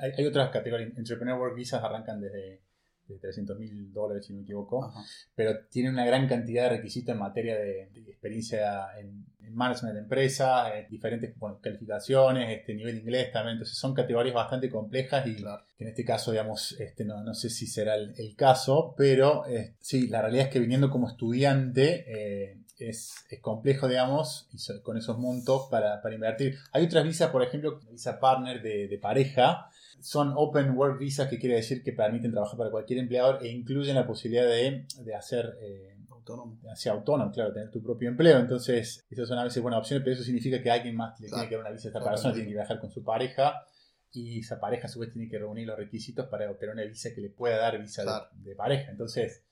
Hay, 0.00 0.12
hay 0.16 0.26
otras 0.26 0.50
categorías. 0.50 0.96
Entrepreneur 0.96 1.40
Work 1.40 1.56
Visas 1.56 1.82
arrancan 1.82 2.20
desde, 2.20 2.62
de 3.08 3.18
300 3.18 3.58
mil 3.58 3.92
dólares, 3.92 4.26
si 4.26 4.32
no 4.32 4.38
me 4.38 4.42
equivoco, 4.44 4.84
Ajá. 4.84 5.00
pero 5.34 5.52
tiene 5.70 5.90
una 5.90 6.04
gran 6.04 6.26
cantidad 6.28 6.64
de 6.64 6.76
requisitos 6.76 7.12
en 7.12 7.18
materia 7.20 7.54
de, 7.56 7.88
de 7.92 8.00
experiencia 8.10 8.86
en, 8.98 9.24
en 9.40 9.54
management 9.54 9.94
de 9.94 10.00
empresa, 10.00 10.76
eh, 10.76 10.86
diferentes 10.90 11.36
bueno, 11.38 11.60
calificaciones, 11.60 12.58
este 12.58 12.74
nivel 12.74 12.94
de 12.96 13.00
inglés 13.02 13.32
también, 13.32 13.52
entonces 13.54 13.78
son 13.78 13.94
categorías 13.94 14.34
bastante 14.34 14.68
complejas 14.68 15.26
y 15.26 15.36
Claro. 15.36 15.62
que 15.78 15.84
en 15.84 15.90
este 15.90 16.04
caso, 16.04 16.32
digamos, 16.32 16.72
este, 16.80 17.04
no, 17.04 17.22
no 17.22 17.34
sé 17.34 17.48
si 17.50 17.66
será 17.66 17.94
el, 17.94 18.12
el 18.18 18.34
caso, 18.34 18.94
pero 18.96 19.46
eh, 19.46 19.74
sí, 19.80 20.08
la 20.08 20.20
realidad 20.22 20.46
es 20.46 20.52
que 20.52 20.58
viniendo 20.58 20.90
como 20.90 21.08
estudiante 21.08 22.04
eh, 22.08 22.58
es, 22.78 23.14
es 23.30 23.40
complejo, 23.40 23.88
digamos, 23.88 24.48
con 24.82 24.96
esos 24.98 25.16
montos 25.18 25.68
para, 25.70 26.02
para 26.02 26.14
invertir. 26.14 26.56
Hay 26.72 26.84
otras 26.84 27.04
visas, 27.04 27.30
por 27.30 27.42
ejemplo, 27.42 27.80
visa 27.90 28.18
partner 28.20 28.60
de, 28.62 28.88
de 28.88 28.98
pareja, 28.98 29.70
son 30.00 30.32
Open 30.36 30.70
Work 30.76 30.98
Visas, 30.98 31.28
que 31.28 31.38
quiere 31.38 31.56
decir 31.56 31.82
que 31.82 31.92
permiten 31.92 32.30
trabajar 32.32 32.56
para 32.56 32.70
cualquier 32.70 32.98
empleador 33.00 33.38
e 33.44 33.48
incluyen 33.48 33.94
la 33.96 34.06
posibilidad 34.06 34.46
de, 34.46 34.86
de 35.04 35.14
hacer... 35.14 35.56
eh, 35.60 35.92
Autónomo. 36.10 36.58
hacer 36.72 36.90
autónomo, 36.90 37.30
claro, 37.30 37.52
tener 37.52 37.70
tu 37.70 37.80
propio 37.80 38.08
empleo. 38.08 38.38
Entonces, 38.40 39.06
esas 39.08 39.28
son 39.28 39.38
a 39.38 39.44
veces 39.44 39.62
buenas 39.62 39.78
opciones, 39.78 40.02
pero 40.02 40.14
eso 40.16 40.24
significa 40.24 40.60
que 40.60 40.68
alguien 40.72 40.96
más 40.96 41.20
le 41.20 41.28
Claro. 41.28 41.42
tiene 41.42 41.48
que 41.48 41.54
dar 41.54 41.64
una 41.64 41.70
visa 41.70 41.86
a 41.86 41.90
esta 41.90 42.02
persona, 42.10 42.34
tiene 42.34 42.48
que 42.48 42.54
viajar 42.54 42.80
con 42.80 42.90
su 42.90 43.04
pareja 43.04 43.62
y 44.10 44.40
esa 44.40 44.58
pareja 44.58 44.86
a 44.86 44.90
su 44.90 44.98
vez 44.98 45.12
tiene 45.12 45.28
que 45.28 45.38
reunir 45.38 45.68
los 45.68 45.76
requisitos 45.76 46.26
para 46.26 46.50
obtener 46.50 46.74
una 46.74 46.82
visa 46.84 47.10
que 47.14 47.20
le 47.20 47.30
pueda 47.30 47.58
dar 47.58 47.78
visa 47.80 48.02
de, 48.32 48.56
pareja. 48.56 48.90
Entonces, 48.90 49.44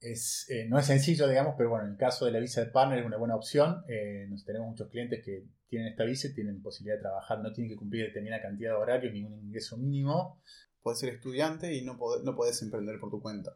es, 0.00 0.46
eh, 0.48 0.66
no 0.68 0.78
es 0.78 0.86
sencillo, 0.86 1.28
digamos, 1.28 1.54
pero 1.56 1.70
bueno, 1.70 1.84
en 1.86 1.92
el 1.92 1.96
caso 1.98 2.24
de 2.24 2.32
la 2.32 2.38
visa 2.38 2.60
de 2.62 2.68
partner 2.70 3.00
es 3.00 3.06
una 3.06 3.16
buena 3.18 3.36
opción. 3.36 3.82
Eh, 3.88 4.26
nos 4.28 4.44
tenemos 4.44 4.68
muchos 4.68 4.88
clientes 4.88 5.22
que 5.24 5.44
tienen 5.68 5.88
esta 5.88 6.04
visa 6.04 6.28
y 6.28 6.34
tienen 6.34 6.62
posibilidad 6.62 6.96
de 6.96 7.02
trabajar, 7.02 7.40
no 7.40 7.52
tienen 7.52 7.70
que 7.70 7.76
cumplir 7.76 8.06
determinada 8.06 8.42
cantidad 8.42 8.70
de 8.70 8.76
horarios 8.76 9.12
ni 9.12 9.22
un 9.22 9.38
ingreso 9.38 9.76
mínimo. 9.76 10.40
Puedes 10.82 10.98
ser 11.00 11.10
estudiante 11.14 11.74
y 11.74 11.84
no 11.84 11.98
podés, 11.98 12.24
no 12.24 12.34
podés 12.34 12.60
emprender 12.62 12.98
por 12.98 13.10
tu 13.10 13.20
cuenta. 13.20 13.52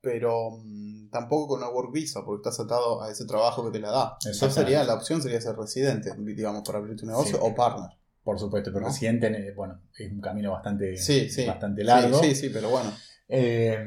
Pero 0.00 0.50
mm, 0.62 1.10
tampoco 1.10 1.48
con 1.48 1.58
una 1.62 1.70
work 1.70 1.92
visa, 1.92 2.24
porque 2.24 2.48
estás 2.48 2.64
atado 2.64 3.02
a 3.02 3.10
ese 3.10 3.26
trabajo 3.26 3.64
que 3.66 3.72
te 3.76 3.80
la 3.80 3.90
da. 3.90 4.16
Entonces 4.24 4.54
sería, 4.54 4.84
la 4.84 4.94
opción 4.94 5.20
sería 5.20 5.40
ser 5.40 5.56
residente, 5.56 6.12
digamos, 6.18 6.62
para 6.64 6.78
abrir 6.78 6.96
tu 6.96 7.04
negocio 7.04 7.36
Sí. 7.36 7.42
o 7.42 7.54
partner. 7.54 7.90
Por 8.22 8.38
supuesto, 8.38 8.70
pero 8.70 8.82
¿No? 8.82 8.88
residente, 8.88 9.26
eh, 9.26 9.52
bueno, 9.54 9.80
es 9.98 10.12
un 10.12 10.20
camino 10.20 10.52
bastante, 10.52 10.96
Sí, 10.96 11.28
sí. 11.30 11.46
bastante 11.46 11.82
largo. 11.82 12.20
Sí, 12.20 12.34
sí, 12.34 12.34
sí, 12.46 12.50
pero 12.52 12.70
bueno. 12.70 12.92
Eh, 13.26 13.78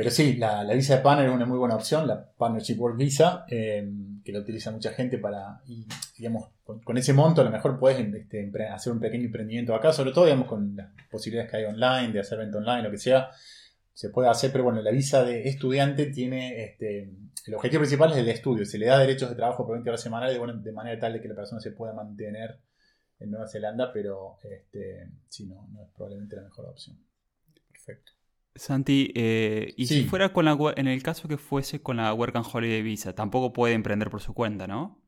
pero 0.00 0.10
sí, 0.10 0.36
la, 0.36 0.64
visa 0.72 0.96
de 0.96 1.02
partner 1.02 1.28
es 1.28 1.34
una 1.34 1.44
muy 1.44 1.58
buena 1.58 1.74
opción, 1.74 2.06
la 2.06 2.24
Partnership 2.24 2.78
Work 2.78 2.96
Visa, 2.96 3.44
eh, 3.50 3.86
que 4.24 4.32
la 4.32 4.38
utiliza 4.38 4.70
mucha 4.70 4.92
gente 4.92 5.18
para, 5.18 5.60
y, 5.66 5.86
digamos, 6.16 6.48
con, 6.64 6.96
ese 6.96 7.12
monto 7.12 7.42
a 7.42 7.44
lo 7.44 7.50
mejor 7.50 7.78
puedes 7.78 8.00
este, 8.14 8.50
hacer 8.72 8.94
un 8.94 8.98
pequeño 8.98 9.26
emprendimiento 9.26 9.74
acá, 9.74 9.92
sobre 9.92 10.12
todo, 10.12 10.24
digamos, 10.24 10.48
con 10.48 10.74
las 10.74 10.88
posibilidades 11.10 11.50
que 11.50 11.58
hay 11.58 11.64
online, 11.64 12.14
de 12.14 12.20
hacer 12.20 12.38
venta 12.38 12.56
online, 12.56 12.84
lo 12.84 12.90
que 12.90 12.96
sea, 12.96 13.28
se 13.92 14.08
puede 14.08 14.30
hacer, 14.30 14.50
pero 14.52 14.64
bueno, 14.64 14.80
la 14.80 14.90
visa 14.90 15.22
de 15.22 15.46
estudiante 15.46 16.06
tiene, 16.06 16.64
este, 16.64 17.12
el 17.46 17.54
objetivo 17.54 17.80
principal 17.80 18.12
es 18.12 18.16
el 18.16 18.28
estudio, 18.30 18.64
se 18.64 18.78
le 18.78 18.86
da 18.86 18.98
derechos 18.98 19.28
de 19.28 19.36
trabajo 19.36 19.66
por 19.66 19.74
20 19.74 19.90
horas 19.90 20.00
semanales, 20.00 20.32
de, 20.32 20.38
bueno, 20.38 20.54
de 20.54 20.72
manera 20.72 20.98
tal 20.98 21.12
de 21.12 21.20
que 21.20 21.28
la 21.28 21.34
persona 21.34 21.60
se 21.60 21.72
pueda 21.72 21.92
mantener 21.92 22.58
en 23.18 23.30
Nueva 23.30 23.48
Zelanda, 23.48 23.92
pero 23.92 24.38
este, 24.44 25.10
sí, 25.28 25.44
no, 25.44 25.68
no 25.70 25.82
es 25.82 25.90
probablemente 25.94 26.36
la 26.36 26.42
mejor 26.44 26.70
opción. 26.70 26.96
Perfecto. 27.70 28.12
Santi, 28.54 29.12
eh, 29.14 29.72
y 29.76 29.86
Sí. 29.86 30.02
si 30.02 30.04
fuera 30.08 30.32
con 30.32 30.44
la, 30.44 30.56
en 30.76 30.88
el 30.88 31.02
caso 31.02 31.28
que 31.28 31.36
fuese 31.38 31.80
con 31.82 31.96
la 31.98 32.12
Work 32.12 32.36
and 32.36 32.46
Holiday 32.52 32.82
Visa, 32.82 33.14
tampoco 33.14 33.52
puede 33.52 33.74
emprender 33.74 34.10
por 34.10 34.20
su 34.20 34.34
cuenta, 34.34 34.66
¿no? 34.66 35.00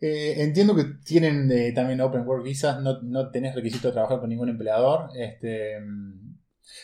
Eh, 0.00 0.42
entiendo 0.42 0.76
que 0.76 0.84
tienen 1.04 1.50
eh, 1.50 1.72
también 1.72 2.00
Open 2.00 2.26
Work 2.26 2.44
Visas, 2.44 2.80
no, 2.80 3.02
no 3.02 3.30
tenés 3.30 3.54
requisito 3.54 3.88
de 3.88 3.94
trabajar 3.94 4.20
con 4.20 4.28
ningún 4.28 4.48
empleador. 4.48 5.10
Este, 5.16 5.80
mm, 5.80 6.36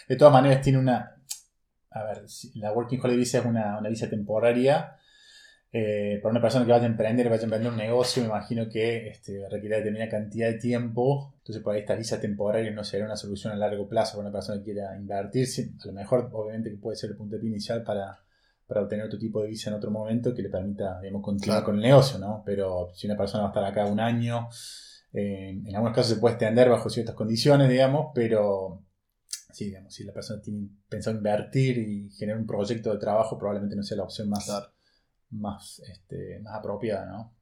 de 0.08 0.16
todas 0.16 0.32
maneras, 0.32 0.62
tiene 0.62 0.78
una. 0.78 1.10
A 1.90 2.02
ver, 2.02 2.24
la 2.54 2.72
Working 2.72 2.98
Holiday 3.00 3.18
Visa 3.18 3.38
es 3.38 3.44
una, 3.44 3.78
una 3.78 3.88
visa 3.88 4.10
temporaria. 4.10 4.96
Eh, 5.76 6.20
para 6.22 6.30
una 6.30 6.40
persona 6.40 6.64
que 6.64 6.70
vaya 6.70 6.84
a 6.84 6.86
emprender, 6.86 7.28
vaya 7.28 7.40
a 7.40 7.44
emprender 7.44 7.72
un 7.72 7.76
negocio, 7.78 8.22
me 8.22 8.28
imagino 8.28 8.68
que 8.68 9.08
este, 9.08 9.48
requiere 9.50 9.78
determinada 9.78 10.08
cantidad 10.08 10.46
de 10.48 10.58
tiempo. 10.58 11.34
Entonces, 11.38 11.62
por 11.64 11.74
ahí 11.74 11.80
estas 11.80 11.98
visas 11.98 12.20
temporarias 12.20 12.72
no 12.72 12.84
sería 12.84 13.06
una 13.06 13.16
solución 13.16 13.52
a 13.52 13.56
largo 13.56 13.88
plazo 13.88 14.16
para 14.16 14.28
una 14.28 14.32
persona 14.38 14.58
que 14.60 14.64
quiera 14.66 14.96
invertir. 14.96 15.48
A 15.82 15.86
lo 15.88 15.92
mejor, 15.92 16.30
obviamente, 16.32 16.70
que 16.70 16.76
puede 16.76 16.96
ser 16.96 17.10
el 17.10 17.16
puntapié 17.16 17.48
inicial 17.48 17.82
para, 17.82 18.20
para 18.68 18.82
obtener 18.82 19.06
otro 19.06 19.18
tipo 19.18 19.42
de 19.42 19.48
visa 19.48 19.68
en 19.70 19.74
otro 19.76 19.90
momento 19.90 20.32
que 20.32 20.42
le 20.42 20.48
permita, 20.48 21.00
digamos, 21.00 21.22
continuar 21.22 21.58
Claro. 21.58 21.66
con 21.66 21.74
el 21.74 21.82
negocio, 21.82 22.18
¿no? 22.20 22.42
Pero 22.46 22.92
si 22.94 23.08
una 23.08 23.16
persona 23.16 23.42
va 23.42 23.48
a 23.48 23.52
estar 23.52 23.64
acá 23.64 23.84
un 23.90 23.98
año, 23.98 24.48
eh, 25.12 25.60
en 25.66 25.74
algunos 25.74 25.94
casos 25.96 26.14
se 26.14 26.20
puede 26.20 26.34
extender 26.36 26.68
bajo 26.68 26.88
ciertas 26.88 27.16
condiciones, 27.16 27.68
digamos, 27.68 28.12
pero 28.14 28.84
sí, 29.52 29.64
digamos, 29.66 29.92
si 29.92 30.04
la 30.04 30.12
persona 30.12 30.40
tiene 30.40 30.68
pensado 30.88 31.16
invertir 31.16 31.78
y 31.78 32.10
generar 32.10 32.40
un 32.40 32.46
proyecto 32.46 32.92
de 32.92 32.98
trabajo, 33.00 33.36
probablemente 33.36 33.74
no 33.76 33.82
sea 33.82 33.96
la 33.96 34.04
opción 34.04 34.28
más, 34.28 34.44
Claro. 34.44 34.66
Más, 35.34 35.80
este, 35.90 36.40
más 36.40 36.54
apropiada, 36.54 37.06
¿no? 37.06 37.34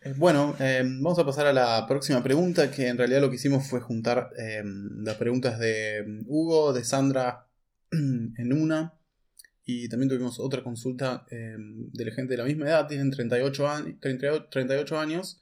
Eh, 0.00 0.14
Bueno, 0.16 0.54
eh, 0.60 0.82
vamos 0.84 1.18
a 1.18 1.24
pasar 1.24 1.46
a 1.46 1.52
la 1.52 1.86
próxima 1.86 2.22
pregunta, 2.22 2.70
que 2.70 2.88
en 2.88 2.96
realidad 2.98 3.20
lo 3.20 3.30
que 3.30 3.36
hicimos 3.36 3.66
fue 3.68 3.80
juntar 3.80 4.30
eh, 4.38 4.62
las 4.64 5.16
preguntas 5.16 5.58
de 5.58 6.04
mm, 6.06 6.24
Hugo, 6.28 6.72
de 6.72 6.84
Sandra 6.84 7.46
en 7.90 8.52
una, 8.52 8.94
y 9.64 9.88
también 9.88 10.08
tuvimos 10.08 10.40
otra 10.40 10.62
consulta 10.62 11.26
de 11.30 12.04
la 12.04 12.12
gente 12.12 12.32
de 12.32 12.38
la 12.38 12.44
misma 12.44 12.66
edad, 12.66 12.86
tienen 12.86 13.10
38, 13.10 13.68
años 13.68 13.94
38 14.50 14.98
años, 14.98 15.40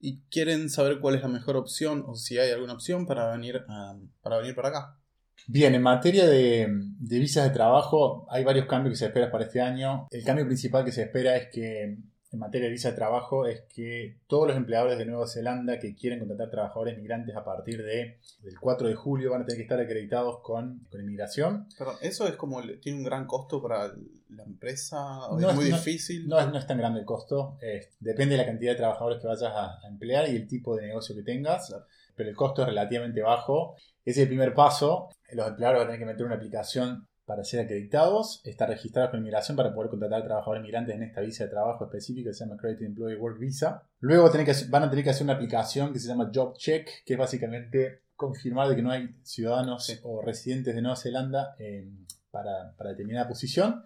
y 0.00 0.22
quieren 0.30 0.70
saber 0.70 0.98
cuál 0.98 1.14
es 1.16 1.22
la 1.22 1.28
mejor 1.28 1.56
opción, 1.56 2.02
o 2.06 2.16
si 2.16 2.38
hay 2.38 2.50
alguna 2.50 2.72
opción 2.72 3.06
para 3.06 3.30
venir, 3.30 3.62
a- 3.68 3.96
para, 4.22 4.38
venir 4.38 4.54
para 4.56 4.68
acá. 4.70 4.99
Bien, 5.46 5.74
en 5.74 5.82
materia 5.82 6.26
de, 6.26 6.68
de 6.70 7.18
visas 7.18 7.44
de 7.44 7.50
trabajo, 7.50 8.26
hay 8.30 8.44
varios 8.44 8.66
cambios 8.66 8.92
que 8.94 8.98
se 8.98 9.06
esperan 9.06 9.30
para 9.30 9.44
este 9.44 9.60
año. 9.60 10.06
El 10.10 10.24
cambio 10.24 10.46
principal 10.46 10.84
que 10.84 10.92
se 10.92 11.02
espera 11.02 11.36
es 11.36 11.48
que, 11.48 11.96
en 12.32 12.38
materia 12.38 12.66
de 12.68 12.72
visa 12.72 12.90
de 12.90 12.96
trabajo, 12.96 13.44
es 13.46 13.62
que 13.74 14.18
todos 14.28 14.46
los 14.46 14.56
empleadores 14.56 14.96
de 14.96 15.04
Nueva 15.04 15.26
Zelanda 15.26 15.80
que 15.80 15.96
quieren 15.96 16.20
contratar 16.20 16.48
trabajadores 16.50 16.96
migrantes 16.96 17.34
a 17.34 17.42
partir 17.44 17.82
de, 17.82 18.18
del 18.42 18.60
4 18.60 18.86
de 18.86 18.94
julio 18.94 19.32
van 19.32 19.42
a 19.42 19.44
tener 19.46 19.56
que 19.58 19.62
estar 19.64 19.80
acreditados 19.80 20.38
con, 20.40 20.86
con 20.88 21.00
inmigración. 21.00 21.66
Pero 21.76 21.94
eso 22.00 22.28
es 22.28 22.36
como, 22.36 22.62
tiene 22.80 22.98
un 22.98 23.04
gran 23.04 23.26
costo 23.26 23.60
para 23.60 23.92
la 24.28 24.44
empresa, 24.44 25.26
o 25.28 25.40
No 25.40 25.48
es 25.48 25.54
es- 25.54 25.60
muy 25.60 25.70
no- 25.70 25.76
difícil. 25.76 26.28
No 26.28 26.38
es, 26.38 26.46
no 26.46 26.58
es 26.58 26.66
tan 26.68 26.78
grande 26.78 27.00
el 27.00 27.04
costo, 27.06 27.58
eh, 27.60 27.88
depende 27.98 28.36
de 28.36 28.42
la 28.42 28.46
cantidad 28.46 28.70
de 28.72 28.78
trabajadores 28.78 29.20
que 29.20 29.26
vayas 29.26 29.42
a, 29.52 29.80
a 29.84 29.88
emplear 29.88 30.28
y 30.28 30.36
el 30.36 30.46
tipo 30.46 30.76
de 30.76 30.86
negocio 30.86 31.16
que 31.16 31.22
tengas, 31.24 31.66
Claro. 31.66 31.84
Pero 32.20 32.28
el 32.30 32.36
costo 32.36 32.60
es 32.62 32.68
relativamente 32.68 33.22
bajo. 33.22 33.74
Ese 34.04 34.20
es 34.20 34.24
el 34.24 34.28
primer 34.28 34.52
paso. 34.52 35.08
Los 35.32 35.48
empleadores 35.48 35.78
van 35.80 35.86
a 35.86 35.90
tener 35.92 35.98
que 36.00 36.12
meter 36.12 36.26
una 36.26 36.34
aplicación 36.34 37.06
para 37.24 37.44
ser 37.44 37.60
acreditados, 37.60 38.42
estar 38.44 38.68
registrados 38.68 39.10
con 39.10 39.20
inmigración 39.20 39.56
para 39.56 39.72
poder 39.72 39.88
contratar 39.88 40.22
trabajadores 40.24 40.62
migrantes 40.62 40.96
en 40.96 41.02
esta 41.04 41.20
visa 41.22 41.44
de 41.44 41.50
trabajo 41.50 41.84
específica 41.84 42.28
que 42.30 42.34
se 42.34 42.44
llama 42.44 42.56
Accredited 42.56 42.86
Employee 42.86 43.16
Work 43.18 43.38
Visa. 43.38 43.82
Luego 44.00 44.24
van 44.24 44.82
a 44.84 44.90
tener 44.90 45.04
que 45.04 45.10
hacer 45.10 45.24
una 45.24 45.34
aplicación 45.34 45.92
que 45.92 45.98
se 46.00 46.08
llama 46.08 46.30
Job 46.34 46.56
Check, 46.58 46.88
que 47.06 47.14
es 47.14 47.18
básicamente 47.18 48.02
confirmar 48.16 48.68
de 48.68 48.76
que 48.76 48.82
no 48.82 48.90
hay 48.90 49.08
ciudadanos 49.22 49.86
Sí. 49.86 49.98
o 50.02 50.20
residentes 50.22 50.74
de 50.74 50.82
Nueva 50.82 50.96
Zelanda 50.96 51.54
eh, 51.58 51.88
para, 52.30 52.74
para 52.76 52.90
determinada 52.90 53.28
posición. 53.28 53.82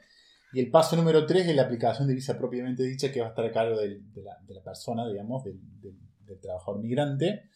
Y 0.55 0.61
el 0.61 0.70
paso 0.70 0.97
número 0.97 1.27
3 1.27 1.47
es 1.49 1.55
la 1.57 1.62
aplicación 1.62 2.09
de 2.09 2.14
visa 2.14 2.38
propiamente 2.38 2.83
dicha 2.85 3.12
que 3.12 3.20
va 3.20 3.27
a 3.27 3.31
estar 3.31 3.44
a 3.44 3.53
cargo 3.53 3.79
del- 3.79 4.11
de, 4.12 4.23
la, 4.23 4.38
de 4.42 4.55
la 4.55 4.62
persona, 4.62 5.07
digamos, 5.07 5.44
del, 5.44 5.59
del- 5.83 5.99
del 6.27 6.40
trabajador 6.40 6.81
migrante. 6.81 7.51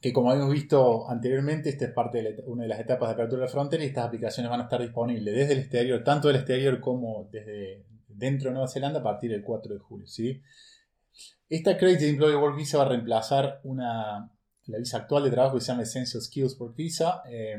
Que 0.00 0.12
como 0.12 0.30
habíamos 0.30 0.52
visto 0.52 1.10
anteriormente, 1.10 1.70
esta 1.70 1.86
es 1.86 1.92
parte 1.92 2.22
de 2.22 2.42
una 2.46 2.62
de 2.62 2.68
las 2.68 2.80
etapas 2.80 3.08
de 3.08 3.14
apertura 3.14 3.40
de 3.40 3.46
la 3.46 3.52
frontera 3.52 3.82
y 3.82 3.88
estas 3.88 4.06
aplicaciones 4.06 4.50
van 4.50 4.60
a 4.60 4.64
estar 4.64 4.80
disponibles 4.80 5.34
desde 5.34 5.54
el 5.54 5.58
exterior, 5.60 6.04
tanto 6.04 6.28
del 6.28 6.36
exterior 6.36 6.80
como 6.80 7.28
desde 7.32 7.84
dentro 8.06 8.48
de 8.48 8.54
Nueva 8.54 8.68
Zelanda 8.68 9.00
a 9.00 9.02
partir 9.02 9.30
del 9.30 9.42
4 9.42 9.74
de 9.74 9.80
julio. 9.80 10.06
¿sí? 10.06 10.40
Esta 11.48 11.72
Accredited 11.72 12.10
Employee 12.10 12.36
Work 12.36 12.56
Visa 12.56 12.78
va 12.78 12.84
a 12.84 12.88
reemplazar 12.88 13.60
una, 13.64 14.30
la 14.66 14.78
visa 14.78 14.98
actual 14.98 15.24
de 15.24 15.30
trabajo 15.30 15.56
que 15.56 15.62
se 15.62 15.72
llama 15.72 15.82
Essential 15.82 16.22
Skills 16.22 16.60
Work 16.60 16.76
Visa. 16.76 17.22
eh, 17.28 17.56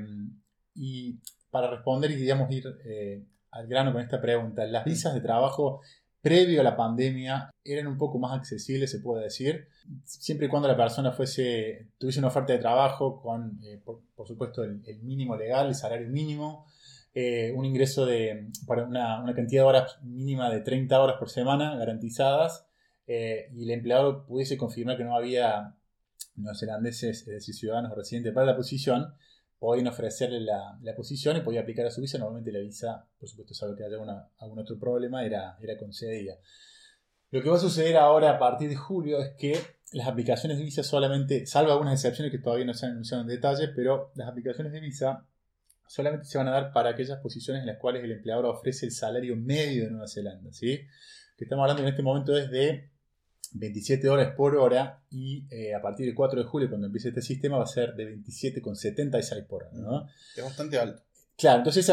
y 0.76 1.20
para 1.50 1.70
responder 1.70 2.12
y 2.12 2.16
digamos 2.16 2.52
ir 2.52 2.64
eh, 2.86 3.26
al 3.52 3.68
grano 3.68 3.92
con 3.92 4.02
esta 4.02 4.22
pregunta, 4.22 4.66
las 4.66 4.86
visas 4.86 5.14
de 5.14 5.22
trabajo 5.22 5.82
previo 6.22 6.62
a 6.62 6.64
la 6.64 6.76
pandemia 6.76 7.50
eran 7.64 7.88
un 7.88 7.98
poco 7.98 8.20
más 8.20 8.38
accesibles, 8.38 8.92
se 8.92 9.00
puede 9.00 9.24
decir, 9.24 9.68
siempre 10.06 10.48
y 10.48 10.50
cuando 10.50 10.68
la 10.68 10.78
persona 10.78 11.12
fuese 11.12 11.88
tuviese 11.98 12.20
una 12.20 12.28
oferta 12.30 12.54
de 12.54 12.60
trabajo 12.60 13.22
con, 13.22 13.60
eh, 13.64 13.82
por, 13.84 14.28
supuesto, 14.28 14.64
el, 14.64 14.82
mínimo 15.02 15.36
legal, 15.36 15.68
el 15.68 15.76
salario 15.76 16.10
mínimo, 16.10 16.66
eh, 17.14 17.52
un 17.56 17.66
ingreso 17.66 18.06
de 18.06 18.50
para 18.68 18.84
una, 18.86 19.22
una 19.22 19.34
cantidad 19.34 19.64
de 19.64 19.68
horas 19.68 20.00
mínima 20.04 20.50
de 20.50 20.62
30 20.62 21.00
horas 21.02 21.18
por 21.18 21.30
semana 21.30 21.76
garantizadas 21.76 22.68
eh, 23.08 23.50
y 23.56 23.64
el 23.64 23.72
empleado 23.72 24.26
pudiese 24.26 24.58
confirmar 24.58 24.98
que 24.98 25.04
no 25.04 25.16
había 25.16 25.76
neozelandeses, 26.36 27.22
es 27.22 27.26
decir, 27.26 27.56
ciudadanos 27.56 27.92
o 27.92 27.96
residentes 27.96 28.34
para 28.34 28.46
la 28.46 28.56
posición, 28.56 29.14
podían 29.58 29.88
ofrecerle 29.88 30.40
la, 30.40 30.78
la 30.82 30.96
posición 30.96 31.36
y 31.38 31.42
podía 31.42 31.62
aplicar 31.62 31.86
a 31.86 31.92
su 31.92 32.02
visa. 32.02 32.18
Normalmente 32.18 32.52
la 32.52 32.60
visa, 32.60 33.08
por 33.20 33.28
supuesto, 33.28 33.54
sabe 33.54 33.76
que 33.76 33.84
haya 33.84 33.98
una- 33.98 34.30
algún 34.38 34.60
otro 34.60 34.80
problema, 34.80 35.26
era, 35.26 35.58
era 35.60 35.78
concedida. 35.78 36.36
Lo 37.32 37.44
que 37.44 37.50
va 37.50 37.58
a 37.58 37.60
suceder 37.60 37.98
ahora 37.98 38.32
a 38.32 38.40
partir 38.40 38.70
de 38.70 38.76
julio 38.76 39.20
es 39.20 39.32
que 39.38 39.58
las 39.92 40.08
aplicaciones 40.08 40.58
de 40.58 40.64
visa 40.64 40.84
solamente, 40.84 41.46
salvo 41.46 41.72
algunas 41.72 41.94
excepciones 41.94 42.32
que 42.32 42.38
todavía 42.38 42.66
no 42.66 42.74
se 42.74 42.86
han 42.86 42.94
anunciado 42.94 43.24
en 43.24 43.30
detalle, 43.30 43.70
pero 43.70 44.12
las 44.16 44.28
aplicaciones 44.28 44.72
de 44.72 44.80
visa 44.80 45.26
solamente 45.88 46.26
se 46.26 46.38
van 46.38 46.48
a 46.48 46.52
dar 46.52 46.72
para 46.72 46.92
aquellas 46.92 47.20
posiciones 47.20 47.62
en 47.62 47.68
las 47.68 47.78
cuales 47.78 48.04
el 48.04 48.12
empleador 48.12 48.46
ofrece 48.46 48.86
el 48.86 48.92
salario 48.92 49.36
medio 49.36 49.86
de 49.86 49.92
Nueva 49.92 50.08
Zelanda, 50.08 50.54
¿sí? 50.54 50.82
Que 51.36 51.46
estamos 51.46 51.64
hablando 51.64 51.82
en 51.82 51.90
este 51.90 52.04
momento 52.04 52.38
es 52.38 52.52
de 52.52 52.90
27 53.54 54.06
dólares 54.06 54.34
por 54.38 54.56
hora 54.56 55.02
y 55.10 55.48
eh, 55.50 55.74
a 55.74 55.82
partir 55.82 56.06
del 56.06 56.14
4 56.14 56.44
de 56.44 56.46
julio, 56.46 56.70
cuando 56.70 56.88
empiece 56.88 57.10
este 57.10 57.24
sistema, 57.24 57.58
va 57.58 57.64
a 57.64 57.68
ser 57.68 57.96
de 57.96 58.16
27,76 58.18 59.48
por 59.48 59.64
hora, 59.64 59.72
¿no? 59.74 60.08
Es 60.36 60.44
bastante 60.44 60.78
alto. 60.78 61.02
Claro, 61.36 61.60
entonces 61.60 61.92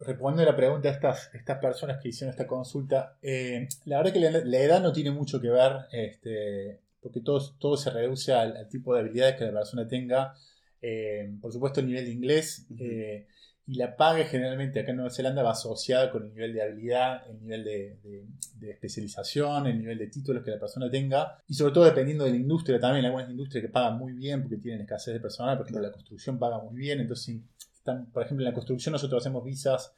respondiendo 0.00 0.42
a 0.42 0.52
la 0.52 0.56
pregunta 0.56 0.88
de 0.88 0.94
estas, 0.94 1.30
estas 1.32 1.58
personas 1.58 1.98
que 2.02 2.10
hicieron 2.10 2.30
esta 2.30 2.46
consulta, 2.46 3.16
eh, 3.22 3.68
la 3.86 3.98
verdad 3.98 4.12
que 4.12 4.20
la, 4.20 4.30
la, 4.30 4.58
edad 4.58 4.82
no 4.82 4.92
tiene 4.92 5.12
mucho 5.12 5.40
que 5.40 5.48
ver, 5.48 5.86
este, 5.92 6.83
porque 7.04 7.20
todo, 7.20 7.38
todo 7.58 7.76
se 7.76 7.90
reduce 7.90 8.32
al, 8.32 8.56
al, 8.56 8.66
tipo 8.66 8.94
de 8.94 9.00
habilidades 9.00 9.36
que 9.36 9.44
la 9.44 9.52
persona 9.52 9.86
tenga. 9.86 10.34
Eh, 10.80 11.36
por 11.38 11.52
supuesto, 11.52 11.80
el 11.80 11.86
nivel 11.86 12.06
de 12.06 12.12
inglés 12.12 12.66
eh, 12.78 13.26
y 13.66 13.74
la 13.74 13.94
paga 13.94 14.24
generalmente 14.24 14.80
acá 14.80 14.92
en 14.92 14.96
Nueva 14.96 15.10
Zelanda 15.10 15.42
va 15.42 15.50
asociada 15.50 16.10
con 16.10 16.24
el 16.24 16.32
nivel 16.32 16.54
de 16.54 16.62
habilidad, 16.62 17.28
el 17.28 17.40
nivel 17.42 17.62
de, 17.62 17.98
de, 18.02 18.24
de, 18.56 18.70
especialización, 18.70 19.66
el 19.66 19.78
nivel 19.80 19.98
de 19.98 20.06
títulos 20.06 20.42
que 20.42 20.50
la 20.50 20.58
persona 20.58 20.90
tenga 20.90 21.42
y 21.46 21.52
sobre 21.52 21.74
todo 21.74 21.84
dependiendo 21.84 22.24
de 22.24 22.30
la 22.30 22.36
industria 22.36 22.80
también. 22.80 23.04
Hay 23.04 23.10
algunas 23.10 23.28
industrias 23.28 23.66
que 23.66 23.70
pagan 23.70 23.98
muy 23.98 24.14
bien 24.14 24.40
porque 24.40 24.56
tienen 24.56 24.80
escasez 24.80 25.12
de 25.12 25.20
personal, 25.20 25.58
por 25.58 25.66
ejemplo, 25.66 25.86
la 25.86 25.92
construcción 25.92 26.38
paga 26.38 26.58
muy 26.58 26.74
bien, 26.74 27.00
entonces 27.00 27.36
están, 27.74 28.10
por 28.12 28.22
ejemplo, 28.22 28.46
en 28.46 28.50
la 28.50 28.54
construcción 28.54 28.92
nosotros 28.94 29.22
hacemos 29.22 29.44
visas 29.44 29.92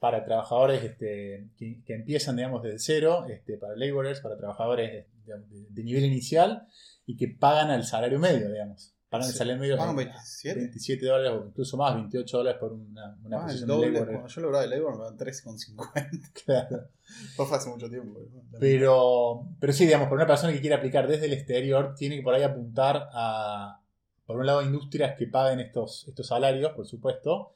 para 0.00 0.24
trabajadores 0.24 0.82
este, 0.82 1.46
que, 1.56 1.82
que, 1.84 1.94
empiezan, 1.94 2.34
digamos, 2.34 2.64
desde 2.64 2.78
cero, 2.80 3.26
este, 3.28 3.58
para 3.58 3.76
laborers, 3.76 4.20
para 4.20 4.36
trabajadores 4.36 5.06
digamos, 5.28 5.50
de, 5.50 5.66
de, 5.68 5.84
nivel 5.84 6.04
inicial 6.04 6.66
y 7.06 7.16
que 7.16 7.28
pagan 7.28 7.70
al 7.70 7.84
salario 7.84 8.18
medio, 8.18 8.50
digamos. 8.50 8.94
Pagan 9.08 9.26
sí. 9.26 9.32
el 9.32 9.38
salario 9.38 9.60
medio 9.60 9.76
¿Pagan 9.78 9.96
27? 9.96 10.60
27 10.60 11.06
dólares 11.06 11.32
o 11.32 11.46
incluso 11.46 11.76
más, 11.76 11.94
28 11.94 12.36
dólares 12.36 12.60
por 12.60 12.72
una, 12.72 13.16
una 13.24 13.38
ah, 13.38 13.42
posición 13.44 13.68
doble, 13.68 13.86
de 13.86 13.92
labor. 13.92 14.08
Cuando 14.08 14.28
yo 14.28 14.40
lograba 14.42 14.66
de 14.66 14.76
labor 14.76 14.92
me 14.92 15.04
daban 15.04 15.18
13,50. 15.18 16.32
Claro. 16.44 16.88
Eso 17.32 17.46
fue 17.46 17.56
hace 17.56 17.70
mucho 17.70 17.88
tiempo. 17.88 18.20
Pero, 18.60 19.48
pero 19.58 19.72
sí, 19.72 19.86
digamos, 19.86 20.08
para 20.08 20.16
una 20.16 20.26
persona 20.26 20.52
que 20.52 20.60
quiere 20.60 20.76
aplicar 20.76 21.06
desde 21.06 21.26
el 21.26 21.32
exterior, 21.32 21.94
tiene 21.94 22.16
que 22.16 22.22
por 22.22 22.34
ahí 22.34 22.42
apuntar 22.42 23.08
a, 23.12 23.80
por 24.26 24.36
un 24.36 24.46
lado, 24.46 24.62
industrias 24.62 25.16
que 25.16 25.26
paguen 25.26 25.60
estos, 25.60 26.06
estos 26.06 26.26
salarios, 26.26 26.72
por 26.72 26.86
supuesto, 26.86 27.54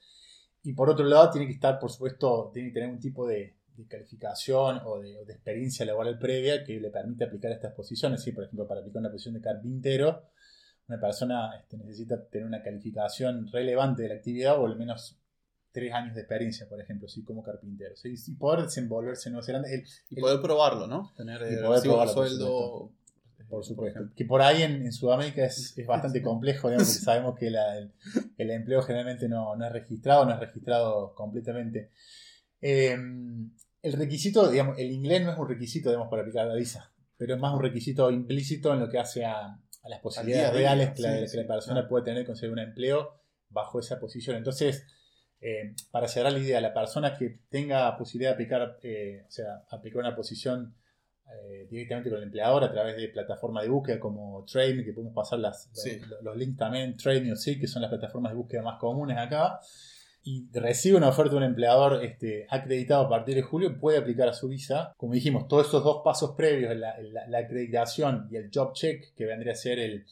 y 0.62 0.72
por 0.72 0.88
otro 0.88 1.04
lado, 1.04 1.30
tiene 1.30 1.46
que 1.46 1.52
estar, 1.52 1.78
por 1.78 1.90
supuesto, 1.90 2.50
tiene 2.54 2.68
que 2.68 2.74
tener 2.74 2.88
un 2.88 2.98
tipo 2.98 3.26
de, 3.26 3.56
de 3.82 3.88
calificación 3.88 4.80
o 4.84 5.00
de, 5.00 5.18
o 5.18 5.24
de, 5.24 5.32
experiencia 5.32 5.84
laboral 5.84 6.18
previa 6.18 6.64
que 6.64 6.80
le 6.80 6.90
permite 6.90 7.24
aplicar 7.24 7.52
estas 7.52 7.72
posiciones. 7.74 8.22
Sí, 8.22 8.32
por 8.32 8.44
ejemplo, 8.44 8.66
para 8.66 8.80
aplicar 8.80 9.00
una 9.00 9.10
posición 9.10 9.34
de 9.34 9.40
carpintero, 9.40 10.28
una 10.88 11.00
persona 11.00 11.56
este, 11.58 11.76
necesita 11.76 12.24
tener 12.26 12.46
una 12.46 12.62
calificación 12.62 13.48
relevante 13.50 14.02
de 14.02 14.08
la 14.08 14.14
actividad 14.16 14.60
o 14.60 14.66
al 14.66 14.76
menos 14.76 15.18
tres 15.72 15.92
años 15.92 16.14
de 16.14 16.20
experiencia, 16.20 16.68
por 16.68 16.80
ejemplo, 16.80 17.08
sí, 17.08 17.24
como 17.24 17.42
carpintero. 17.42 17.96
¿sí? 17.96 18.14
Y 18.26 18.34
poder 18.34 18.64
desenvolverse 18.64 19.28
en 19.28 19.32
Nueva 19.32 19.46
Zelanda. 19.46 19.68
El, 19.70 19.84
y 20.10 20.20
poder 20.20 20.36
el, 20.36 20.42
probarlo, 20.42 20.86
¿no? 20.86 21.12
Tener 21.16 21.38
poder 21.62 21.82
probarlo, 21.82 22.12
sueldo. 22.12 22.92
Por 23.48 23.64
supuesto. 23.64 24.00
Por 24.00 24.14
que 24.14 24.24
por 24.24 24.40
ahí 24.40 24.62
en, 24.62 24.82
en 24.82 24.92
Sudamérica 24.92 25.44
es, 25.44 25.76
es, 25.76 25.86
bastante 25.86 26.22
complejo, 26.22 26.68
digamos, 26.68 26.88
porque 26.88 27.04
sabemos 27.04 27.38
que 27.38 27.50
la, 27.50 27.76
el, 27.76 27.92
el, 28.38 28.50
empleo 28.50 28.82
generalmente 28.82 29.28
no, 29.28 29.56
no, 29.56 29.66
es 29.66 29.72
registrado, 29.72 30.24
no 30.24 30.32
es 30.32 30.40
registrado 30.40 31.14
completamente. 31.14 31.90
Eh, 32.60 32.96
el 33.82 33.92
requisito, 33.94 34.48
digamos, 34.48 34.78
el 34.78 34.90
inglés 34.90 35.22
no 35.22 35.32
es 35.32 35.38
un 35.38 35.48
requisito, 35.48 35.90
digamos, 35.90 36.08
para 36.08 36.22
aplicar 36.22 36.46
la 36.46 36.54
visa, 36.54 36.92
pero 37.16 37.34
es 37.34 37.40
más 37.40 37.52
un 37.54 37.60
requisito 37.60 38.10
implícito 38.10 38.72
en 38.72 38.80
lo 38.80 38.88
que 38.88 38.98
hace 38.98 39.24
a, 39.24 39.58
a 39.82 39.88
las 39.88 40.00
posibilidades 40.00 40.54
reales 40.54 40.90
que, 40.90 41.02
la, 41.02 41.26
sí, 41.26 41.36
que 41.36 41.42
la 41.42 41.48
persona 41.48 41.88
puede 41.88 42.04
tener 42.04 42.20
de 42.20 42.26
conseguir 42.26 42.52
un 42.52 42.60
empleo 42.60 43.20
bajo 43.48 43.80
esa 43.80 43.98
posición. 43.98 44.36
Entonces, 44.36 44.86
eh, 45.40 45.74
para 45.90 46.06
cerrar 46.06 46.32
la 46.32 46.38
idea, 46.38 46.60
la 46.60 46.72
persona 46.72 47.16
que 47.16 47.40
tenga 47.48 47.96
posibilidad 47.96 48.30
de 48.30 48.34
aplicar, 48.34 48.78
eh, 48.82 49.24
o 49.26 49.30
sea, 49.30 49.64
aplicar 49.70 50.00
una 50.00 50.14
posición 50.14 50.76
eh, 51.28 51.66
directamente 51.68 52.10
con 52.10 52.18
el 52.18 52.24
empleador 52.24 52.62
a 52.62 52.70
través 52.70 52.96
de 52.96 53.08
plataformas 53.08 53.64
de 53.64 53.70
búsqueda 53.70 53.98
como 53.98 54.44
Trade, 54.44 54.84
que 54.84 54.92
podemos 54.92 55.14
pasar 55.14 55.40
las, 55.40 55.68
sí. 55.72 55.98
los, 56.06 56.22
los, 56.22 56.36
links 56.36 56.58
también, 56.58 56.96
Trade 56.96 57.34
sí, 57.36 57.58
que 57.58 57.66
son 57.66 57.82
las 57.82 57.90
plataformas 57.90 58.32
de 58.32 58.38
búsqueda 58.38 58.62
más 58.62 58.78
comunes 58.78 59.18
acá, 59.18 59.58
y 60.24 60.48
recibe 60.52 60.96
una 60.96 61.08
oferta 61.08 61.32
de 61.32 61.38
un 61.38 61.42
empleador 61.42 62.04
este, 62.04 62.46
acreditado 62.48 63.06
a 63.06 63.08
partir 63.08 63.34
de 63.34 63.42
julio, 63.42 63.78
puede 63.78 63.98
aplicar 63.98 64.28
a 64.28 64.32
su 64.32 64.48
visa. 64.48 64.92
Como 64.96 65.14
dijimos, 65.14 65.48
todos 65.48 65.66
esos 65.66 65.82
dos 65.82 66.02
pasos 66.04 66.34
previos, 66.36 66.76
la, 66.76 67.38
acreditación 67.38 68.28
y 68.30 68.36
el 68.36 68.50
job 68.54 68.72
check, 68.72 69.14
que 69.16 69.26
vendría 69.26 69.52
a 69.52 69.56
ser 69.56 69.78
el, 69.78 70.06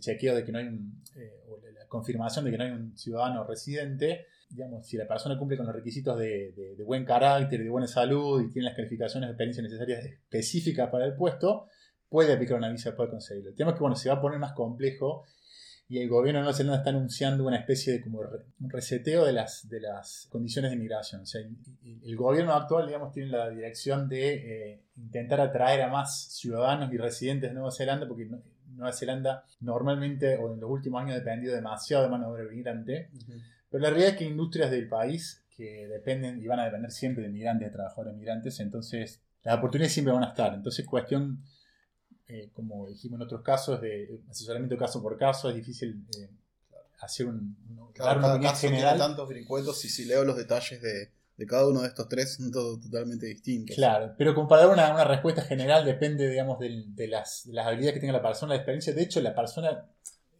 chequeo 0.00 0.34
de 0.34 0.44
que 0.44 0.52
no 0.52 0.58
hay 0.58 0.66
un, 0.66 1.02
eh, 1.16 1.44
o 1.48 1.60
la 1.60 1.86
confirmación 1.86 2.46
de 2.46 2.50
que 2.50 2.58
no 2.58 2.64
hay 2.64 2.70
un 2.70 2.96
ciudadano 2.96 3.44
residente, 3.44 4.26
digamos, 4.48 4.86
si 4.86 4.96
la 4.96 5.06
persona 5.06 5.38
cumple 5.38 5.56
con 5.56 5.66
los 5.66 5.74
requisitos 5.74 6.18
de, 6.18 6.74
buen 6.84 7.04
carácter 7.04 7.62
de 7.62 7.68
buena 7.68 7.86
salud 7.86 8.42
y 8.42 8.50
tiene 8.50 8.66
las 8.66 8.76
calificaciones 8.76 9.28
de 9.28 9.32
experiencia 9.32 9.62
necesarias 9.62 10.04
específicas 10.04 10.90
para 10.90 11.04
el 11.04 11.14
puesto, 11.14 11.68
puede 12.08 12.32
aplicar 12.32 12.58
una 12.58 12.70
visa 12.70 12.90
después 12.90 13.08
de 13.08 13.12
conseguirlo. 13.12 13.50
El 13.50 13.56
tema 13.56 13.70
es 13.70 13.76
que 13.76 13.80
bueno, 13.80 13.96
se 13.96 14.08
va 14.08 14.16
a 14.16 14.20
poner 14.20 14.38
más 14.38 14.52
complejo 14.52 15.24
y 15.92 15.98
el 15.98 16.08
gobierno 16.08 16.38
de 16.38 16.44
Nueva 16.44 16.56
Zelanda 16.56 16.78
está 16.78 16.88
anunciando 16.88 17.46
una 17.46 17.58
especie 17.58 17.92
de 17.92 18.00
como 18.00 18.20
un 18.20 18.70
reseteo 18.70 19.26
de 19.26 19.34
las, 19.34 19.68
de 19.68 19.78
las 19.78 20.26
condiciones 20.30 20.70
de 20.70 20.78
migración. 20.78 21.20
O 21.20 21.26
sea, 21.26 21.42
el, 21.42 21.54
el 22.02 22.16
gobierno 22.16 22.54
actual, 22.54 22.86
digamos, 22.86 23.12
tiene 23.12 23.28
la 23.28 23.50
dirección 23.50 24.08
de 24.08 24.70
eh, 24.70 24.80
intentar 24.96 25.42
atraer 25.42 25.82
a 25.82 25.88
más 25.88 26.32
ciudadanos 26.32 26.90
y 26.94 26.96
residentes 26.96 27.50
de 27.50 27.54
Nueva 27.54 27.70
Zelanda, 27.70 28.08
porque 28.08 28.26
Nueva 28.68 28.90
Zelanda 28.94 29.44
normalmente 29.60 30.38
o 30.38 30.54
en 30.54 30.60
los 30.60 30.70
últimos 30.70 31.02
años 31.02 31.12
ha 31.12 31.18
dependido 31.18 31.54
demasiado 31.54 32.04
de 32.04 32.08
mano 32.08 32.32
de 32.32 32.40
obra 32.40 32.50
migrante. 32.50 33.10
Uh 33.12 33.18
-huh. 33.18 33.42
Pero 33.68 33.82
la 33.82 33.90
realidad 33.90 34.12
es 34.12 34.16
que 34.16 34.24
industrias 34.24 34.70
del 34.70 34.88
país 34.88 35.44
que 35.54 35.88
dependen 35.88 36.42
y 36.42 36.46
van 36.46 36.60
a 36.60 36.64
depender 36.64 36.90
siempre 36.90 37.22
de 37.22 37.28
migrantes, 37.28 37.68
de 37.68 37.72
trabajadores 37.74 38.16
migrantes, 38.16 38.58
entonces 38.60 39.20
las 39.42 39.58
oportunidades 39.58 39.92
siempre 39.92 40.14
van 40.14 40.24
a 40.24 40.28
estar. 40.28 40.54
Entonces, 40.54 40.86
cuestión 40.86 41.42
eh, 42.28 42.50
como 42.52 42.88
dijimos 42.88 43.18
en 43.18 43.22
otros 43.22 43.42
casos, 43.42 43.80
de 43.80 44.20
asesoramiento 44.30 44.76
caso 44.76 45.02
por 45.02 45.18
caso, 45.18 45.48
es 45.50 45.56
difícil 45.56 46.04
eh, 46.18 46.30
hacer 47.00 47.26
un, 47.26 47.56
un 47.68 47.92
claro, 47.92 48.10
dar 48.10 48.18
una 48.18 48.34
opinión 48.34 48.56
general. 48.56 48.94
Tiene 48.96 49.08
tantos 49.08 49.28
vericuetos 49.28 49.84
y 49.84 49.88
si 49.88 50.04
leo 50.04 50.24
los 50.24 50.36
detalles 50.36 50.80
de, 50.80 51.10
de, 51.36 51.46
cada 51.46 51.68
uno 51.68 51.82
de 51.82 51.88
estos 51.88 52.08
tres 52.08 52.34
son 52.34 52.50
todos 52.50 52.80
totalmente 52.80 53.26
distintos. 53.26 53.76
Claro, 53.76 54.14
pero 54.16 54.34
como 54.34 54.48
para 54.48 54.62
dar 54.62 54.72
una, 54.72 54.92
una 54.94 55.04
respuesta 55.04 55.42
general 55.42 55.84
depende, 55.84 56.28
digamos, 56.28 56.58
de, 56.58 56.84
de, 56.86 57.08
las, 57.08 57.42
de, 57.46 57.52
las, 57.52 57.66
habilidades 57.66 57.94
que 57.94 58.00
tenga 58.00 58.12
la 58.12 58.22
persona, 58.22 58.54
la 58.54 58.56
experiencia. 58.56 58.94
De 58.94 59.02
hecho, 59.02 59.20
la 59.20 59.34
persona, 59.34 59.86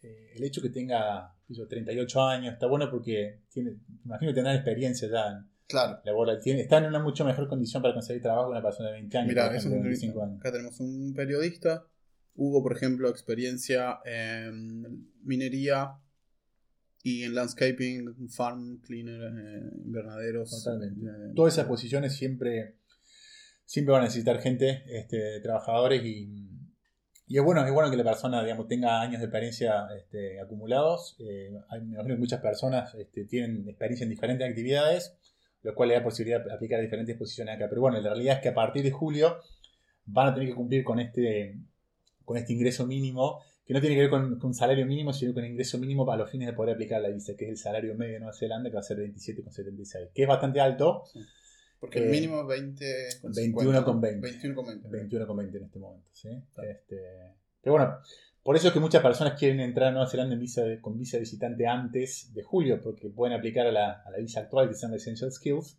eh, 0.02 0.32
el 0.36 0.44
hecho 0.44 0.62
que 0.62 0.70
tenga 0.70 1.34
yo, 1.48 1.66
38 1.66 2.22
años, 2.22 2.54
está 2.54 2.66
bueno 2.66 2.90
porque 2.90 3.40
tiene, 3.50 3.76
imagino 4.04 4.30
que 4.30 4.34
tendrá 4.34 4.54
experiencia 4.54 5.08
ya 5.08 5.28
en, 5.30 5.51
Claro. 5.72 6.00
Laboral. 6.04 6.38
Está 6.44 6.78
en 6.78 6.85
una 6.85 6.98
mucho 7.00 7.24
mejor 7.24 7.48
condición 7.48 7.82
para 7.82 7.94
conseguir 7.94 8.20
trabajo 8.20 8.48
que 8.48 8.52
una 8.52 8.62
persona 8.62 8.90
de 8.90 8.94
20 8.96 9.18
años. 9.18 9.28
Mira, 9.28 9.56
es 9.56 9.64
un 9.64 9.82
25 9.82 10.22
años. 10.22 10.38
Acá 10.38 10.52
tenemos 10.52 10.78
un 10.80 11.14
periodista. 11.14 11.87
Hugo, 12.35 12.62
por 12.62 12.76
ejemplo, 12.76 13.08
experiencia 13.08 13.98
en 14.04 15.11
minería 15.24 15.94
y 17.02 17.24
en 17.24 17.35
landscaping, 17.35 18.28
farm, 18.28 18.80
cleaner, 18.82 19.22
eh, 19.22 19.70
invernaderos. 19.85 20.50
Totalmente. 20.50 21.06
Eh, 21.06 21.32
Todas 21.35 21.54
esas 21.54 21.66
posiciones 21.66 22.14
siempre, 22.14 22.76
siempre 23.64 23.92
van 23.92 24.02
a 24.02 24.04
necesitar 24.04 24.40
gente, 24.40 24.85
este, 24.87 25.40
trabajadores 25.40 26.04
y, 26.04 26.48
y 27.26 27.38
es 27.38 27.42
bueno, 27.42 27.64
es 27.64 27.72
bueno 27.72 27.90
que 27.90 27.96
la 27.96 28.04
persona 28.04 28.42
digamos, 28.44 28.68
tenga 28.68 29.00
años 29.00 29.20
de 29.20 29.26
experiencia 29.26 29.88
este, 29.98 30.38
acumulados. 30.38 31.16
Eh, 31.18 31.50
hay, 31.70 31.80
me 31.80 31.94
imagino 31.94 32.14
que 32.14 32.20
muchas 32.20 32.40
personas 32.40 32.94
este, 32.94 33.24
tienen 33.24 33.68
experiencia 33.68 34.04
en 34.04 34.11
diferentes 34.11 34.48
actividades 34.48 35.16
lo 35.62 35.75
cual 35.75 35.90
le 35.90 35.94
da 35.94 36.03
posibilidad 36.03 36.44
de 36.44 36.53
aplicar 36.53 36.81
diferentes 36.81 37.16
posiciones 37.16 37.57
acá. 37.57 37.68
Pero 37.68 37.81
bueno, 37.81 38.01
la 38.01 38.11
realidad 38.11 38.37
es 38.37 38.42
que 38.42 38.48
a 38.48 38.55
partir 38.55 38.83
de 38.83 38.90
julio 38.90 39.38
van 40.05 40.29
a 40.29 40.35
tener 40.35 40.48
que 40.48 40.55
cumplir 40.55 40.85
con 40.85 41.01
este, 41.01 41.59
con 42.25 42.37
este 42.37 42.53
ingreso 42.53 42.87
mínimo, 42.87 43.40
que 43.64 43.72
no 43.72 43.81
tiene 43.81 43.94
que 43.94 44.03
ver 44.03 44.11
con, 44.11 44.38
con 44.38 44.55
salario 44.55 44.85
mínimo, 44.87 45.12
sino 45.12 45.33
con 45.35 45.44
ingreso 45.44 45.79
mínimo 45.79 46.05
para 46.05 46.18
los 46.18 46.31
fines 46.31 46.48
de 46.48 46.53
poder 46.53 46.75
aplicar 46.75 47.01
la 47.01 47.09
visa, 47.09 47.35
que 47.37 47.44
es 47.44 47.51
el 47.51 47.57
salario 47.57 47.94
medio 47.94 48.14
de 48.14 48.20
Nueva 48.20 48.35
Zelanda, 48.35 48.70
que 48.70 48.75
va 48.75 48.81
a 48.81 48.85
ser 48.85 48.98
27,76, 48.98 50.11
que 50.12 50.22
es 50.22 50.29
bastante 50.29 50.61
alto. 50.61 51.05
Sí. 51.12 51.20
Porque 51.79 51.98
eh, 51.98 52.05
el 52.05 52.11
mínimo 52.11 52.42
es 52.42 52.46
20 52.46 53.09
21,20. 53.22 54.20
21,20. 54.20 54.88
21,20 54.88 55.57
en 55.57 55.64
este 55.64 55.79
momento. 55.79 56.09
¿sí? 56.12 56.29
Este, 56.62 57.35
pero 57.60 57.75
bueno, 57.75 57.98
por 58.42 58.56
eso 58.56 58.68
es 58.68 58.74
que 58.74 58.80
muchas 58.80 59.02
personas 59.02 59.38
quieren 59.38 59.60
entrar 59.60 59.88
a 59.88 59.92
Nueva 59.92 60.08
Zelanda 60.08 60.34
en 60.34 60.40
visa 60.40 60.64
de, 60.64 60.80
con 60.80 60.98
visa 60.98 61.16
de 61.16 61.20
visitante 61.20 61.66
antes 61.66 62.32
de 62.34 62.42
julio, 62.42 62.80
porque 62.82 63.08
pueden 63.08 63.36
aplicar 63.36 63.66
a 63.66 63.72
la, 63.72 64.02
a 64.04 64.10
la 64.10 64.18
visa 64.18 64.40
actual 64.40 64.68
que 64.68 64.74
se 64.74 64.82
llama 64.82 64.96
Essential 64.96 65.30
Skills, 65.30 65.78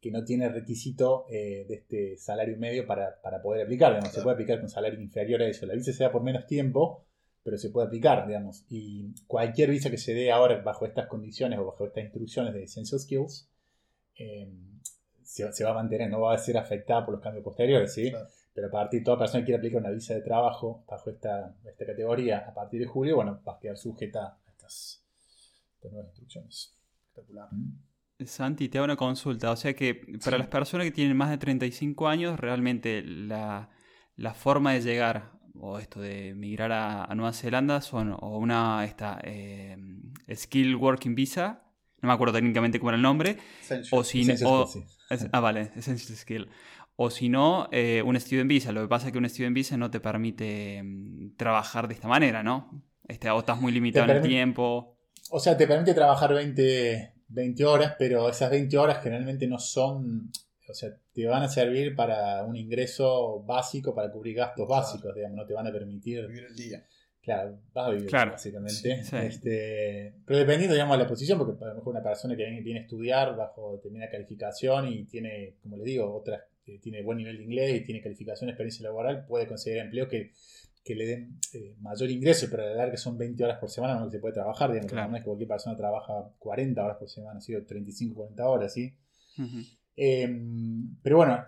que 0.00 0.10
no 0.10 0.24
tiene 0.24 0.48
requisito 0.48 1.26
eh, 1.30 1.64
de 1.66 1.74
este 1.74 2.18
salario 2.18 2.56
medio 2.58 2.86
para, 2.86 3.20
para 3.22 3.40
poder 3.40 3.64
aplicar. 3.64 3.92
Digamos. 3.92 4.10
Claro. 4.10 4.20
Se 4.20 4.22
puede 4.22 4.34
aplicar 4.34 4.60
con 4.60 4.68
salario 4.68 5.00
inferior 5.00 5.42
a 5.42 5.48
eso. 5.48 5.66
La 5.66 5.74
visa 5.74 5.92
se 5.92 6.04
da 6.04 6.12
por 6.12 6.22
menos 6.22 6.46
tiempo, 6.46 7.06
pero 7.42 7.56
se 7.56 7.70
puede 7.70 7.86
aplicar, 7.86 8.26
digamos. 8.26 8.64
Y 8.68 9.14
cualquier 9.26 9.70
visa 9.70 9.90
que 9.90 9.98
se 9.98 10.12
dé 10.12 10.30
ahora 10.30 10.60
bajo 10.62 10.84
estas 10.84 11.06
condiciones 11.06 11.58
o 11.58 11.64
bajo 11.64 11.86
estas 11.86 12.04
instrucciones 12.04 12.52
de 12.52 12.64
Essential 12.64 13.00
Skills, 13.00 13.48
eh, 14.18 14.48
se, 15.22 15.50
se, 15.52 15.64
va 15.64 15.70
a 15.70 15.74
mantener, 15.74 16.10
no 16.10 16.20
va 16.20 16.34
a 16.34 16.38
ser 16.38 16.58
afectada 16.58 17.04
por 17.04 17.14
los 17.14 17.22
cambios 17.22 17.42
posteriores, 17.44 17.92
¿sí? 17.92 18.10
Claro. 18.10 18.28
Pero 18.56 18.68
a 18.68 18.70
partir 18.70 19.00
de 19.00 19.04
toda 19.04 19.18
persona 19.18 19.42
que 19.42 19.48
quiera 19.48 19.58
aplicar 19.58 19.82
una 19.82 19.90
visa 19.90 20.14
de 20.14 20.22
trabajo 20.22 20.82
bajo 20.88 21.10
esta, 21.10 21.54
esta 21.62 21.84
categoría 21.84 22.38
a 22.38 22.54
partir 22.54 22.80
de 22.80 22.86
julio, 22.86 23.16
bueno, 23.16 23.38
va 23.46 23.52
a 23.52 23.58
quedar 23.58 23.76
sujeta 23.76 24.38
a 24.46 24.50
estas, 24.50 25.04
nuevas 25.82 26.06
instrucciones. 26.08 26.74
Espectacular. 27.06 27.50
Santi, 28.24 28.70
te 28.70 28.78
hago 28.78 28.86
una 28.86 28.96
consulta. 28.96 29.50
O 29.50 29.56
sea 29.56 29.74
que 29.74 29.94
para 30.24 30.38
las 30.38 30.46
personas 30.46 30.86
que 30.86 30.90
tienen 30.90 31.14
más 31.18 31.28
de 31.28 31.36
35 31.36 32.08
años, 32.08 32.40
realmente 32.40 33.02
la, 33.02 33.68
forma 34.34 34.72
de 34.72 34.80
llegar 34.80 35.32
o 35.54 35.78
esto 35.78 36.00
de 36.00 36.34
migrar 36.34 36.72
a, 36.72 37.14
Nueva 37.14 37.34
Zelanda 37.34 37.82
son 37.82 38.16
o 38.18 38.38
una 38.38 38.86
esta 38.86 39.20
eh, 39.22 39.76
Skill 40.34 40.76
Working 40.76 41.14
Visa, 41.14 41.62
no 42.00 42.08
me 42.08 42.14
acuerdo 42.14 42.32
técnicamente 42.32 42.78
cómo 42.78 42.88
era 42.88 42.96
el 42.96 43.02
nombre, 43.02 43.36
o 43.90 44.02
si 44.02 44.24
no, 44.24 44.66
ah 45.32 45.40
vale, 45.40 45.72
Essential 45.76 46.16
Skill, 46.16 46.48
o 46.96 47.10
si 47.10 47.28
no, 47.28 47.68
eh, 47.72 48.02
un 48.02 48.18
Student 48.18 48.48
Visa. 48.48 48.72
Lo 48.72 48.82
que 48.82 48.88
pasa 48.88 49.06
es 49.06 49.12
que 49.12 49.18
un 49.18 49.28
Student 49.28 49.54
Visa 49.54 49.76
no 49.76 49.90
te 49.90 50.00
permite 50.00 50.82
mm, 50.82 51.36
trabajar 51.36 51.88
de 51.88 51.94
esta 51.94 52.08
manera, 52.08 52.42
¿no? 52.42 52.82
Este, 53.06 53.30
o 53.30 53.38
estás 53.38 53.60
muy 53.60 53.70
limitado 53.70 54.10
en 54.10 54.16
el 54.16 54.22
tiempo. 54.22 54.96
O 55.30 55.38
sea, 55.38 55.56
te 55.56 55.66
permite 55.66 55.94
trabajar 55.94 56.32
20, 56.32 57.14
20 57.28 57.64
horas, 57.64 57.94
pero 57.98 58.28
esas 58.28 58.50
20 58.50 58.78
horas 58.78 59.02
generalmente 59.02 59.46
no 59.46 59.58
son. 59.58 60.30
O 60.68 60.74
sea, 60.74 60.90
te 61.12 61.26
van 61.26 61.42
a 61.42 61.48
servir 61.48 61.94
para 61.94 62.42
un 62.44 62.56
ingreso 62.56 63.42
básico, 63.44 63.94
para 63.94 64.10
cubrir 64.10 64.36
gastos 64.36 64.66
básicos, 64.66 65.14
digamos, 65.14 65.36
no 65.36 65.46
te 65.46 65.54
van 65.54 65.66
a 65.66 65.72
permitir. 65.72 66.26
Vivir 66.26 66.46
el 66.48 66.56
día. 66.56 66.84
Claro, 67.20 67.58
vas 67.74 67.88
a 67.88 67.90
vivir 67.90 68.10
básicamente. 68.10 69.00
Este, 69.00 70.14
pero 70.24 70.38
dependiendo, 70.38 70.74
digamos, 70.74 70.96
de 70.96 71.02
la 71.02 71.08
posición, 71.08 71.38
porque 71.38 71.62
a 71.62 71.68
lo 71.68 71.74
mejor 71.74 71.92
una 71.94 72.02
persona 72.02 72.36
que 72.36 72.44
viene, 72.62 72.80
a 72.80 72.82
estudiar 72.82 73.36
bajo 73.36 73.72
determinada 73.72 74.10
calificación 74.10 74.88
y 74.88 75.04
tiene, 75.04 75.56
como 75.60 75.76
le 75.76 75.84
digo, 75.84 76.14
otras 76.14 76.42
tiene 76.82 77.02
buen 77.02 77.18
nivel 77.18 77.38
de 77.38 77.44
inglés 77.44 77.76
y 77.76 77.84
tiene 77.84 78.02
calificación, 78.02 78.50
experiencia 78.50 78.82
laboral, 78.82 79.24
puede 79.26 79.46
conseguir 79.46 79.78
empleo 79.78 80.08
que, 80.08 80.32
le 80.88 81.04
den 81.04 81.40
eh, 81.52 81.74
mayor 81.80 82.08
ingreso, 82.10 82.46
pero 82.48 82.62
a 82.62 82.66
la 82.66 82.74
larga 82.74 82.92
que 82.92 82.96
son 82.96 83.18
20 83.18 83.42
horas 83.42 83.58
por 83.58 83.68
semana 83.68 83.98
no 83.98 84.08
se 84.08 84.20
puede 84.20 84.34
trabajar, 84.34 84.70
digamos, 84.70 84.92
no 84.92 85.16
es 85.16 85.22
que 85.22 85.26
cualquier 85.26 85.48
persona 85.48 85.76
trabaja 85.76 86.30
40 86.38 86.84
horas 86.84 86.96
por 86.96 87.08
semana, 87.08 87.40
¿sí? 87.40 87.60
35, 87.60 88.14
40 88.14 88.48
horas, 88.48 88.72
¿sí? 88.72 88.96
Em, 89.96 90.96
pero 91.02 91.16
bueno, 91.16 91.44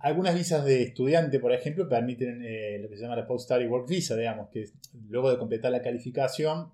algunas 0.00 0.34
visas 0.34 0.64
de 0.64 0.84
estudiante, 0.84 1.38
por 1.38 1.52
ejemplo, 1.52 1.86
permiten 1.86 2.42
eh, 2.42 2.78
lo 2.80 2.88
que 2.88 2.96
se 2.96 3.02
llama 3.02 3.16
la 3.16 3.26
Post-Study 3.26 3.66
Work 3.66 3.88
Visa, 3.88 4.16
digamos, 4.16 4.48
que 4.48 4.64
luego 5.06 5.30
de 5.30 5.36
completar 5.36 5.70
la 5.70 5.82
calificación, 5.82 6.70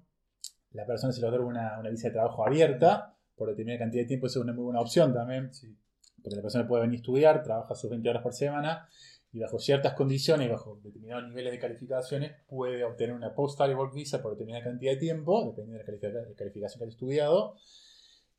la 0.71 0.87
persona 0.87 1.13
se 1.13 1.21
le 1.21 1.27
otorga 1.27 1.47
una, 1.47 1.81
una, 1.81 1.91
visa 1.91 2.09
de 2.09 2.15
trabajo 2.15 2.47
abierta 2.47 3.17
por 3.35 3.49
determinada 3.49 3.81
cantidad 3.81 4.05
de 4.05 4.09
tiempo, 4.09 4.29
eso 4.29 4.39
es 4.39 4.45
una 4.45 4.53
muy 4.53 4.65
buena 4.65 4.81
opción 4.81 5.13
también. 5.13 5.53
Sí 5.53 5.77
porque 6.23 6.37
la 6.37 6.43
persona 6.43 6.67
puede 6.67 6.83
venir 6.83 6.99
a 6.99 7.01
estudiar, 7.01 7.43
trabaja 7.43 7.75
sus 7.75 7.91
20 7.91 8.09
horas 8.09 8.23
por 8.23 8.33
semana 8.33 8.89
y 9.33 9.41
bajo 9.41 9.59
ciertas 9.59 9.95
condiciones, 9.95 10.49
bajo 10.51 10.81
determinados 10.83 11.29
niveles 11.29 11.53
de 11.53 11.59
calificaciones, 11.59 12.33
puede 12.49 12.85
obtener 12.85 13.15
una 13.15 13.35
post-study 13.35 13.75
work 13.75 13.95
visa 13.95 14.23
por 14.23 14.33
determinada 14.33 14.65
cantidad 14.65 14.93
de 14.93 14.99
tiempo, 14.99 15.45
dependiendo 15.45 15.79
de 15.79 16.31
la 16.31 16.35
calificación 16.35 16.79
que 16.79 16.85
haya 16.85 16.91
estudiado. 16.91 17.55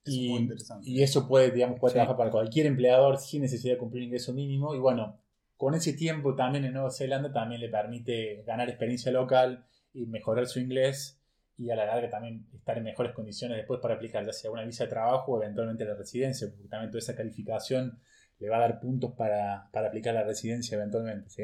y, 0.05 0.49
y, 0.81 1.03
eso 1.03 1.27
puede, 1.27 1.51
digamos, 1.51 1.79
puede 1.79 1.93
trabajar 1.93 2.17
para 2.17 2.31
cualquier 2.31 2.65
empleador 2.65 3.17
sin 3.17 3.43
necesidad 3.43 3.73
de 3.73 3.79
cumplir 3.79 4.03
ingreso 4.03 4.33
mínimo. 4.33 4.73
Y 4.73 4.79
bueno, 4.79 5.19
con 5.57 5.75
ese 5.75 5.93
tiempo 5.93 6.35
también 6.35 6.65
en 6.65 6.73
Nueva 6.73 6.89
Zelanda 6.89 7.31
también 7.31 7.61
le 7.61 7.69
permite 7.69 8.43
ganar 8.47 8.69
experiencia 8.69 9.11
local 9.11 9.65
y 9.93 10.05
mejorar 10.07 10.47
su 10.47 10.59
inglés 10.59 11.18
y 11.59 11.69
a 11.71 11.75
la 11.75 11.85
larga 11.85 12.09
también 12.09 12.47
estar 12.53 12.77
en 12.77 12.85
mejores 12.85 13.11
condiciones 13.11 13.57
después 13.57 13.81
para 13.81 13.95
aplicar 13.95 14.25
ya 14.25 14.31
sea 14.31 14.49
una 14.49 14.63
visa 14.63 14.85
de 14.85 14.89
trabajo 14.89 15.33
o 15.33 15.43
eventualmente 15.43 15.83
la 15.83 15.93
residencia, 15.93 16.47
porque 16.49 16.69
también 16.69 16.89
toda 16.89 16.99
esa 16.99 17.15
calificación 17.15 17.99
le 18.39 18.49
va 18.49 18.55
a 18.57 18.61
dar 18.61 18.79
puntos 18.79 19.13
para, 19.17 19.69
aplicar 19.73 20.13
la 20.13 20.23
residencia 20.23 20.77
eventualmente, 20.77 21.29
¿sí? 21.29 21.43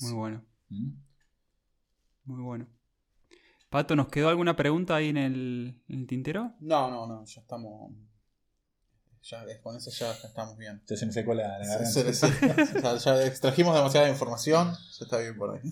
Muy 0.00 0.12
bueno. 0.12 0.44
¿Mm? 0.68 0.90
Muy 2.24 2.42
bueno. 2.42 2.68
Pato, 3.68 3.96
¿nos 3.96 4.06
quedó 4.06 4.28
alguna 4.28 4.54
pregunta 4.54 4.94
ahí 4.94 5.08
en 5.08 5.16
el, 5.16 6.06
tintero? 6.06 6.54
No, 6.60 6.88
no, 6.88 7.08
no, 7.08 7.24
ya 7.24 7.40
estamos. 7.40 7.92
Ya, 9.24 9.44
con 9.60 9.74
eso 9.74 9.90
ya, 9.90 10.12
estamos 10.12 10.56
bien. 10.56 10.80
Ya 10.86 10.96
se 10.96 11.06
me 11.06 11.12
secó 11.12 11.34
la, 11.34 11.58
garganta. 11.58 12.12
ya, 12.80 12.96
ya 12.96 13.26
extrajimos 13.26 13.74
demasiada 13.74 14.08
información, 14.08 14.72
ya 14.72 15.04
está 15.04 15.18
bien 15.18 15.36
por 15.36 15.56
ahí. 15.56 15.62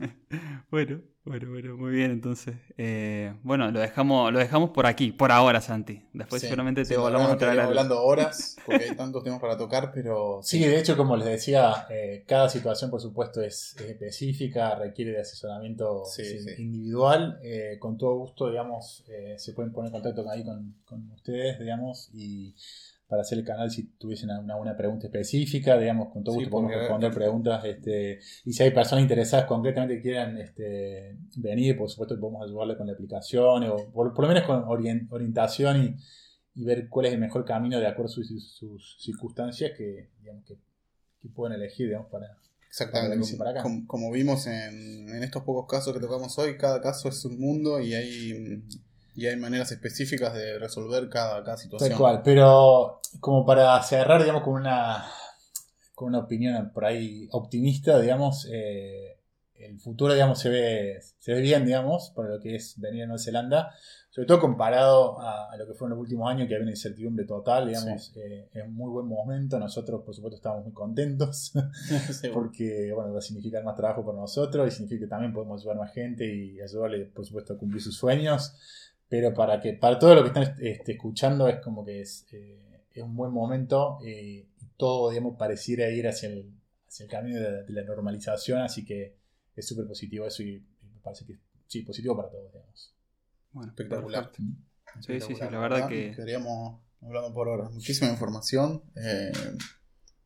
bueno, 0.70 1.02
bueno, 1.24 1.50
bueno, 1.50 1.76
muy 1.76 1.92
bien, 1.92 2.10
entonces. 2.10 2.56
Eh, 2.76 3.34
bueno, 3.42 3.70
lo 3.70 3.80
dejamos, 3.80 4.32
lo 4.32 4.38
dejamos 4.38 4.70
por 4.70 4.86
aquí, 4.86 5.12
por 5.12 5.30
ahora, 5.30 5.60
Santi. 5.60 6.04
Después 6.12 6.42
seguramente 6.42 6.84
te 6.84 6.96
volvamos 6.96 7.30
a 7.30 7.36
traer. 7.36 7.60
hablando 7.60 8.02
horas, 8.02 8.56
porque 8.66 8.84
hay 8.84 8.96
tantos 8.96 9.22
temas 9.22 9.40
para 9.40 9.56
tocar, 9.56 9.92
pero. 9.92 10.40
Sí, 10.42 10.60
de 10.60 10.78
hecho, 10.78 10.96
como 10.96 11.16
les 11.16 11.26
decía, 11.26 11.86
eh, 11.90 12.24
cada 12.26 12.48
situación, 12.48 12.90
por 12.90 13.00
supuesto, 13.00 13.40
es, 13.40 13.76
específica, 13.76 14.74
requiere 14.74 15.12
de 15.12 15.20
asesoramiento 15.20 16.04
individual. 16.58 17.38
Eh, 17.42 17.76
con 17.78 17.96
todo 17.96 18.16
gusto, 18.16 18.50
digamos, 18.50 19.04
se 19.36 19.52
pueden 19.52 19.72
poner 19.72 19.88
en 19.88 20.00
contacto 20.00 20.28
ahí 20.28 20.44
con, 20.44 20.76
con 20.84 21.10
ustedes, 21.12 21.58
digamos, 21.58 22.10
y 22.12 22.54
para 23.12 23.20
hacer 23.20 23.40
el 23.40 23.44
canal 23.44 23.70
si 23.70 23.88
tuviesen 23.98 24.30
alguna, 24.30 24.74
pregunta 24.74 25.06
específica, 25.06 25.76
digamos, 25.76 26.10
con 26.10 26.24
todo 26.24 26.36
gusto 26.36 26.48
podemos 26.48 26.72
responder 26.72 27.12
preguntas. 27.12 27.62
Este, 27.62 28.20
y 28.46 28.54
si 28.54 28.62
hay 28.62 28.70
personas 28.70 29.02
interesadas 29.02 29.44
concretamente 29.44 29.96
que 29.96 30.00
quieran 30.00 30.38
este, 30.38 31.18
venir, 31.36 31.76
por 31.76 31.90
supuesto 31.90 32.18
podemos 32.18 32.42
ayudarle 32.42 32.74
con 32.74 32.86
la 32.86 32.94
aplicación, 32.94 33.64
o 33.64 33.90
por, 33.92 34.18
lo 34.18 34.28
menos 34.28 34.44
con 34.44 34.64
orientación 34.64 35.98
y, 36.54 36.64
ver 36.64 36.88
cuál 36.88 37.04
es 37.04 37.12
el 37.12 37.20
mejor 37.20 37.44
camino 37.44 37.78
de 37.80 37.86
acuerdo 37.86 38.10
a 38.10 38.14
sus, 38.14 38.96
circunstancias 38.98 39.72
que, 39.76 40.08
digamos, 40.18 40.46
que, 40.46 40.56
pueden 41.34 41.60
elegir, 41.60 41.88
digamos, 41.88 42.08
para, 42.08 42.38
Exactamente, 42.66 43.36
como, 43.86 44.10
vimos 44.10 44.46
en, 44.46 45.10
en, 45.10 45.22
estos 45.22 45.42
pocos 45.42 45.66
casos 45.68 45.92
que 45.92 46.00
tocamos 46.00 46.38
hoy, 46.38 46.56
cada 46.56 46.80
caso 46.80 47.10
es 47.10 47.22
un 47.26 47.38
mundo 47.38 47.78
y 47.78 47.92
hay 47.92 48.62
y 49.14 49.26
hay 49.26 49.36
maneras 49.36 49.70
específicas 49.72 50.34
de 50.34 50.58
resolver 50.58 51.08
cada, 51.08 51.42
cada 51.44 51.56
situación. 51.56 51.90
Tal 51.90 51.98
cual, 51.98 52.22
pero 52.24 53.00
como 53.20 53.44
para 53.44 53.82
cerrar, 53.82 54.20
digamos, 54.20 54.42
con 54.42 54.54
una, 54.54 55.06
con 55.94 56.08
una 56.08 56.20
opinión 56.20 56.70
por 56.72 56.84
ahí 56.84 57.28
optimista, 57.32 57.98
digamos, 57.98 58.48
eh, 58.50 59.18
el 59.54 59.78
futuro, 59.78 60.12
digamos, 60.14 60.38
se 60.38 60.48
ve, 60.48 61.00
se 61.18 61.34
ve 61.34 61.40
bien, 61.40 61.64
digamos, 61.64 62.12
para 62.16 62.28
lo 62.28 62.40
que 62.40 62.56
es 62.56 62.78
venir 62.80 63.04
a 63.04 63.06
Nueva 63.06 63.22
Zelanda, 63.22 63.74
sobre 64.10 64.26
todo 64.26 64.40
comparado 64.40 65.20
a, 65.20 65.56
lo 65.56 65.66
que 65.66 65.72
fue 65.72 65.86
en 65.86 65.90
los 65.90 65.98
últimos 65.98 66.30
años, 66.30 66.48
que 66.48 66.54
había 66.54 66.64
una 66.64 66.72
incertidumbre 66.72 67.24
total, 67.24 67.68
digamos, 67.68 68.12
eh, 68.16 68.48
es 68.52 68.64
un 68.64 68.74
muy 68.74 68.90
buen 68.90 69.06
momento. 69.06 69.58
Nosotros, 69.58 70.02
por 70.04 70.14
supuesto, 70.14 70.36
estamos 70.36 70.64
muy 70.64 70.72
contentos, 70.72 71.52
porque, 72.34 72.92
bueno, 72.94 73.12
va 73.12 73.20
a 73.20 73.22
significar 73.22 73.64
más 73.64 73.76
trabajo 73.76 74.04
para 74.04 74.18
nosotros 74.18 74.68
y 74.68 74.70
significa 74.70 75.04
que 75.04 75.08
también 75.08 75.32
podemos 75.32 75.60
ayudar 75.60 75.76
a 75.76 75.80
más 75.80 75.92
gente 75.92 76.26
y 76.26 76.60
ayudarle, 76.60 77.06
por 77.06 77.24
supuesto, 77.24 77.54
a 77.54 77.58
cumplir 77.58 77.80
sus 77.80 77.96
sueños. 77.96 78.54
Pero 79.12 79.34
para 79.34 79.60
que 79.60 79.74
para 79.74 79.98
todo 79.98 80.14
lo 80.14 80.22
que 80.22 80.28
están 80.28 80.54
este, 80.58 80.92
escuchando 80.92 81.46
es 81.46 81.60
como 81.60 81.84
que 81.84 82.00
es, 82.00 82.26
eh, 82.32 82.86
es 82.90 83.02
un 83.02 83.14
buen 83.14 83.30
momento 83.30 83.98
eh, 84.02 84.48
y 84.58 84.66
todo, 84.78 85.10
digamos, 85.10 85.36
pareciera 85.36 85.90
ir 85.90 86.08
hacia 86.08 86.30
el, 86.30 86.50
hacia 86.88 87.04
el 87.04 87.10
camino 87.10 87.38
de, 87.38 87.64
la 87.68 87.84
normalización, 87.84 88.62
así 88.62 88.86
que 88.86 89.18
es 89.54 89.68
súper 89.68 89.86
positivo 89.86 90.26
eso 90.26 90.42
y, 90.42 90.66
me 90.94 91.00
parece 91.02 91.26
que 91.26 91.38
sí, 91.66 91.82
positivo 91.82 92.16
para 92.16 92.30
todos, 92.30 92.54
digamos. 92.54 92.94
Bueno, 93.50 93.72
espectacular. 93.72 94.30
Sí, 94.34 95.20
sí, 95.20 95.34
sí, 95.34 95.40
la 95.42 95.58
verdad 95.58 95.88
que... 95.90 96.12
Quedaríamos 96.12 96.80
hablando 97.02 97.34
por 97.34 97.48
horas. 97.48 97.70
Muchísima 97.70 98.10
información. 98.10 98.82
Eh, 98.96 99.30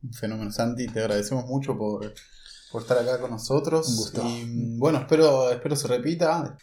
un 0.00 0.12
fenómeno, 0.12 0.52
Santi. 0.52 0.86
Te 0.86 1.00
agradecemos 1.00 1.44
mucho 1.46 1.76
por, 1.76 2.14
por 2.70 2.82
estar 2.82 2.98
acá 2.98 3.20
con 3.20 3.32
nosotros. 3.32 3.88
Un 3.88 3.96
gusto. 3.96 4.22
Y 4.24 4.78
bueno, 4.78 4.98
espero, 4.98 5.50
espero 5.50 5.74
se 5.74 5.88
repita. 5.88 6.56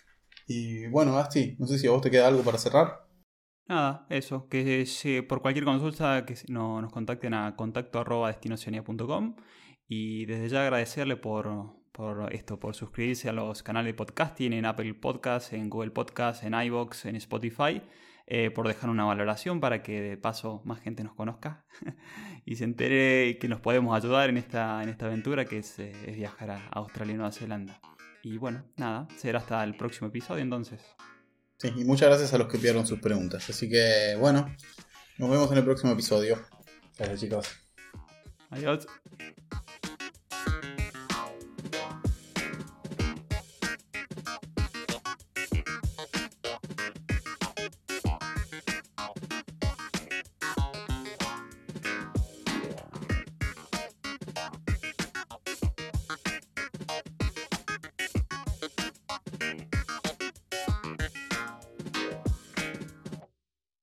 Y 0.48 0.88
bueno, 0.88 1.18
Asti, 1.18 1.56
no 1.60 1.68
sé 1.68 1.78
si 1.80 1.88
a 1.88 1.91
vos 1.91 2.02
te 2.02 2.12
queda 2.12 2.28
algo 2.28 2.44
para 2.44 2.58
cerrar. 2.58 3.04
Nada, 3.68 4.06
eso, 4.10 4.48
que 4.50 5.26
por 5.28 5.41
cualquier 5.41 5.66
consulta 5.66 6.26
que 6.26 6.36
no, 6.50 6.82
nos 6.82 6.91
contacten 6.91 7.34
a 7.34 7.56
contacto 7.56 8.00
arroba 8.00 8.38
y 9.88 10.26
desde 10.26 10.50
ya 10.50 10.64
agradecerle 10.64 11.16
por, 11.16 11.76
por 11.91 12.34
esto, 12.34 12.60
por 12.60 12.76
suscribirse 12.76 13.30
a 13.30 13.34
los 13.34 13.64
canales 13.64 13.94
de 13.94 13.94
podcasting 13.94 14.54
en 14.54 14.66
Apple 14.66 14.94
Podcasts, 14.96 15.54
en 15.54 15.70
Google 15.70 15.91
Podcasts, 15.91 16.44
en 16.44 16.54
iVoox, 16.54 17.06
en 17.06 17.16
Spotify, 17.16 17.82
eh, 18.26 18.52
por 18.52 18.68
dejar 18.68 18.89
una 18.89 19.06
valoración 19.06 19.60
para 19.60 19.84
que 19.84 20.02
de 20.02 20.18
paso 20.18 20.62
más 20.66 20.80
gente 20.80 21.04
nos 21.04 21.14
conozca 21.14 21.66
y 22.46 22.56
se 22.56 22.64
entere 22.64 23.38
que 23.38 23.48
nos 23.48 23.60
podemos 23.62 23.96
ayudar 23.96 24.30
en 24.30 24.38
esta, 24.38 24.82
en 24.82 24.89
esta 24.89 25.06
aventura 25.06 25.46
que 25.46 25.60
es, 25.60 25.80
eh, 25.80 25.94
es 26.06 26.16
viajar 26.16 26.52
a 26.52 26.68
Australia 26.70 27.14
y 27.14 27.18
Nueva 27.18 27.32
Zelanda. 27.32 27.80
Y 28.26 28.38
bueno, 28.38 28.63
nada, 28.78 29.05
será 29.17 29.39
hasta 29.39 29.61
el 29.65 29.76
próximo 29.76 30.07
episodio 30.07 30.41
entonces. 30.41 30.80
Sí, 31.57 31.74
y 31.76 31.84
muchas 31.84 32.07
gracias 32.07 32.34
a 32.34 32.38
los 32.38 32.47
que 32.47 32.55
enviaron 32.55 32.88
sus 32.88 32.99
preguntas. 32.99 33.49
Así 33.49 33.69
que 33.69 34.15
bueno, 34.17 34.49
nos 35.17 35.30
vemos 35.30 35.51
en 35.51 35.57
el 35.57 35.65
próximo 35.65 35.91
episodio. 35.91 36.39
Gracias 36.97 37.19
chicos. 37.19 37.47
Adiós. 38.49 38.88